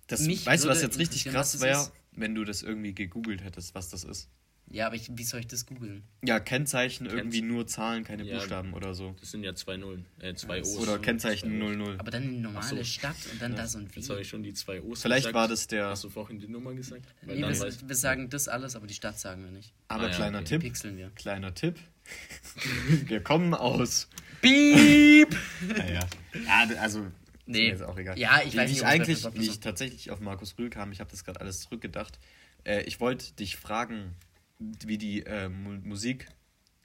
[0.07, 1.91] Das, Mich weißt du, was jetzt richtig krass wäre, ist.
[2.13, 4.29] wenn du das irgendwie gegoogelt hättest, was das ist?
[4.69, 6.03] Ja, aber ich, wie soll ich das googeln?
[6.25, 8.37] Ja, Kennzeichen irgendwie Kennz- nur Zahlen, keine Ja.
[8.37, 9.15] Buchstaben oder so.
[9.19, 10.75] Das sind ja zwei Nullen, äh, zwei O's.
[10.77, 11.77] Oder Kennzeichen Zwei O's.
[11.77, 11.95] 00.
[11.99, 12.83] Aber dann eine normale so.
[12.83, 14.21] Stadt und dann Ja, da so ein Jetzt habe W.
[14.23, 15.35] ich schon die zwei O's Vielleicht gesagt.
[15.35, 15.87] war das der.
[15.87, 17.05] Hast du vorhin die Nummer gesagt?
[17.21, 19.71] Weil Nee, dann wir, weiß- wir sagen das alles, aber die Stadt sagen wir nicht.
[19.87, 20.47] Aber Ah, ja, kleiner okay.
[20.47, 20.61] Tipp.
[20.63, 21.11] Pixeln wir.
[21.15, 21.75] Kleiner Tipp.
[23.07, 24.07] Wir kommen aus.
[24.41, 25.35] Piep!
[25.77, 25.99] Naja.
[26.45, 27.07] Ja, also.
[27.45, 27.69] Nee.
[27.71, 28.19] Ist mir auch egal.
[28.19, 30.91] Ja, ich wie, weiß wie nicht, ich eigentlich, wie ich tatsächlich auf Markus Rühl kam,
[30.91, 32.19] ich habe das gerade alles zurückgedacht.
[32.65, 34.13] Äh, ich wollte dich fragen,
[34.59, 36.27] wie die äh, Mu Musik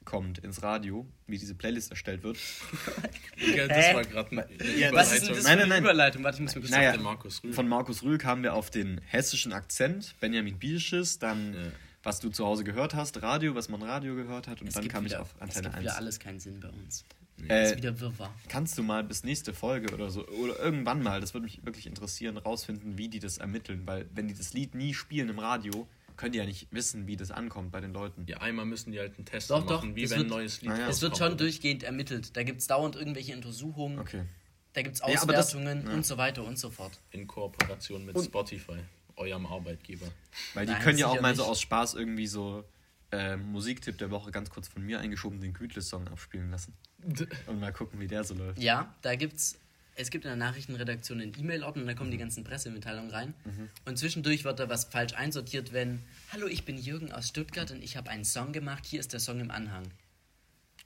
[0.05, 2.37] kommt ins Radio, wie diese Playlist erstellt wird.
[3.55, 3.95] Ja, das Hä?
[3.95, 4.47] war gerade eine
[4.77, 5.27] Ja, Was ist Überleitung.
[5.27, 5.83] denn das Nein, nein, eine nein.
[5.83, 6.23] Überleitung?
[6.23, 7.53] Warte, ich muss mir kurz Naja, Der Markus Rühl.
[7.53, 11.59] Von Markus Rühl kamen wir auf den hessischen Akzent, Benjamin Biersches, dann Ja.
[12.03, 14.87] was du zu Hause gehört hast, Radio, was man Radio gehört hat und Es dann
[14.87, 15.97] kam wieder, ich auf es Antenne gibt wieder 1.
[15.97, 17.03] alles keinen Sinn bei uns.
[17.37, 18.33] Es Äh, ist wieder Wirrwarr.
[18.49, 21.87] Kannst du mal bis nächste Folge oder so, oder irgendwann mal, das würde mich wirklich
[21.87, 25.87] interessieren, rausfinden, wie die das ermitteln, weil wenn die das Lied nie spielen im Radio,
[26.17, 28.25] können die ja nicht wissen, wie das ankommt bei den Leuten.
[28.27, 30.29] Ja, einmal müssen die halt einen Test Doch, doch, machen, wie das wenn wird- ein
[30.37, 30.87] neues Lied Ah, ja.
[30.89, 32.35] Es wird schon durchgehend ermittelt.
[32.37, 34.23] Da gibt es dauernd irgendwelche Untersuchungen, Okay.
[34.73, 35.93] da gibt es Ja, aber das- Auswertungen ja.
[35.93, 36.99] und so weiter und so fort.
[37.11, 38.79] In Kooperation mit Und- Spotify,
[39.15, 40.07] eurem Arbeitgeber.
[40.53, 41.51] Weil die Nein, können ja auch mal so nicht.
[41.51, 42.63] aus Spaß irgendwie so
[43.11, 46.73] äh, Musiktipp der Woche ganz kurz von mir eingeschoben, den Gütle-Song abspielen lassen.
[47.45, 48.57] Und mal gucken, wie der so läuft.
[48.59, 49.59] Ja, da gibt's.
[49.95, 52.13] Es gibt in der Nachrichtenredaktion einen E-Mail-Ordner, da kommen Mhm.
[52.13, 53.33] die ganzen Pressemitteilungen rein.
[53.85, 57.83] Und zwischendurch wird da was falsch einsortiert, wenn Hallo, ich bin Jürgen aus Stuttgart und
[57.83, 59.83] ich habe einen Song gemacht, hier ist der Song im Anhang.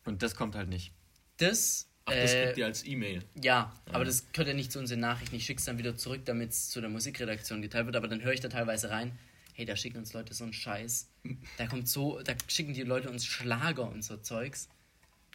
[0.06, 0.92] Und das kommt halt nicht.
[1.38, 3.24] Das, Ach, das äh, gibt ihr als E-Mail.
[3.42, 5.36] ja, aber das gehört ja nicht zu unseren Nachrichten.
[5.36, 7.96] Ich schick's dann wieder zurück, damit es zu der Musikredaktion geteilt wird.
[7.96, 9.18] Aber dann höre ich da teilweise rein,
[9.54, 11.10] hey, da schicken uns Leute so einen Scheiß.
[11.58, 14.68] Da kommt so, da schicken die Leute uns Schlager und so Zeugs.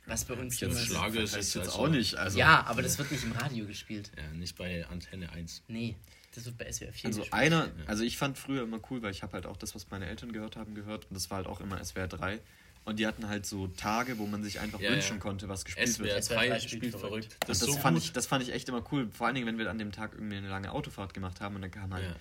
[0.07, 2.17] Was bei uns Jetzt Schlager ist heißt jetzt also- auch nicht.
[2.17, 4.11] Also, Ja, aber das wird nicht im Radio gespielt.
[4.17, 5.63] Ja, nicht bei Antenne 1.
[5.69, 5.95] Nee,
[6.35, 7.41] das wird bei SWR 4 Also gespielt.
[7.41, 10.07] einer, also ich fand früher immer cool, weil ich habe halt auch das, was meine
[10.07, 12.41] Eltern gehört haben, gehört und das war halt auch immer SWR 3
[12.85, 15.23] und die hatten halt so Tage, wo man sich einfach Ja, wünschen ja.
[15.23, 16.25] konnte, was gespielt SWR wird.
[16.25, 17.01] SWR 3 3 spielt verrückt.
[17.01, 17.37] verrückt.
[17.47, 18.05] Das ist das, so fand gut.
[18.07, 20.15] ich, das fand ich echt immer cool, vor allen Dingen, wenn wir an dem Tag
[20.15, 22.17] irgendwie eine lange Autofahrt gemacht haben und dann kam halt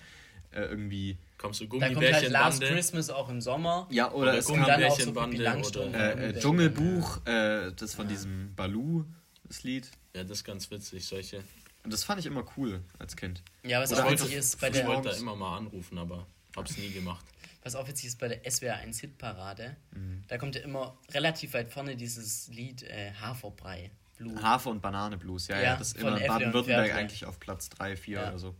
[0.52, 2.62] äh, irgendwie, Kommst du Da kommt halt Last?
[2.62, 3.88] Christmas auch im Sommer.
[3.90, 5.88] ja, oder, Oder es kam dann auch so Langstrumpf.
[5.88, 6.40] oder- äh, äh, Gummibärchen.
[6.40, 9.04] Dschungelbuch, äh, das von diesem Balu,
[9.44, 9.90] das Lied.
[10.14, 11.42] Ja, das ist ganz witzig, solche.
[11.84, 13.42] Und das fand ich immer cool als Kind.
[13.64, 16.26] Ja, was Oder auch witzig ist, bei Ich der, wollte da immer mal anrufen, aber
[16.56, 17.24] hab's nie gemacht.
[17.64, 20.22] was auch witzig ist bei der SWR 1 Hitparade, Mhm.
[20.28, 23.90] da kommt ja immer relativ weit vorne dieses Lied äh, Haferbrei.
[24.16, 24.40] Blue.
[24.40, 27.96] Hafer- und Banane-Blues, ja, ja, Ja, das ist immer und Baden-Württemberg eigentlich auf Platz 3,
[27.96, 28.28] 4 Ja.
[28.28, 28.54] oder so.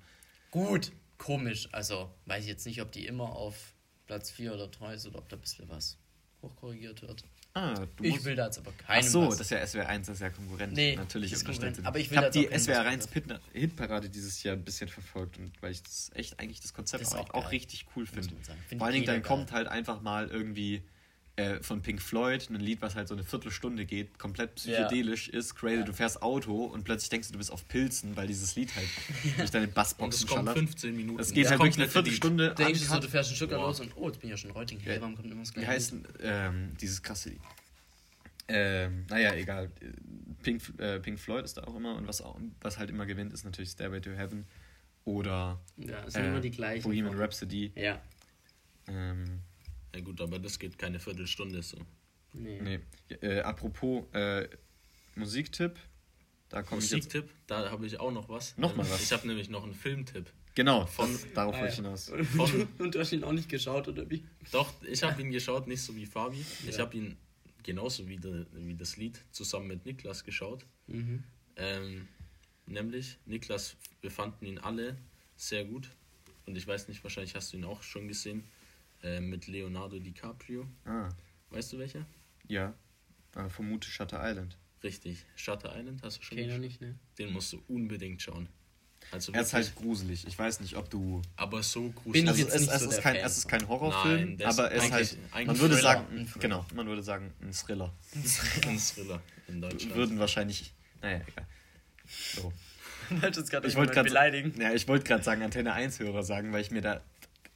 [0.50, 0.90] Gut,
[1.22, 1.68] komisch.
[1.72, 3.74] Also weiß ich jetzt nicht, ob die immer auf
[4.06, 5.98] Platz 4 oder 3 ist oder ob da ein bisschen was
[6.42, 7.24] hochkorrigiert wird.
[7.54, 9.36] Ah, du Ich will da jetzt aber Ach keinen so, was.
[9.36, 10.72] das ist ja SWR 1, das ist ja Konkurrent.
[10.72, 11.44] Nee, Natürlich ist.
[11.44, 11.84] Konkurrent.
[11.84, 12.86] Aber ich ich habe die SWR Musikbegriff.
[12.86, 16.72] 1 Hit- Hitparade dieses Jahr ein bisschen verfolgt und weil ich das echt eigentlich das
[16.72, 18.22] Konzept Das auch, auch richtig cool finde.
[18.30, 19.58] Findet Vor allen Dingen dann kommt geil.
[19.58, 20.82] halt einfach mal irgendwie
[21.36, 25.54] äh, von Pink Floyd ein Lied, was halt so eine Viertelstunde geht, komplett psychedelisch ist,
[25.54, 25.82] crazy, Ja.
[25.84, 28.86] du fährst Auto und plötzlich denkst du, du bist auf Pilzen, weil dieses Lied halt
[29.38, 30.58] durch deine Und es Bassboxen kommt schallert.
[30.58, 31.20] 15 Minuten.
[31.20, 31.88] Es geht Das halt wirklich eine.
[31.88, 34.36] Viertelstunde denkst du so, du fährst ein Stück los und oh, jetzt bin ich ja
[34.36, 34.78] schon in Reuting.
[34.84, 35.00] Ja.
[35.00, 37.40] warum kommt immer das Wie heißt ähm, dieses krasse Lied?
[38.48, 39.70] Ähm, naja, egal.
[40.42, 43.32] Pink, äh, Pink Floyd ist da auch immer und was, auch, was halt immer gewinnt,
[43.32, 44.44] ist natürlich Stairway to Heaven
[45.04, 46.82] oder Ja, es sind immer die gleichen.
[46.82, 47.72] Bohemian Rhapsody.
[47.74, 48.02] Ja.
[48.88, 49.40] Ähm,
[49.94, 51.78] Ja gut, aber das geht keine Viertelstunde so.
[52.32, 52.60] Nee.
[52.62, 53.14] nee.
[53.20, 54.48] Äh, apropos äh,
[55.16, 55.78] Musiktipp,
[56.48, 57.06] da komme ich jetzt.
[57.06, 58.56] Musiktipp, da habe ich auch noch was.
[58.56, 59.02] Noch mal Ähm, was.
[59.02, 60.30] Ich habe nämlich noch einen Filmtipp.
[60.54, 61.84] Genau, Von- das, darauf Ah, wollte ich ja.
[61.84, 62.12] hinaus.
[62.36, 64.24] Von, Und du hast ihn auch nicht geschaut, oder wie?
[64.50, 66.44] doch, ich habe ihn geschaut, nicht so wie Fabi.
[66.68, 66.80] Ich Ja.
[66.84, 67.16] habe ihn
[67.62, 70.64] genauso wie, de, wie das Lied zusammen mit Niklas geschaut.
[70.88, 71.22] Mhm.
[71.56, 72.08] Ähm,
[72.66, 74.96] nämlich, Niklas, wir fanden ihn alle
[75.36, 75.90] sehr gut.
[76.46, 78.44] Und ich weiß nicht, wahrscheinlich hast du ihn auch schon gesehen.
[79.02, 80.66] Äh, mit Leonardo DiCaprio.
[80.84, 81.08] Ah,
[81.50, 82.06] Weißt du welcher?
[82.48, 82.74] ja.
[83.34, 84.58] Äh, vermute Shutter Island.
[84.84, 85.24] Richtig.
[85.36, 86.60] Shutter Island hast du schon geschaut?
[86.60, 86.96] nicht, ne?
[87.18, 88.46] Den musst du unbedingt schauen.
[89.10, 90.26] Also Er ist halt gruselig.
[90.26, 91.22] Ich weiß nicht, ob du.
[91.36, 92.12] aber so gruselig.
[92.12, 93.68] Bin ich Also jetzt es, nicht es, so ist der kein, Fan es ist kein
[93.68, 95.02] Horrorfilm, Nein, aber es ist halt.
[95.12, 95.82] eigentlich- eigentlich Man würde Thriller.
[95.92, 96.40] sagen, Ein Thriller.
[96.40, 97.92] genau, man würde sagen, ein Thriller.
[98.14, 99.94] ein Thriller in Deutschland.
[99.96, 100.72] Würden wahrscheinlich.
[101.00, 101.46] Naja, egal.
[102.34, 102.52] So.
[103.10, 104.58] Ich wollte gerade beleidigen.
[104.60, 107.02] ja, ich wollte gerade sagen, Antenne 1 Hörer sagen, weil ich mir da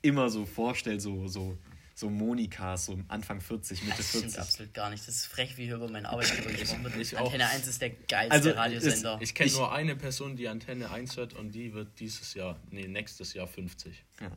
[0.03, 1.57] immer so vorstelle, so, so,
[1.94, 4.40] so Monikas, so Anfang 40, Mitte Das stimmt 40.
[4.40, 5.07] absolut gar nicht.
[5.09, 6.97] Das ist frech, wie hier über meinen Arbeitgeber gesprochen wird.
[6.97, 7.26] ich auch.
[7.26, 9.18] Antenne 1 ist der geilste Also, Radiosender.
[9.20, 12.86] Ich kenne nur eine Person, die Antenne 1 hört und die wird dieses Jahr, nee,
[12.86, 14.05] nächstes Jahr 50.
[14.20, 14.30] Ja.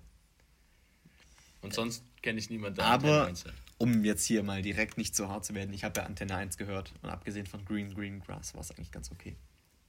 [1.61, 3.55] Und sonst kenne ich niemanden, der Aber- Antenne 1 hört.
[3.81, 6.57] Um jetzt hier mal direkt nicht zu hart zu werden, ich habe ja Antenne 1
[6.57, 9.37] gehört und abgesehen von Green Green Grass war es eigentlich ganz okay.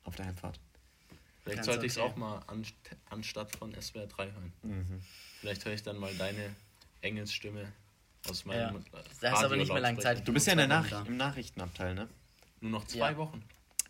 [0.04, 0.60] Auf der Heimfahrt.
[1.42, 2.08] Vielleicht Ganz sollte ich es okay.
[2.12, 2.64] auch mal an,
[3.10, 4.52] anstatt von SWR 3 hören.
[4.62, 5.00] Mhm.
[5.40, 6.54] Vielleicht höre ich dann mal deine
[7.02, 7.72] Engelsstimme
[8.28, 8.70] aus Ja.
[8.72, 8.84] meinem
[9.20, 9.98] Da ist aber nicht mehr lange.
[10.00, 10.26] Zeit.
[10.26, 12.08] Du bist ja in der Nach im Nachrichtenabteil, ne?
[12.60, 13.16] Nur noch zwei Ja.
[13.16, 13.42] Wochen.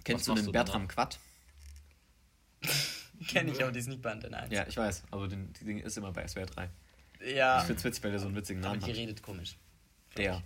[0.05, 0.65] Kennst Was du den danach?
[0.67, 1.19] Bertram Quatt?
[3.29, 4.53] Kenn ich, aber die ist nicht bei Antenne 1.
[4.53, 6.71] Ja, ich weiß, aber den, die Ding ist immer bei SWR 3.
[7.35, 7.61] Ja.
[7.61, 8.97] Ich find's witzig, weil der so einen witzigen aber Namen die hat.
[8.99, 9.57] redet komisch.
[10.17, 10.43] Der.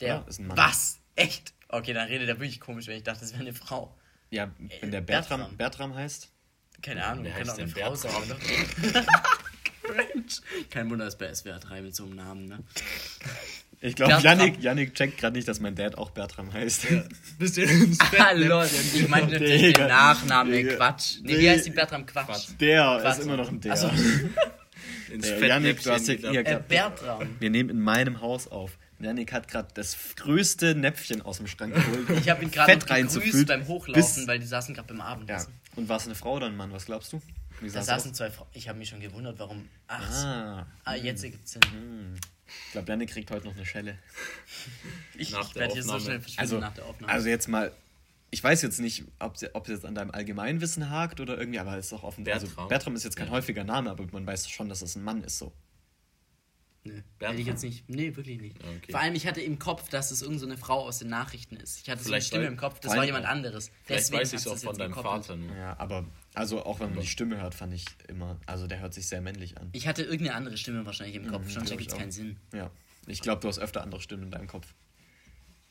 [0.00, 0.08] Der.
[0.08, 0.56] Ja, ist ein Mann.
[0.58, 0.98] Was?
[1.14, 1.54] Echt?
[1.68, 3.96] Okay, dann redet er wirklich komisch, wenn ich dachte, das wäre eine Frau.
[4.30, 4.50] Ja,
[4.80, 5.56] wenn der Äh, Bertram, Bertram.
[5.56, 6.28] Bertram heißt.
[6.82, 8.90] Keine Ahnung, Wer kann heißt auch eine Frau sein, Bertram?
[8.90, 9.06] oder?
[9.88, 10.24] Cringe.
[10.70, 12.58] Kein Wunder, dass bei SWR 3 mit so einem Namen, ne?
[13.80, 14.14] Ich glaube.
[14.20, 16.86] Yannick, Yannick checkt gerade nicht, dass mein Dad auch Bertram heißt.
[17.38, 18.18] Bist du ins Bett?
[18.20, 19.86] Hallo, ich meine natürlich den.
[19.86, 20.74] Nachnamen, Digga.
[20.76, 21.18] Quatsch.
[21.22, 21.38] Nee, Nee.
[21.40, 22.26] wie heißt die Bertram Quatsch?
[22.26, 22.48] Quatsch.
[22.60, 23.18] Der Quatsch.
[23.18, 23.72] ist immer noch ein Der.
[25.12, 27.36] Ins Der Fettnäpfchen Yannick, du hast ja hier Äh, Bertram.
[27.40, 28.76] Wir nehmen in meinem Haus auf.
[29.00, 32.10] Yannick hat gerade das größte Näpfchen aus dem Schrank geholt.
[32.20, 35.04] Ich habe ihn gerade beim Hochlaufen, weil die saßen gerade beim Ja.
[35.04, 35.52] Abendessen.
[35.76, 36.72] Und war es eine Frau oder ein Mann?
[36.72, 37.22] Was glaubst du?
[37.60, 38.48] Wie Da saßen zwei Frauen.
[38.52, 39.68] Ich habe mich schon gewundert, warum.
[39.86, 42.18] Ach, Ah, ah jetzt ergibt's Sinn.
[42.46, 43.98] ich glaube, Yannick kriegt heute noch eine Schelle.
[45.16, 47.12] Ich, Nach ich werde hier so schnell verschwinden Also, nach der Aufnahme.
[47.12, 47.72] also jetzt mal,
[48.30, 51.58] ich weiß jetzt nicht, ob es ob es jetzt an deinem Allgemeinwissen hakt oder irgendwie,
[51.58, 52.22] aber es ist doch offen.
[52.22, 52.48] Bertram.
[52.56, 55.24] Also Bertram ist jetzt kein häufiger Name, aber man weiß schon, dass es ein Mann
[55.24, 55.52] ist so.
[57.18, 57.30] Bertram.
[57.30, 57.88] hätte ich jetzt nicht.
[57.88, 58.56] Nee, wirklich nicht.
[58.58, 58.90] Okay.
[58.92, 61.56] Vor allem, ich hatte im Kopf, dass es irgendeine so eine Frau aus den Nachrichten
[61.56, 61.80] ist.
[61.80, 63.70] Ich hatte so eine Vielleicht Stimme im Kopf, das war jemand anderes.
[63.84, 64.94] Vielleicht Deswegen weiß ich es auch von deinem.
[64.94, 65.54] Vater nur.
[65.56, 68.94] Ja, aber also auch wenn man die Stimme hört, fand ich immer, also der hört
[68.94, 69.70] sich sehr männlich an.
[69.72, 72.36] Ich hatte irgendeine andere Stimme wahrscheinlich im Kopf, Mhm, glaub ergibt ich es keinen Sinn.
[72.52, 72.70] Ja,
[73.06, 74.74] ich glaube, du hast öfter andere Stimmen in deinem Kopf.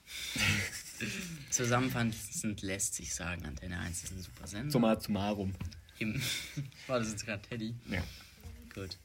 [1.49, 4.72] Zusammenfassend lässt sich sagen, Antenne 1 ist ein super Sender.
[4.72, 5.53] Summa summarum.
[5.99, 6.22] Im
[6.88, 7.76] war das jetzt gerade Teddy?
[7.89, 8.03] Ja.
[8.74, 8.97] Gut.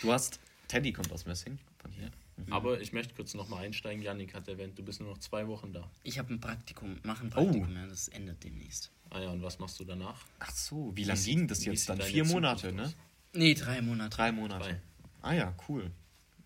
[0.00, 0.40] Du hast,
[0.72, 2.10] Teddy kommt aus Messing, von hier.
[2.48, 4.02] Aber ich möchte kurz nochmal einsteigen.
[4.02, 5.86] Yannick hat erwähnt, du bist nur noch zwei Wochen da.
[6.02, 7.44] Ich habe ein Praktikum, mache ein Oh.
[7.44, 8.90] Praktikum, ja, das endet demnächst.
[9.10, 10.24] Ah ja, und was machst du danach?
[10.38, 12.00] Ach so, wie lange ging das jetzt dann?
[12.00, 12.84] Vier Zukunft Monate, ne?
[12.84, 12.96] aus?
[13.34, 14.16] Nee, drei Monate.
[14.16, 14.64] Drei Monate.
[14.64, 14.80] Drei.
[15.20, 15.90] Ah ja, cool.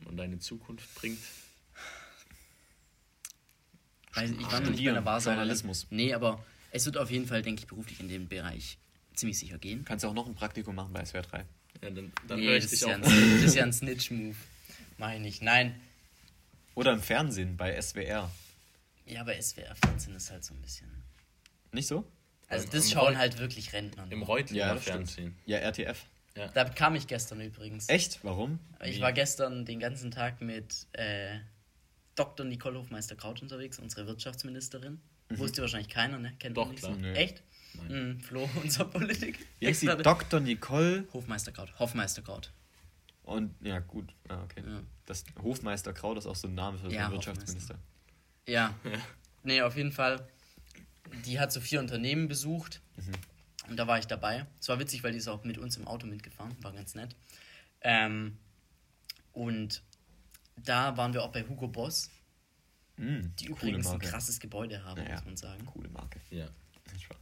[0.07, 1.20] Und deine Zukunft bringt.
[4.12, 5.39] Weiß, ich war noch nicht bei der Wahrsagerin.
[5.39, 5.87] Journalismus.
[5.91, 8.77] Nee, aber es wird auf jeden Fall, denke ich, beruflich in dem Bereich
[9.14, 9.85] ziemlich sicher gehen.
[9.85, 11.45] Kannst du auch noch ein Praktikum machen bei SWR 3.
[11.83, 12.91] Ja, dann dann nee, höre ich das, dich ist auch.
[12.91, 14.37] ja ein, das ist ja ein Snitch-Move.
[14.99, 15.43] Mach ich nicht.
[15.43, 15.79] Nein.
[16.74, 18.31] Oder im Fernsehen bei SWR.
[19.07, 20.89] Ja, aber SWR 14 ist halt so ein bisschen.
[21.72, 22.05] Nicht so?
[22.49, 24.07] Also das im schauen Reut- halt wirklich Rentner.
[24.11, 24.22] Im.
[24.22, 24.85] Reutlinger stimmt.
[24.85, 25.37] Fernsehen.
[25.47, 26.05] Ja, RTF.
[26.55, 27.89] Da kam ich gestern übrigens.
[27.89, 28.18] Echt?
[28.22, 28.59] Warum?
[28.85, 29.01] Ich Wie?
[29.01, 31.39] war gestern den ganzen Tag mit äh,
[32.14, 32.45] Dr.
[32.45, 35.01] Nicole Hofmeister-Kraut unterwegs, unsere Wirtschaftsministerin.
[35.31, 36.35] Wusste wahrscheinlich keiner, ne?
[36.39, 36.95] Kennt Doch, nicht klar.
[37.01, 37.05] so.
[37.07, 37.43] Echt?
[37.89, 38.09] Nein.
[38.16, 39.39] Mhm, Flo, unser Politik.
[39.59, 39.83] Wie heißt?
[39.83, 40.03] Experte.
[40.03, 40.41] Dr.
[40.41, 41.79] Nicole Hofmeister-Kraut.
[41.79, 42.53] Hofmeister-Kraut.
[43.24, 44.62] und, ja gut, ah, okay.
[44.66, 44.83] Ja.
[45.07, 47.79] Das Hofmeister Kraut ist auch so ein Name für Ja, einen Wirtschaftsminister.
[48.49, 48.72] Ja.
[49.43, 50.24] Nee, auf jeden Fall.
[51.24, 52.81] Die hat so vier Unternehmen besucht.
[53.68, 54.47] Und da war ich dabei.
[54.61, 56.55] Es war witzig, weil die ist auch mit uns im Auto mitgefahren.
[56.62, 57.16] War ganz nett.
[57.81, 58.39] Ähm,
[59.33, 59.83] und
[60.57, 62.11] da waren wir auch bei Hugo Boss,
[62.99, 65.16] Mm, die übrigens ein krasses Gebäude haben, Naja.
[65.16, 65.66] muss man sagen.
[65.66, 66.18] Coole Marke.
[66.31, 66.47] Ja.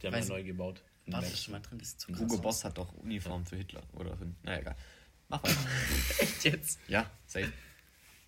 [0.01, 0.81] Die haben Weiß- ja neu gebaut.
[1.07, 1.77] War das schon mal drin?
[1.77, 2.21] Das ist zu krass.
[2.21, 2.37] Hugo.
[2.39, 3.83] Boss hat doch Uniform für Hitler.
[3.93, 4.75] Oder für, naja, egal.
[5.29, 5.55] Mach weiter.
[6.19, 6.79] Echt jetzt?
[6.87, 7.51] ja, safe.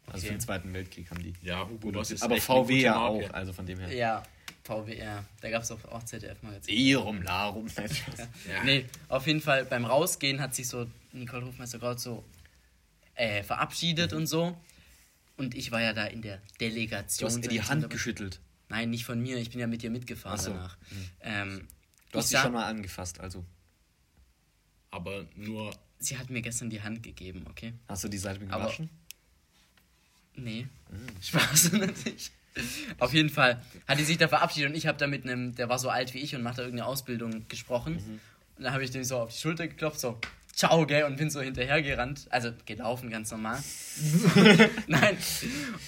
[0.06, 0.28] Also Okay.
[0.28, 1.34] für den Zweiten Weltkrieg haben die.
[1.42, 3.94] Ja, Hugo Boss ist Aber echt eine VW ja auch, also von dem her.
[3.94, 4.24] Ja,
[4.64, 5.26] VWR.
[5.42, 6.76] Da gab es auch, auch ZDF-Magazin.
[6.78, 7.68] Erum, Larum.
[7.70, 7.90] Spaß.
[8.48, 8.64] Ja.
[8.64, 12.24] Nee, auf jeden Fall beim Rausgehen hat sich so Nicole Hofmeister-Kraut so
[13.16, 14.56] äh, verabschiedet und so.
[15.36, 17.28] Und ich war ja da in der Du Delegation.
[17.30, 18.40] hast ihr sag die Hand geschüttelt.
[18.70, 19.38] Nein, nicht von mir.
[19.38, 20.52] Ich bin ja mit ihr mitgefahren Ach so.
[20.52, 20.78] danach.
[21.22, 21.68] Ähm,
[22.12, 23.44] Du hast sie schon mal angefasst, also.
[24.92, 25.76] Aber nur.
[26.00, 27.74] Sie hat mir gestern die Hand gegeben, okay?
[27.88, 28.90] Hast du die Seite Aber- gewaschen?
[30.36, 30.68] Nee.
[30.90, 31.22] Mm.
[31.22, 32.32] Spaß natürlich.
[33.00, 35.70] Auf jeden Fall hat die sich da verabschiedet und ich habe da mit einem, der
[35.70, 37.94] war so alt wie ich und macht da irgendeine Ausbildung gesprochen.
[37.96, 38.20] Mhm.
[38.58, 40.20] Und dann habe ich dem so auf die Schulter geklopft, so,
[40.58, 42.26] ciao, gell, und bin so hinterhergerannt.
[42.32, 43.60] Also gelaufen, ganz normal.
[44.88, 45.18] Nein.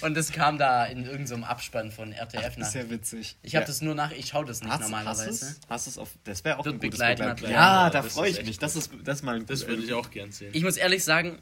[0.00, 2.66] Und das kam da in irgendeinem Abspann von RTF nach.
[2.68, 3.36] Ist ja witzig.
[3.42, 3.66] Ich habe Ja.
[3.66, 5.28] das nur nach, ich schaue das nicht Hast, normalerweise.
[5.30, 5.60] Hast es?
[5.68, 6.10] Hast es auf.
[6.24, 7.52] Das wäre auch Wird ein gutes Begleitmaterial.
[7.52, 8.58] Ja, Ja, da freue ich mich.
[8.58, 10.50] Das ist, das ist mal ein Das würde ich auch gern sehen.
[10.54, 11.38] Ich muss ehrlich sagen,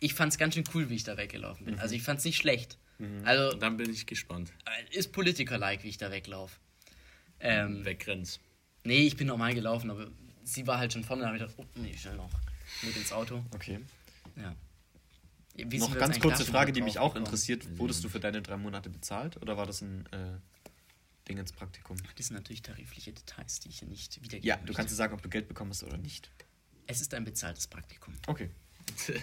[0.00, 1.70] ich fand es ganz schön cool, wie ich da weggelaufen Mhm.
[1.72, 1.80] bin.
[1.80, 2.78] Also ich fand es nicht schlecht.
[3.24, 4.52] Also Dann bin ich gespannt.
[4.66, 6.56] äh, ist Politiker-like, wie ich da weglaufe.
[7.40, 8.40] Ähm, Wegrenz.
[8.84, 10.08] Nee, ich bin normal gelaufen, aber
[10.44, 11.22] sie war halt schon vorne.
[11.22, 12.28] Da habe ich gedacht, oh, nee, schnell noch
[12.82, 13.44] mit ins Auto.
[13.54, 13.80] Okay.
[14.36, 14.54] Ja.
[15.54, 17.26] Wie Noch ganz kurze Frage, die mich auch gekommen?
[17.26, 17.78] interessiert.
[17.78, 20.38] Wurdest du für deine drei Monate bezahlt oder war das ein äh,
[21.28, 21.96] Ding ins Praktikum?
[22.16, 24.74] Das sind natürlich tarifliche Details, die ich hier nicht wiedergeben Ja, du möchte.
[24.74, 26.30] kannst dir sagen, ob du Geld bekommen hast oder nicht.
[26.86, 28.14] Es ist ein bezahltes Praktikum.
[28.26, 28.50] Okay.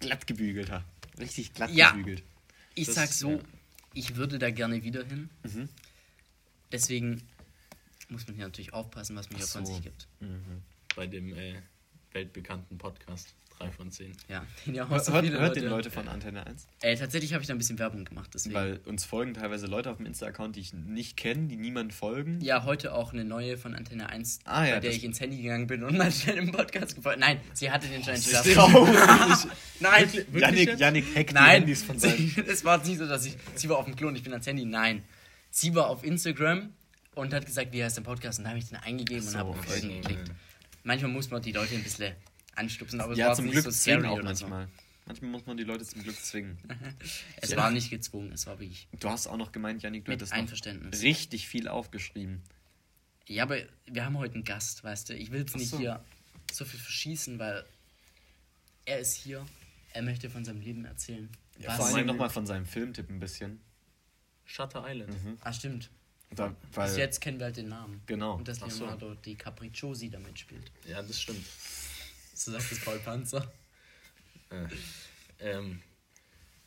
[0.00, 0.84] Glatt gebügelter.
[1.18, 1.90] Richtig glatt Ja.
[1.90, 2.22] gebügelt.
[2.74, 3.40] Ich Das- sag so, ja.
[3.94, 5.30] ich würde da gerne wieder hin.
[5.42, 5.68] Mhm.
[6.70, 7.22] Deswegen
[8.08, 9.74] muss man hier natürlich aufpassen, was man hier Ach von so.
[9.74, 10.06] sich gibt.
[10.20, 10.62] Mhm.
[10.98, 11.54] Bei dem äh,
[12.12, 14.16] weltbekannten Podcast 3 von 10.
[14.28, 15.74] Ja, den ja auch Hört, so hört, viele hört den Leute.
[15.76, 16.66] Leute von Antenne 1?
[16.80, 18.56] Ey, tatsächlich habe ich da ein bisschen Werbung gemacht, deswegen.
[18.56, 22.40] Weil uns folgen teilweise Leute auf dem Insta-Account, die ich nicht kenne, die niemand folgen.
[22.40, 25.40] ja, heute auch eine neue von Antenne 1, Ah, ja, bei der ich ins Handy
[25.40, 27.20] gegangen bin und mal schnell im Podcast gefolgt.
[27.20, 28.54] Nein, sie hatte den schon entschlossen.
[28.54, 28.96] traurig.
[29.78, 30.80] Nein, Wirklich Janik, jetzt?
[30.80, 32.34] Janik hackt die Nein, Handys von seinen...
[32.48, 33.36] es war nicht so, dass ich.
[33.54, 34.64] Sie war auf dem Klo und ich bin ans Handy.
[34.64, 35.04] Nein.
[35.52, 36.72] Sie war auf Instagram
[37.14, 38.38] und hat gesagt, wie heißt der Podcast?
[38.40, 39.64] Und da habe ich den eingegeben Ach und so, habe auf.
[39.64, 40.32] Folgen geklickt.
[40.88, 42.14] Manchmal muss man die Leute ein bisschen
[42.54, 44.48] anstupsen, aber es Ja, war zum nicht Glück so zwingen scary auch oder so.
[44.48, 44.68] manchmal.
[45.04, 46.56] Manchmal muss man die Leute zum Glück zwingen.
[47.42, 47.58] Es Ja.
[47.58, 50.32] war nicht gezwungen, es war wirklich Du hast auch noch gemeint, Janik, du mit hättest
[50.32, 51.02] noch Einverständnis.
[51.02, 52.42] richtig viel aufgeschrieben.
[53.26, 55.14] Ja, aber wir haben heute einen Gast, weißt du.
[55.14, 55.78] Ich will jetzt nicht so.
[55.78, 56.02] hier
[56.50, 57.66] so viel verschießen, weil
[58.86, 59.46] er ist hier.
[59.92, 61.28] Er möchte von seinem Leben erzählen.
[61.58, 63.60] Ja, vor allem nochmal von seinem Filmtipp ein bisschen.
[64.46, 65.14] Shutter Island.
[65.42, 65.90] Ah, stimmt.
[66.30, 68.02] Da, weil, Bis jetzt kennen wir halt den Namen.
[68.06, 68.34] Genau.
[68.34, 68.84] Und dass Ach so.
[68.84, 70.70] Leonardo die Capricciosi damit spielt.
[70.86, 71.44] Ja, das stimmt.
[72.34, 73.50] So sagt es Paul Panzer.
[74.50, 74.66] Äh,
[75.40, 75.82] ähm,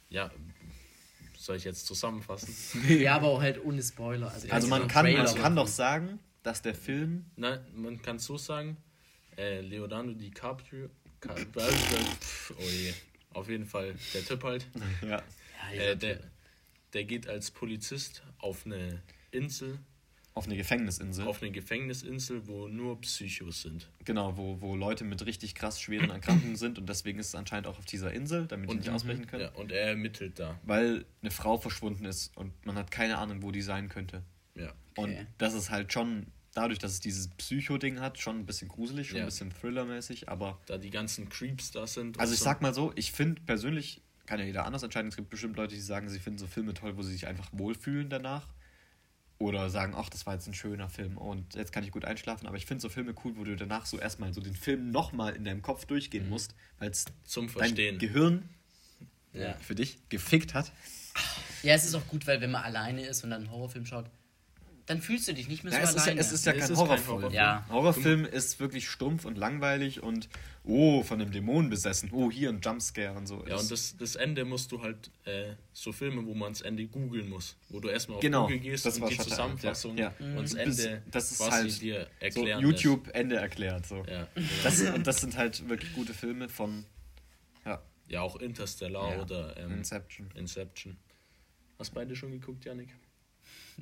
[0.09, 0.31] ja,
[1.37, 2.53] soll ich jetzt zusammenfassen?
[2.89, 4.31] Ja, aber auch halt ohne Spoiler.
[4.31, 7.25] Also, also man kann, Trailer man kann doch sagen, dass der Film...
[7.35, 8.77] Nein, man kann so sagen,
[9.37, 10.89] äh, Leonardo DiCaprio,
[11.19, 12.93] Ca- Pff, oh je,
[13.33, 14.67] auf jeden Fall der Typ halt,
[15.07, 15.21] Ja.
[15.73, 16.19] Äh, der,
[16.93, 19.01] der geht als Polizist auf eine
[19.31, 19.79] Insel,
[20.33, 21.25] Auf eine Gefängnisinsel.
[21.27, 23.89] auf eine Gefängnisinsel, wo nur Psychos sind.
[24.05, 27.67] Genau, wo, wo Leute mit richtig krass schweren Erkrankungen sind und deswegen ist es anscheinend
[27.67, 29.43] auch auf dieser Insel, damit die Und- nicht ausbrechen können.
[29.43, 30.59] Ja, und er ermittelt da.
[30.63, 34.23] Weil eine Frau verschwunden ist und man hat keine Ahnung, wo die sein könnte.
[34.55, 34.73] Ja.
[34.97, 35.25] Und Okay.
[35.37, 39.17] das ist halt schon, dadurch, dass es dieses Psycho-Ding hat, schon ein bisschen gruselig, schon
[39.17, 39.23] Ja.
[39.23, 40.59] ein bisschen Thriller-mäßig, aber.
[40.65, 42.19] Da die ganzen Creeps da sind.
[42.19, 42.45] Also und ich so.
[42.45, 45.75] sag mal so, ich finde persönlich, kann ja jeder anders entscheiden, es gibt bestimmt Leute,
[45.75, 48.47] die sagen, sie finden so Filme toll, wo sie sich einfach wohlfühlen danach.
[49.41, 52.45] Oder sagen, ach, das war jetzt ein schöner Film und jetzt kann ich gut einschlafen.
[52.47, 55.35] Aber ich finde so Filme cool, wo du danach so erstmal so den Film nochmal
[55.35, 57.97] in deinem Kopf durchgehen musst, weil es Zum dein Verstehen.
[57.97, 58.49] Gehirn
[59.33, 59.53] Ja.
[59.55, 60.71] für dich gefickt hat.
[61.63, 64.05] ja, es ist auch gut, weil wenn man alleine ist und dann einen Horrorfilm schaut,
[64.91, 66.19] dann fühlst du dich nicht mehr so Ja, es, ist ja, alleine.
[66.19, 67.07] es ist ja Es kein ist kein Horrorfilm.
[67.07, 67.33] Horrorfilm.
[67.33, 67.65] Ja.
[67.69, 70.27] Horrorfilm ist wirklich stumpf und langweilig und
[70.65, 72.09] oh, von einem Dämon besessen.
[72.11, 73.41] Oh, hier ein Jumpscare und so.
[73.47, 76.85] Ja, und das, das Ende musst du halt, äh, so Filme, wo man das Ende
[76.87, 77.55] googeln muss.
[77.69, 80.25] Wo du erstmal auf Genau, Google gehst das und war die Shutter Zusammenfassung Island, ja.
[80.37, 83.85] und das Ende das ist was halt dir so erklären YouTube Ende erklärt.
[83.85, 84.03] So.
[84.09, 84.27] Ja,
[84.63, 86.85] Das, und das sind halt wirklich gute Filme von
[87.65, 90.29] ja, ja, auch Interstellar Ja, oder ähm, Inception.
[90.35, 90.97] Inception.
[91.79, 92.89] Hast beide schon geguckt, Janik?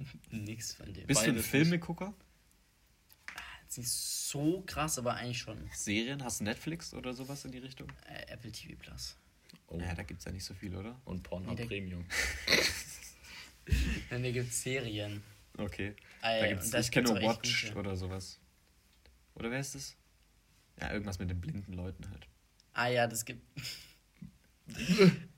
[0.31, 1.07] Nix von dem.
[1.07, 2.13] Bist du ein beides Filmegucker?
[3.63, 5.69] Jetzt nicht so krass, aber eigentlich schon.
[5.73, 6.23] Serien?
[6.23, 7.87] Hast du Netflix oder sowas in die Richtung?
[8.07, 9.15] Äh, Apple TV Plus.
[9.67, 9.79] Oh.
[9.79, 10.99] Ja, da gibt es ja nicht so viel, oder?
[11.05, 12.05] Und Pornhub Nee, Premium.
[14.09, 15.21] Dann da gibt es Serien.
[15.57, 15.95] Okay.
[16.21, 18.39] Äh, da gibt's, ich kenne nur Watch oder sowas.
[19.35, 19.95] Oder wer ist das?
[20.79, 22.27] Ja, irgendwas mit den blinden Leuten halt.
[22.73, 23.41] Ah ja, das gibt.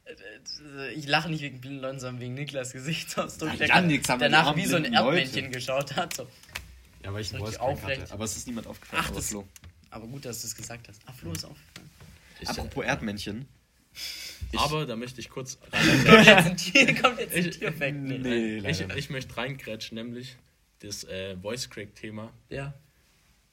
[0.95, 4.65] ich lache nicht wegen blinden Leuten, sondern wegen Niklas Gesichtsausdruck, Ja, der die danach wie
[4.65, 4.95] so ein Leute.
[4.95, 6.15] Erdmännchen geschaut hat.
[6.15, 6.27] So.
[7.03, 8.01] Ja, weil ich Voice aufrecht.
[8.01, 8.13] hatte.
[8.13, 9.01] Aber es ist niemand aufgefallen.
[9.03, 9.47] Ach, aber das- Flo.
[9.89, 11.01] Aber gut, dass du es gesagt hast.
[11.05, 11.89] Ah, Flo ist aufgefallen.
[12.39, 13.47] Ich, Apropos Erdmännchen.
[14.51, 15.57] Ich- aber da möchte ich kurz
[16.57, 17.93] Tier, kommt jetzt ein Ich- Tierfact.
[17.95, 18.17] Nee.
[18.17, 20.35] Nee, ich, ich möchte reingrätschen, nämlich
[20.79, 22.73] das äh, Voice Crack Thema Ja,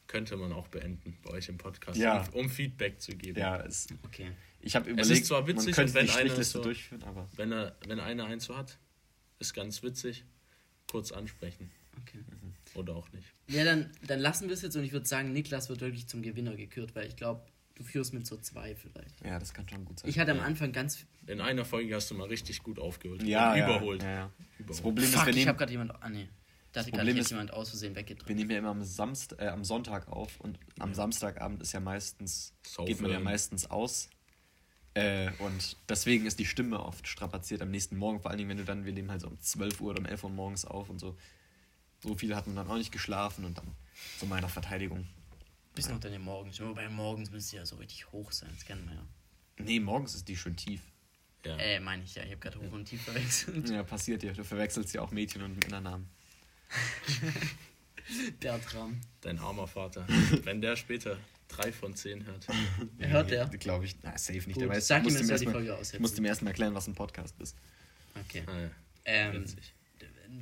[0.07, 2.23] könnte man auch beenden bei euch im Podcast, Ja.
[2.33, 3.39] um, um Feedback zu geben.
[3.39, 4.31] Ja, es, okay.
[4.61, 7.03] Ich habe ist überlegt, zwar witzig, man könnte und wenn die einer Strichliste so- durchführen,
[7.05, 8.79] aber Wenn, er, wenn einer eins so hat,
[9.39, 10.25] ist ganz witzig,
[10.91, 11.71] kurz ansprechen.
[12.01, 12.19] okay.
[12.75, 13.27] Oder auch nicht.
[13.49, 16.23] Ja, dann, dann lassen wir es jetzt und ich würde sagen, Niklas wird wirklich zum
[16.23, 17.43] Gewinner gekürt, weil ich glaube,
[17.77, 19.25] du führst mit so zwei vielleicht.
[19.25, 20.11] ja, das kann schon gut sein.
[20.11, 20.45] Ich hatte am Ja.
[20.45, 21.07] Anfang ganz.
[21.27, 23.23] In einer Folge hast du mal richtig gut aufgeholt.
[23.23, 24.03] ja, Und ja, überholt.
[24.03, 24.33] Ja, ja.
[24.39, 24.83] Das überholt.
[24.83, 26.03] Problem ist, Fuck, wir ich habe nehmen, gerade jemand.
[26.03, 26.29] Ah, nee.
[26.73, 28.29] Da hatte Problem gerade ist- jemand aus Versehen weggedrückt.
[28.29, 31.81] wir nehmen ja immer am, Samst, äh, am Sonntag auf und am Samstagabend ist ja
[31.81, 32.87] meistens, Saufen.
[32.89, 34.11] geht man ja meistens aus.
[34.99, 38.57] Äh, und deswegen ist die Stimme oft strapaziert am nächsten Morgen, vor allen Dingen, wenn
[38.57, 40.91] du dann, wir nehmen halt so um 12 Uhr oder um 11 Uhr morgens auf
[40.91, 41.17] und so.
[42.01, 43.77] So viel hat man dann auch nicht geschlafen und dann
[44.19, 45.07] zu meiner Verteidigung.
[45.75, 46.61] Bis noch deine Morgens.
[46.61, 49.07] Wobei morgens müsste ja so richtig hoch sein, das kennen wir ja.
[49.59, 50.81] Nee, morgens ist die schon tief.
[51.45, 51.57] Ja.
[51.57, 53.71] Äh, meine ich ja, ich habe gerade hoch und tief verwechselt.
[53.71, 54.33] Ja, passiert ja.
[54.33, 56.09] Du verwechselst ja auch Mädchen und Männernamen.
[58.41, 59.01] Bertram.
[59.21, 60.07] Dein armer Vater.
[60.43, 61.19] wenn der später
[61.49, 62.47] drei von zehn hört.
[62.99, 63.47] Hört der?
[63.47, 63.97] Glaube ich.
[64.03, 64.53] Na, safe nicht.
[64.55, 66.03] Gut, Der weiß, sag ihm, muss er die erstmal- Folge Ich aussetzen.
[66.03, 67.57] muss dem erstmal erklären, was ein Podcast ist.
[68.29, 68.43] Okay.
[68.47, 68.71] Ah, ja.
[69.05, 69.45] Ähm,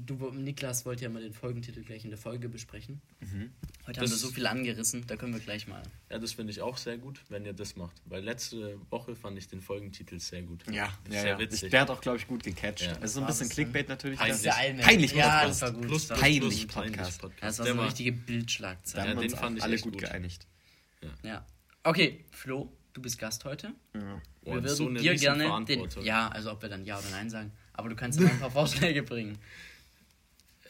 [0.07, 3.01] du, Niklas wollte ja mal den Folgentitel gleich in der Folge besprechen.
[3.21, 3.51] Mhm.
[3.87, 5.83] Heute haben Das- wir so viel angerissen, da können wir gleich mal.
[6.11, 7.95] Ja, das finde ich auch sehr gut, wenn ihr das macht.
[8.07, 10.65] Weil letzte Woche fand ich den Folgentitel sehr gut.
[10.69, 11.39] Ja, ja, Sehr ja.
[11.39, 11.71] witzig.
[11.71, 12.83] Der hat auch, glaube ich, gut gecatcht.
[12.87, 12.93] Ja.
[12.99, 13.55] Es ist so ein bisschen das?
[13.55, 14.19] Clickbait natürlich.
[14.19, 14.35] Peinlich.
[14.35, 14.85] aber- Der Allmann.
[14.85, 15.51] Peinlich Ja, Podcast.
[15.51, 15.87] das war gut.
[15.87, 16.97] Plus, das plus, war, Peinlich plus, Podcast.
[16.97, 17.43] peinlich Podcast.
[17.43, 19.05] das war Der so eine richtige Bildschlagzeile.
[19.05, 20.03] Ja, haben wir den fand ich alle echt gut gut.
[20.03, 20.47] geeinigt.
[21.23, 21.45] Ja.
[21.83, 23.73] Okay, Flo, du bist Gast heute.
[23.95, 24.21] Ja.
[24.43, 27.31] Wir würden so eine dir gerne den, ja, also ob wir dann ja oder nein
[27.31, 29.39] sagen, aber du kannst mir ein paar Vorschläge bringen.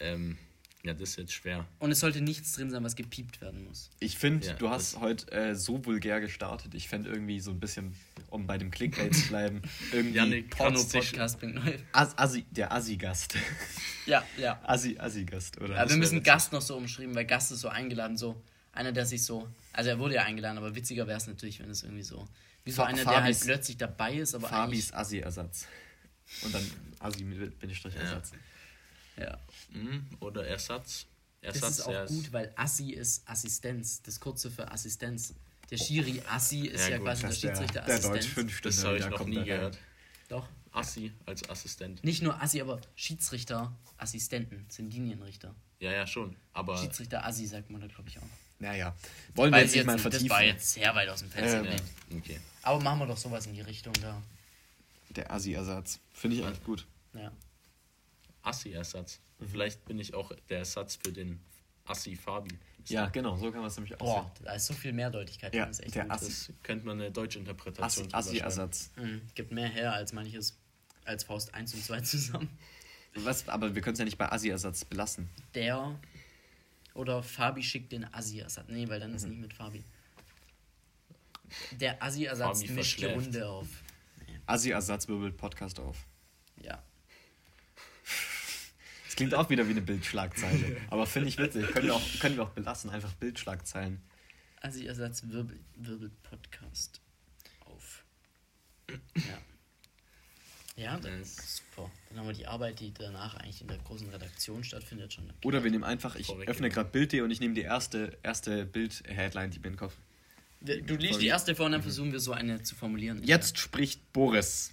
[0.00, 0.36] Ähm,
[0.82, 1.66] ja, das ist jetzt schwer.
[1.80, 3.90] Und es sollte nichts drin sein, was gepiept werden muss.
[3.98, 6.74] Ich finde, Ja, du hast heute äh, so vulgär gestartet.
[6.74, 7.96] Ich fände irgendwie so ein bisschen,
[8.30, 9.62] um bei dem Clickbait zu bleiben,
[9.92, 11.12] irgendwie Janik kratzt sich.
[11.12, 11.76] Porno-Podcast bringt neu.
[11.92, 13.36] As Assi, der Assi-Gast.
[14.06, 14.60] Ja, ja.
[14.64, 15.76] Assi, Assi-Gast, oder?
[15.76, 16.22] Aber wir müssen.
[16.22, 18.40] Gast noch so umschrieben, weil Gast ist so eingeladen, so
[18.76, 21.70] einer, der sich so, also er wurde ja eingeladen, aber witziger wäre es natürlich, wenn
[21.70, 22.26] es irgendwie so,
[22.64, 25.66] wie so Fa- einer, der halt Fabis- plötzlich dabei ist, aber Fabis Assi-Ersatz.
[26.42, 28.32] Und dann Assi mit Bindestrich-Ersatz.
[28.32, 29.38] eigentlich, ja.
[29.70, 30.06] Mhm.
[30.20, 31.06] Oder Ersatz.
[31.40, 35.34] Das Ersatz ist auch gut, weil Assi ist Assistenz, das kurze für Assistenz.
[35.70, 37.98] Der Schiri Assi ist Ja, ja, gut, quasi der Das ist der.
[38.10, 39.78] Deutsch 5 Das habe ich noch nie gehört.
[40.28, 40.48] Doch.
[40.72, 42.02] Assi als Assistent.
[42.04, 45.54] Nicht nur Assi, aber Schiedsrichter, Assistenten sind Linienrichter.
[45.78, 46.36] Ja, ja, schon.
[46.52, 48.22] Aber Schiedsrichter Assi sagt man da, glaube ich, auch.
[48.58, 48.94] Naja.
[49.34, 50.30] Wollen wir jetzt nicht jetzt mal nicht, das vertiefen?
[50.30, 51.58] war jetzt sehr weit aus dem Fenster.
[51.58, 51.84] Ähm, ja, gelegt.
[52.16, 52.40] okay.
[52.62, 54.22] Aber machen wir doch sowas in die Richtung da.
[55.10, 56.00] Der Assi-Ersatz.
[56.12, 56.86] Finde ich eigentlich gut.
[57.14, 57.32] Ja.
[58.42, 59.20] Assi-Ersatz.
[59.50, 61.40] Vielleicht bin ich auch der Ersatz für den
[61.84, 62.58] Assi-Fabi.
[62.86, 65.52] Ja, genau, so kann man es nämlich auch Boah, da ist so viel Mehrdeutigkeit.
[65.54, 66.12] Ja, echt der gut.
[66.12, 66.26] Assi.
[66.26, 68.40] Das könnte man eine deutsche Interpretation Assi-.
[68.40, 68.90] Assi-Ersatz.
[68.96, 69.22] Mhm.
[69.34, 70.56] Gibt mehr her als manches,
[71.04, 72.48] als Faust 1 und 2 zusammen.
[73.14, 75.28] Was, aber wir können es ja nicht bei Assi-Ersatz belassen.
[75.54, 75.98] Der
[76.96, 78.66] oder Fabi schickt den Assi-Ersatz.
[78.68, 79.84] Nee, weil dann ist nicht mit Fabi.
[81.72, 83.06] Der Assi-Ersatz mischt die.
[83.06, 83.68] Runde auf.
[84.46, 86.06] Assi-Ersatz wirbelt Podcast auf.
[86.62, 86.82] Ja.
[89.06, 90.76] Das klingt auch wieder wie eine Bildschlagzeile.
[90.90, 91.66] aber finde ich witzig.
[91.68, 94.02] Können wir, auch, können wir auch belassen, einfach Bildschlagzeilen.
[94.60, 97.00] Assi-Ersatz wirbelt, wirbelt Podcast
[97.60, 98.04] auf.
[98.90, 99.38] Ja.
[100.76, 101.90] Ja, dann ist super.
[102.10, 105.32] Dann haben wir die Arbeit, die danach eigentlich in der großen Redaktion stattfindet, schon.
[105.44, 108.66] Oder wir nehmen einfach, ich Vorweg öffne gerade Bild.de und ich nehme die erste, erste
[108.66, 109.94] Bild-Headline, die mir in den Kopf.
[110.60, 113.22] Wir- Du liest die erste vor und dann versuchen wir so eine zu formulieren.
[113.24, 114.72] Jetzt spricht Boris.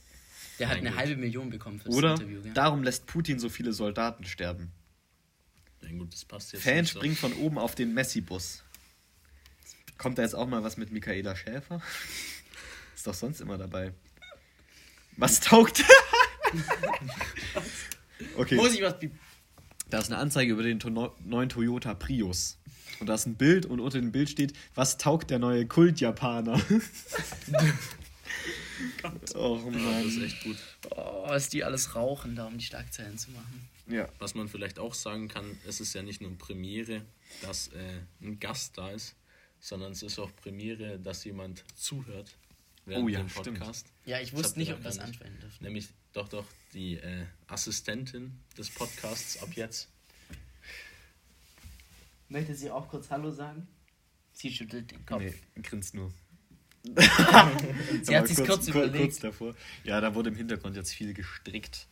[0.60, 1.00] Der hat Mein eine Gott.
[1.06, 2.42] halbe Million bekommen für das Oder Interview.
[2.42, 2.54] Gell?
[2.54, 4.72] darum lässt Putin so viele Soldaten sterben.
[5.82, 7.00] Ja, gut, das passt jetzt Fan nicht so.
[7.00, 8.64] springt von oben auf den Messi-Bus.
[9.98, 11.82] Kommt da jetzt auch mal was mit Michaela Schäfer?
[12.96, 13.94] Ist doch sonst immer dabei.
[15.18, 15.84] Was taugt?
[18.38, 18.56] okay.
[18.56, 18.96] Muss ich was
[19.90, 22.58] Da ist eine Anzeige über den to neuen Toyota Prius.
[23.00, 26.54] Und da ist ein Bild und unter dem Bild steht, was taugt der neue Kult-Japaner?
[29.36, 30.26] oh Ja, das ist Mann.
[30.26, 30.58] echt gut.
[30.92, 33.68] Oh, was die alles rauchen, da um die Schlagzeilen zu machen.
[33.88, 34.08] Ja.
[34.20, 37.02] Was man vielleicht auch sagen kann, es ist ja nicht nur Premiere,
[37.42, 39.16] dass äh, ein Gast da ist,
[39.60, 42.32] sondern es ist auch Premiere, dass jemand zuhört
[42.86, 43.60] während Oh ja, dem stimmt.
[44.06, 45.06] Ja, ich wusste habt nicht, ob wir das nicht.
[45.06, 45.64] ansprechen dürfen.
[45.64, 49.90] Nämlich doch doch die äh, Assistentin des Podcasts ab jetzt.
[52.30, 53.68] Möchte sie auch kurz Hallo sagen?
[54.34, 55.22] Sie schüttelt den Kopf.
[55.22, 56.12] Nee, grinst nur.
[58.04, 58.98] Sie hat sich kurz, überlegt.
[58.98, 59.56] Kurz davor.
[59.84, 61.88] Ja, da wurde im Hintergrund jetzt viel gestrickt.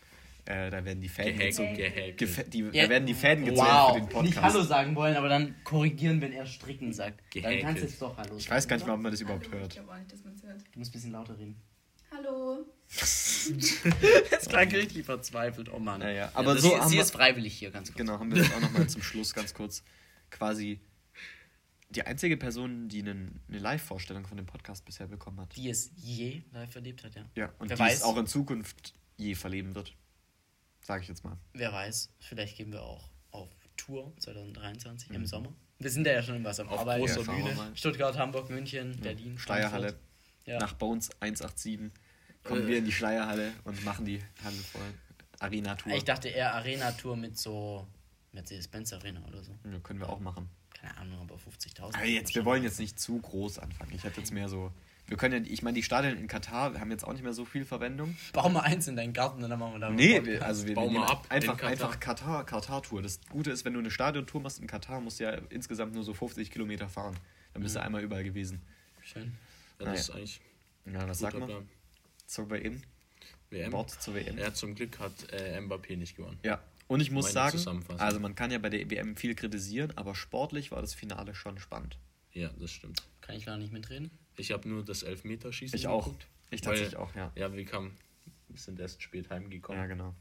[0.45, 1.75] Äh, da werden die Fäden Gehackt, gezogen.
[1.75, 2.53] gehackt.
[2.53, 2.83] Die, Ja.
[2.83, 4.25] Da werden die Fäden gezogen Wow, für den Podcast.
[4.25, 7.19] nicht Hallo sagen wollen, aber dann korrigieren, wenn er stricken sagt.
[7.19, 7.61] Dann Gehäkelt.
[7.61, 8.39] kannst du jetzt doch Hallo sagen.
[8.39, 8.95] Ich weiß gar nicht oder?
[8.95, 9.73] ob man das überhaupt Hallo, Ich hört.
[9.73, 10.61] glaube auch nicht, dass man es hört.
[10.73, 11.55] Du musst ein bisschen lauter reden.
[12.13, 12.65] Hallo.
[14.31, 16.01] Das klang richtig verzweifelt, oh Mann.
[16.01, 17.97] Naja, aber das so sie, haben sie wir- ist freiwillig hier, ganz kurz.
[17.97, 19.83] Genau, haben wir das auch nochmal zum Schluss ganz kurz.
[20.29, 20.81] Quasi
[21.89, 25.55] die einzige Person, die einen, eine Live-Vorstellung von dem Podcast bisher bekommen hat.
[25.55, 27.25] Die es je live erlebt hat, ja.
[27.35, 27.95] Ja, und Wer die weiß.
[27.97, 29.93] es auch in Zukunft je verleben wird.
[30.81, 31.37] Sage ich jetzt mal.
[31.53, 35.15] Wer weiß, vielleicht gehen wir auch auf Tour 2023 Mhm.
[35.15, 35.53] im Sommer.
[35.79, 37.05] Wir sind da ja schon was am Arbeiten.
[37.07, 37.71] Ja, Bühne.
[37.75, 39.89] Stuttgart, Hamburg, München, Berlin, Schleierhalle.
[39.89, 40.10] Frankfurt.
[40.45, 40.59] Ja.
[40.59, 41.91] Nach Bones 187
[42.43, 42.67] kommen Äh.
[42.67, 44.81] wir in die Schleierhalle und machen die Halle voll.
[45.39, 45.93] Arena-Tour.
[45.93, 47.87] Ich dachte eher Arena-Tour mit so
[48.33, 49.55] Mercedes-Benz Arena oder so.
[49.71, 50.49] Ja, können wir auch machen.
[50.73, 51.95] Keine Ahnung, aber 50.000.
[51.95, 53.91] Aber jetzt, wir wollen jetzt nicht zu groß anfangen.
[53.93, 54.71] Ich hätte jetzt mehr so.
[55.07, 57.43] Wir können ja, ich meine, die Stadien in Katar haben jetzt auch nicht mehr so
[57.43, 58.15] viel Verwendung.
[58.33, 60.65] Bau mal eins in deinen Garten und dann machen wir da mal Nee, wir, also
[60.67, 61.69] wir, Bau wir mal ab in einfach, Katar.
[61.69, 63.01] einfach Katar, Katar-Tour.
[63.01, 66.03] Das Gute ist, wenn du eine Stadiontour machst in Katar, musst du ja insgesamt nur
[66.03, 67.15] so 50 Kilometer fahren.
[67.53, 67.63] Dann Mhm.
[67.63, 68.61] bist du einmal überall gewesen.
[69.03, 69.33] Schön.
[69.81, 69.97] Ja, Naja.
[69.97, 70.41] das ist eigentlich
[70.85, 71.49] Ja, was ein sagt man?
[71.49, 71.69] Plan.
[72.27, 72.81] Zur WM?
[73.49, 73.71] WM.
[73.73, 74.37] Wort zur WM.
[74.37, 76.39] Ja, zum Glück hat äh, Mbappé nicht gewonnen.
[76.43, 76.61] Ja.
[76.87, 80.13] Und ich muss Meine sagen, also man kann ja bei der WM viel kritisieren, aber
[80.15, 81.97] sportlich war das Finale schon spannend.
[82.33, 83.01] Ja, das stimmt.
[83.21, 84.11] Kann ich gar nicht mitreden.
[84.37, 86.05] Ich habe nur das Elfmeterschießen Ich auch.
[86.05, 86.27] geguckt.
[86.49, 87.31] Ich weil- tatsächlich auch, ja.
[87.35, 87.95] Ja, wir kamen,
[88.49, 89.81] wir sind erst spät heimgekommen.
[89.81, 90.13] Ja, genau.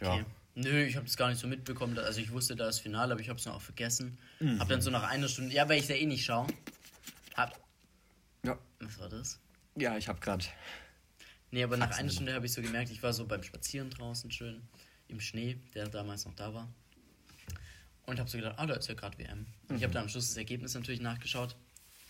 [0.00, 0.14] Ja.
[0.14, 0.24] Okay.
[0.54, 1.96] Nö, ich habe das gar nicht so mitbekommen.
[1.98, 4.18] Also ich wusste, da ist Finale, aber ich habe es noch auch vergessen.
[4.40, 4.58] Mhm.
[4.58, 6.46] Hab dann so nach einer Stunde, ja, weil ich da eh nicht schaue.
[7.38, 7.58] Hab,
[8.44, 9.38] Ja, was war das?
[9.76, 10.44] ja ich habe gerade.
[11.50, 12.10] Nee, aber nach einer.
[12.10, 14.60] Stunde habe ich so gemerkt, ich war so beim Spazieren draußen schön
[15.06, 16.68] im Schnee, der damals noch da war.
[18.06, 19.46] Und habe so gedacht, ah, da ist ja gerade WM.
[19.68, 21.56] Und ich habe dann am Schluss das Ergebnis natürlich nachgeschaut.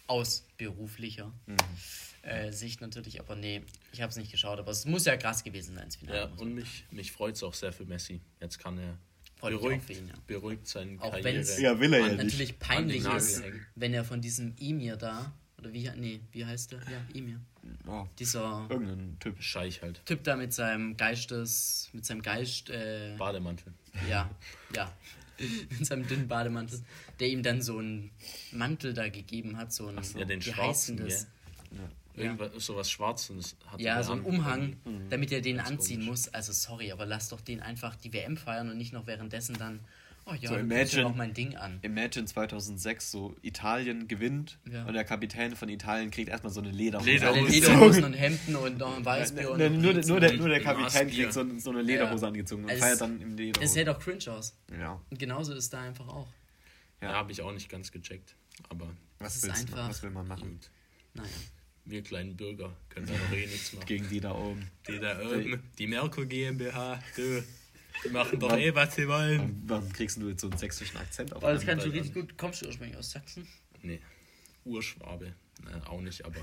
[0.07, 1.57] aus beruflicher Mhm.
[2.23, 3.21] äh, Sicht natürlich.
[3.21, 3.63] Aber nee,
[3.93, 4.59] ich habe es nicht geschaut.
[4.59, 6.19] Aber es muss ja krass gewesen sein, ins Finale.
[6.21, 8.23] Ja, und mich, mich freut es auch sehr für Messi.
[8.41, 8.97] Jetzt kann er
[9.41, 10.15] beruhigt, ihn, ja.
[10.27, 11.61] beruhigt seine Auch Karriere.
[11.61, 12.25] Ja, will er ja Und nicht.
[12.25, 13.43] natürlich peinlich ist,
[13.75, 16.79] wenn er von diesem Emir da, oder wie, nee, wie heißt der?
[16.81, 17.41] Ja, Emir.
[17.87, 19.43] Oh, Dieser irgendein Typ.
[19.43, 20.01] Scheich halt.
[20.07, 23.73] Typ da mit seinem Geistes, mit seinem Geist, äh, Bademantel.
[24.09, 24.31] ja,
[24.75, 24.93] ja,
[25.71, 26.81] mit seinem dünnen Bademantel,
[27.21, 28.11] der ihm dann so einen
[28.53, 31.29] Mantel da gegeben hat, so einen, Ja, den schwarzen, heißt
[32.19, 32.25] das?
[32.27, 32.33] Ja.
[32.33, 34.25] Irgendwas, sowas Schwarzes hat Ja, so ein an.
[34.25, 35.09] Umhang, Mhm.
[35.11, 36.09] damit er den anziehen komisch.
[36.27, 36.29] muss.
[36.29, 39.81] Also sorry, aber lass doch den einfach die WM feiern und nicht noch währenddessen dann,
[40.27, 41.79] oh ja, So, imagine- noch mein Ding an.
[41.83, 44.85] Imagine 2006, so Italien gewinnt Ja.
[44.85, 47.09] und der Kapitän von Italien kriegt erstmal so eine Lederhose.
[47.11, 47.51] Lederhose.
[47.51, 48.05] Lederhosen.
[48.05, 50.61] Und Hemden und noch ein Weißbier und Ne, ein nur, nur, der, und- nur der
[50.63, 53.61] Kapitän kriegt so, so eine Lederhose angezogen und Es- feiert dann im Lederhose.
[53.65, 54.55] Das sähe doch cringe aus.
[54.79, 55.01] ja.
[55.11, 56.29] Und genauso ist da einfach auch.
[57.01, 58.35] Ja, habe ich auch nicht ganz gecheckt.
[58.69, 58.89] Aber
[59.21, 60.51] Was, ist willst du- einfach- was will man machen?
[60.51, 60.71] gut.
[61.15, 61.29] Naja.
[61.89, 63.87] Wir kleinen Bürger können da noch eh nichts machen.
[63.87, 64.71] Gegen die da oben.
[64.87, 67.43] Die da oben, die Merkur GmbH, du,
[68.05, 69.63] die machen doch Wann- eh, was sie wollen.
[69.67, 71.43] Warum, kriegst du jetzt so einen sächsischen Akzent auf?
[71.43, 71.77] Aber das einmal?
[71.77, 72.37] kannst du richtig gut.
[72.37, 73.49] Kommst du ursprünglich aus Sachsen?
[73.83, 74.01] Nee,
[74.65, 75.33] Urschwabe.
[75.65, 76.41] Na, auch nicht, aber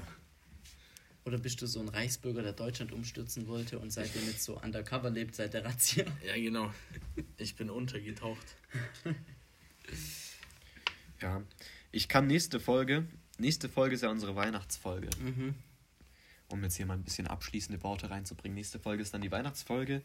[1.25, 5.09] Oder bist du so ein Reichsbürger, der Deutschland umstürzen wollte und seitdem jetzt so undercover
[5.11, 6.05] lebt seit der Razzia?
[6.25, 6.73] ja, genau.
[7.37, 8.45] Ich bin untergetaucht.
[11.21, 11.41] Ja.
[11.91, 13.05] Ich kann nächste Folge.
[13.37, 15.09] Nächste Folge ist ja unsere Weihnachtsfolge.
[15.21, 15.55] Mhm.
[16.49, 18.55] Um jetzt hier mal ein bisschen abschließende Worte reinzubringen.
[18.55, 20.01] Nächste Folge ist dann die Weihnachtsfolge.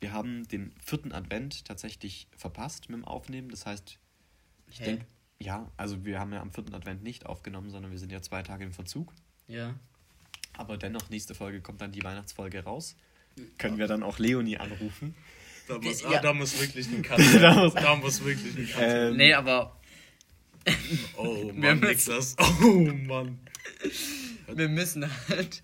[0.00, 3.50] Wir haben den vierten Advent tatsächlich verpasst mit dem Aufnehmen.
[3.50, 3.98] Das heißt,
[4.70, 5.04] ich denke,
[5.38, 8.42] ja, also wir haben ja am vierten Advent nicht aufgenommen, sondern wir sind ja zwei
[8.42, 9.12] Tage im Verzug.
[9.46, 9.74] Ja.
[10.54, 12.96] Aber dennoch, nächste Folge kommt dann die Weihnachtsfolge raus.
[13.58, 15.14] Können wir dann auch Leonie anrufen?
[15.68, 16.10] Da muss, Ja.
[16.10, 18.82] ah, da muss wirklich ein Cut Da muss- Da muss wirklich ein Cut.
[18.82, 19.78] Ähm, Nee, aber
[21.16, 22.36] Oh Wir Mann, müssen- Niklas.
[22.38, 23.38] Oh Mann.
[24.54, 25.62] wir müssen halt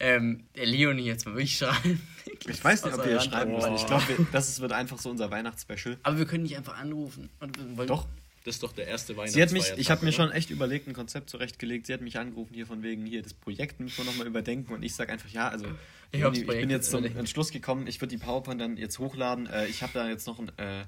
[0.00, 2.00] ähm, der Leonie jetzt mal wirklich schreiben.
[2.48, 3.74] Ich weiß nicht, ob wir schreiben müssen.
[3.74, 5.98] Ich glaube, das ist- wird einfach so unser Weihnachtsspecial.
[6.02, 7.28] Aber wir können nicht einfach anrufen.
[7.76, 8.06] Wir Doch,
[8.44, 9.50] Das ist doch der erste Weihnachtsfeiertag.
[9.54, 11.86] sie hat mich, ich habe mir schon echt überlegt, ein Konzept zurechtgelegt.
[11.86, 14.72] Sie hat mich angerufen hier von wegen, hier das Projekt müssen wir nochmal überdenken.
[14.72, 15.66] Und ich sage einfach, ja, also
[16.12, 17.04] Ich ich, hab's ich bin jetzt zum.
[17.04, 19.46] Entschluss gekommen, ich würde die PowerPoint dann jetzt hochladen.
[19.48, 20.84] Äh, ich habe da jetzt noch, ein, äh,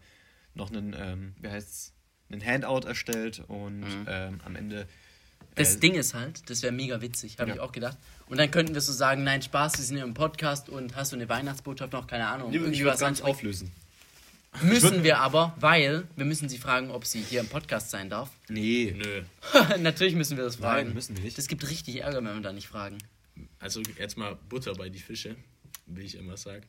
[0.55, 1.93] noch einen, ähm, wie heißt's,
[2.31, 4.07] einen Handout erstellt und Mhm.
[4.09, 4.87] ähm, am Ende...
[5.57, 7.55] Das äh, Ding ist halt, das wäre mega witzig, habe Ja.
[7.57, 7.97] ich auch gedacht.
[8.27, 11.13] Und dann könnten wir so sagen, nein, Spaß, wir sind ja im Podcast und hast
[11.13, 12.51] du eine Weihnachtsbotschaft noch, keine Ahnung.
[12.53, 13.71] ich irgendwie was ganz auflösen.
[14.63, 18.31] Müssen wir aber, weil wir müssen sie fragen, ob sie hier im Podcast sein darf.
[18.49, 18.95] Nee.
[18.97, 19.23] Nö.
[19.81, 20.87] Natürlich müssen wir das fragen.
[20.89, 21.37] Nein, müssen wir nicht.
[21.37, 22.99] Das gibt richtig Ärger, wenn wir da nicht fragen.
[23.59, 25.35] Also jetzt mal Butter bei die Fische,
[25.87, 26.63] wie ich immer sage.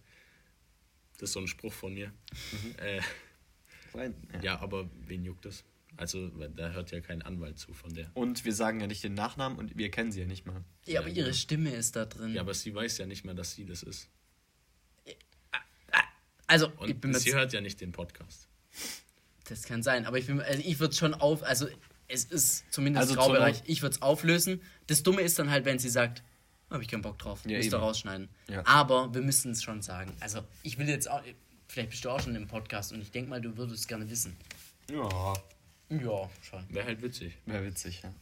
[1.20, 2.08] Das ist so ein Spruch von mir.
[2.08, 2.76] Mhm.
[2.84, 3.02] Äh,
[3.96, 4.14] Nein.
[4.34, 4.42] Ja.
[4.42, 5.64] ja, aber wen juckt das?
[5.98, 8.12] Also da hört ja kein Anwalt zu von der.
[8.16, 10.62] Und wir sagen ja nicht den Nachnamen und wir kennen sie ja nicht mal.
[10.86, 11.34] Ja, aber Ja, ihre.
[11.34, 12.34] Stimme ist da drin.
[12.34, 14.10] Ja, aber sie weiß ja nicht mehr, dass sie das ist.
[16.48, 18.48] also, ich Und bin mir sie hört ja nicht den Podcast.
[19.48, 21.68] Das kann sein, aber ich, bin- also ich würde es schon auf, also
[22.08, 23.62] es ist zumindest Also Graubereich.
[23.66, 24.62] Ich würde es auflösen.
[24.88, 26.24] Das Dumme ist dann halt, wenn sie sagt,
[26.70, 28.28] habe ich keinen Bock drauf, Ja, müsst ihr rausschneiden.
[28.48, 28.64] Ja.
[28.66, 30.16] Aber wir müssen es schon sagen.
[30.20, 31.22] Also ich will jetzt auch,
[31.76, 34.38] vielleicht bist du auch schon im Podcast und ich denke mal, du würdest gerne wissen.
[34.90, 35.34] Ja.
[35.90, 36.66] Ja, schon.
[36.74, 37.38] Wäre halt witzig.
[37.46, 38.14] Wäre witzig, ja.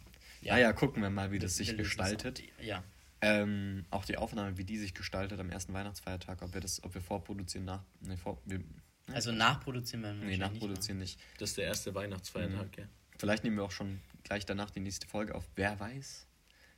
[0.42, 0.54] Ja.
[0.56, 2.42] Naja, gucken wir mal, wie das Wir sich gestaltet.
[2.60, 2.64] auch.
[2.64, 2.84] Ja.
[3.22, 6.96] Ähm, auch die Aufnahme, wie die sich gestaltet am ersten Weihnachtsfeiertag, ob wir das, ob
[6.96, 7.84] wir vorproduzieren, nach.
[8.02, 8.60] Nee, vor, wir,
[9.14, 11.20] Also nachproduzieren wir nee nachproduzieren nicht.
[11.38, 12.86] Das ist der erste Weihnachtsfeiertag, ja.
[13.20, 15.48] Vielleicht nehmen wir auch schon gleich danach die nächste Folge auf.
[15.56, 16.26] Wer weiß?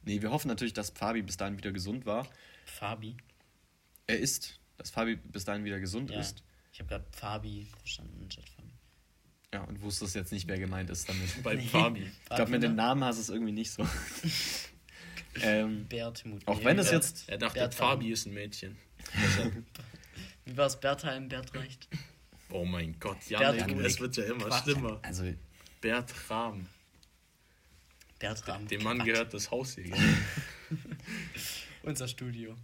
[0.04, 2.24] Nee, wir hoffen natürlich, dass Fabi bis dahin wieder gesund war.
[2.24, 2.34] Nicht.
[2.66, 3.16] Fabi.
[4.08, 6.20] Er ist, dass Fabi bis dahin wieder gesund Ja.
[6.20, 6.44] ist.
[6.76, 8.74] Ich habe gerade Fabi verstanden statt Fabi.
[9.54, 11.30] Ja, und wusstest jetzt nicht, wer gemeint ist damit.
[11.44, 11.62] Bei Nee.
[11.68, 12.02] Fabi.
[12.02, 12.68] Ich glaube, mit ne?
[12.68, 13.88] den Namen hast du es irgendwie nicht so.
[15.42, 16.46] ähm, Bertmut.
[16.46, 17.30] auch wenn es Bert- jetzt.
[17.30, 17.92] Er dachte, Bertram.
[17.92, 18.78] Fabi ist ein Mädchen.
[20.44, 20.78] Wie war es?
[20.78, 21.88] Bertheim, Bertrecht?
[22.50, 23.86] oh mein Gott, Janik, Bertram.
[23.86, 24.64] es wird ja immer Quatsch.
[24.64, 25.00] schlimmer.
[25.02, 25.34] Also,
[25.80, 26.68] Bertram.
[28.20, 28.68] Bertram.
[28.68, 29.06] Dem Mann Quatsch.
[29.08, 29.96] gehört das Haus hier.
[31.84, 32.58] Unser Studio.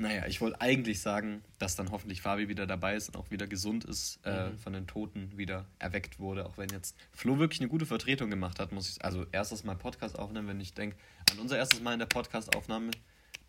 [0.00, 3.46] Naja, ich wollte eigentlich sagen, dass dann hoffentlich Fabi wieder dabei ist und auch wieder
[3.46, 6.46] gesund ist, äh, von den Toten wieder erweckt wurde.
[6.46, 9.04] Auch wenn jetzt Flo wirklich eine gute Vertretung gemacht hat, muss ich.
[9.04, 10.96] Also, erstes Mal Podcast aufnehmen, wenn ich denke,
[11.32, 12.90] an unser erstes Mal in der Podcast-Aufnahme,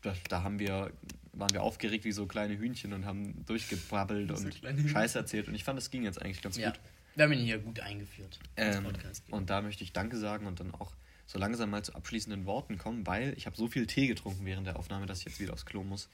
[0.01, 0.91] da, da haben wir,
[1.33, 4.89] waren wir aufgeregt wie so kleine Hühnchen und haben durchgebrabbelt So und.
[4.89, 5.47] Scheiße erzählt.
[5.47, 6.71] Und ich fand, das ging jetzt eigentlich ganz Ja.
[6.71, 6.79] gut.
[7.15, 8.39] Wir haben ihn hier gut eingeführt.
[8.55, 9.23] Ähm, Podcast.
[9.31, 10.93] und da möchte ich Danke sagen und dann auch
[11.31, 14.67] so langsam mal zu abschließenden Worten kommen, weil ich habe so viel Tee getrunken während
[14.67, 16.09] der Aufnahme, dass ich jetzt wieder aufs Klo muss.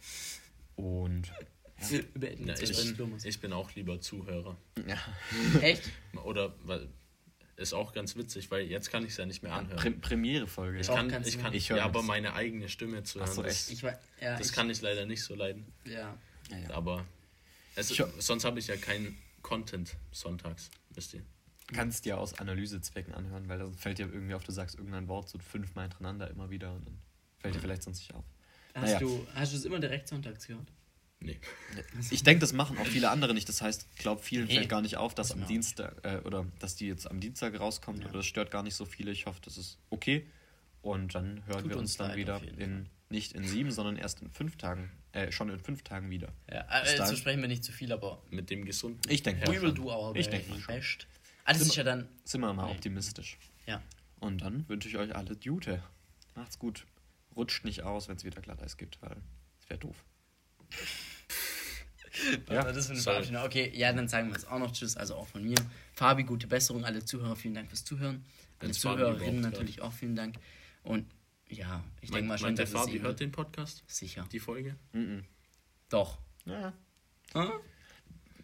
[0.75, 1.27] Und
[1.79, 4.57] Ja, jetzt ich, bin, ich bin auch lieber Zuhörer.
[4.87, 4.97] ja,
[5.61, 5.89] Echt?
[6.23, 6.87] Oder weil
[7.55, 9.77] ist auch ganz witzig, weil jetzt kann ich es ja nicht mehr anhören.
[9.79, 10.79] Pre Premiere-Folge.
[10.79, 13.71] Ich Doch, kann, ich kann, Ich ja, aber meine eigene Stimme zu hören, so, das,
[13.71, 15.65] Ich ja, das ich, kann ich leider nicht so leiden.
[15.83, 16.15] ja.
[16.51, 16.69] Ja, ja.
[16.69, 17.03] Aber
[17.75, 21.23] es, Ich sonst habe ich ja keinen Content sonntags, wisst ihr.
[21.73, 25.29] Kannst dir aus Analysezwecken anhören, weil dann fällt dir irgendwie auf, du sagst irgendein Wort
[25.29, 26.97] so fünfmal hintereinander immer wieder und dann
[27.39, 28.23] fällt dir vielleicht sonst nicht auf.
[28.73, 28.99] Hast, Naja.
[28.99, 30.71] du, hast du es immer direkt sonntags gehört?
[31.19, 31.39] Nee.
[32.11, 33.49] Ich denke, das machen auch viele andere nicht.
[33.49, 36.75] Das heißt, ich glaube, vielen fällt gar nicht auf, dass am Dienstag äh, oder dass
[36.75, 38.09] die jetzt am Dienstag rauskommt Ja.
[38.09, 39.11] oder das stört gar nicht so viele.
[39.11, 40.27] Ich hoffe, das ist okay.
[40.83, 44.21] Und dann hören Tut wir uns uns dann wieder in nicht in sieben, sondern erst
[44.21, 46.27] in fünf Tagen, äh, schon in fünf Tagen wieder.
[46.51, 49.01] Ja, äh, so sprechen wir nicht zu viel, aber Mit dem gesunden.
[49.09, 50.75] Ich denke we mal will do our Ich denk mal schon.
[50.75, 51.07] best.
[51.47, 52.71] Alles ist ja dann, Sind wir mal Nee.
[52.73, 53.37] optimistisch.
[53.65, 53.81] ja.
[54.19, 55.81] Und dann wünsche ich euch alle Jute.
[56.35, 56.85] Macht's gut.
[57.35, 59.15] Rutscht nicht aus, wenn es wieder Glatteis gibt, weil
[59.61, 60.03] es wäre doof.
[62.47, 63.01] Was war das für eine.
[63.01, 63.43] Verabschiedung?
[63.43, 65.55] Okay, ja, dann sagen wir jetzt auch noch Tschüss, also auch von mir.
[65.93, 68.25] Fabi, gute Besserung, alle Zuhörer, vielen Dank fürs Zuhören.
[68.59, 70.35] Alle Wenn's Zuhörerinnen natürlich auch vielen Dank.
[70.83, 71.05] Und
[71.47, 74.27] ja, ich denke mal schon, der dass es Fabi hört den Podcast, Sicher.
[74.31, 74.75] die Folge?
[74.93, 75.25] Mhm.
[75.89, 76.17] Doch.
[76.45, 76.73] Ja.
[77.33, 77.51] Hm?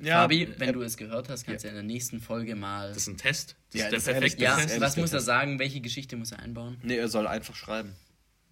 [0.04, 2.56] Ja, Fabi, äh, wenn du es gehört hast, kannst du ja in der nächsten Folge
[2.56, 2.90] mal.
[2.90, 3.56] Das ist ein Test.
[3.72, 4.80] Das Ja, ist der das perfekte ja, Test.
[4.82, 5.60] was muss er sagen?
[5.60, 6.78] Welche Geschichte muss er einbauen?
[6.84, 7.94] Nee, er soll einfach schreiben.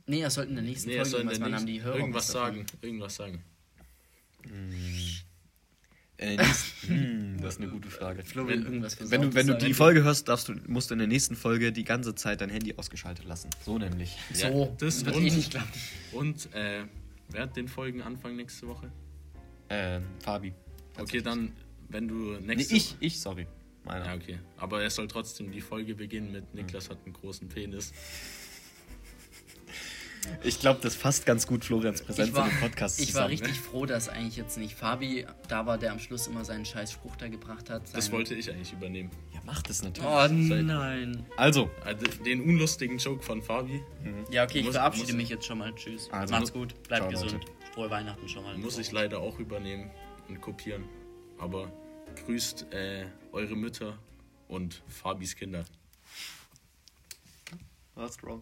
[0.07, 1.71] Nee, er sollte in der nächsten Nee, soll Folge, in was der man haben die
[1.73, 2.65] nächsten Hörer irgendwas sagen.
[2.81, 3.43] Irgendwas sagen.
[6.17, 8.23] Äh, nächst- hm, das ist eine gute Frage.
[8.23, 10.99] Flo will irgendwas Wenn du, wenn du die Folge hörst, darfst du, musst du in
[10.99, 13.49] der nächsten Folge die ganze Zeit dein Handy ausgeschaltet lassen.
[13.65, 14.17] So nämlich.
[14.33, 15.71] So, Ja, das das wird und- eh nicht klappen.
[16.11, 16.83] Und äh,
[17.29, 18.91] wer hat den Folgenanfang nächste Woche?
[19.69, 20.53] Ähm, Fabi.
[21.01, 21.51] Okay, dann,
[21.89, 23.47] wenn du Nee, nächste ich, ich, sorry.
[23.83, 24.05] Meiner.
[24.05, 24.39] Ja, okay.
[24.57, 27.91] Aber er soll trotzdem die Folge beginnen mit Niklas hat einen großen Penis.
[30.43, 33.29] Ich glaube, das fasst ganz gut Florians Präsenz war, in dem Podcast ich war zusammen.
[33.49, 36.91] richtig froh, dass eigentlich jetzt nicht Fabi da war, der am Schluss immer seinen scheiß
[36.91, 37.81] Spruch da gebracht hat.
[37.93, 39.09] Das wollte ich eigentlich übernehmen.
[39.33, 40.07] Ja, mach das natürlich.
[40.07, 40.27] Oh
[40.63, 41.25] nein.
[41.37, 43.81] Also, Also, den unlustigen Joke von Fabi
[44.29, 45.73] Ja, okay, ich Muss- verabschiede muss- mich jetzt schon mal.
[45.73, 46.07] Tschüss.
[46.11, 47.31] Also, Macht's gut, bleibt gesund.
[47.33, 47.45] Leute.
[47.73, 48.55] Frohe Weihnachten schon mal.
[48.59, 49.89] muss ich leider auch übernehmen
[50.31, 50.85] und kopieren.
[51.37, 51.71] Aber
[52.25, 53.97] grüßt äh, eure Mütter
[54.47, 55.65] und Fabis Kinder.
[57.95, 58.41] war's wrong.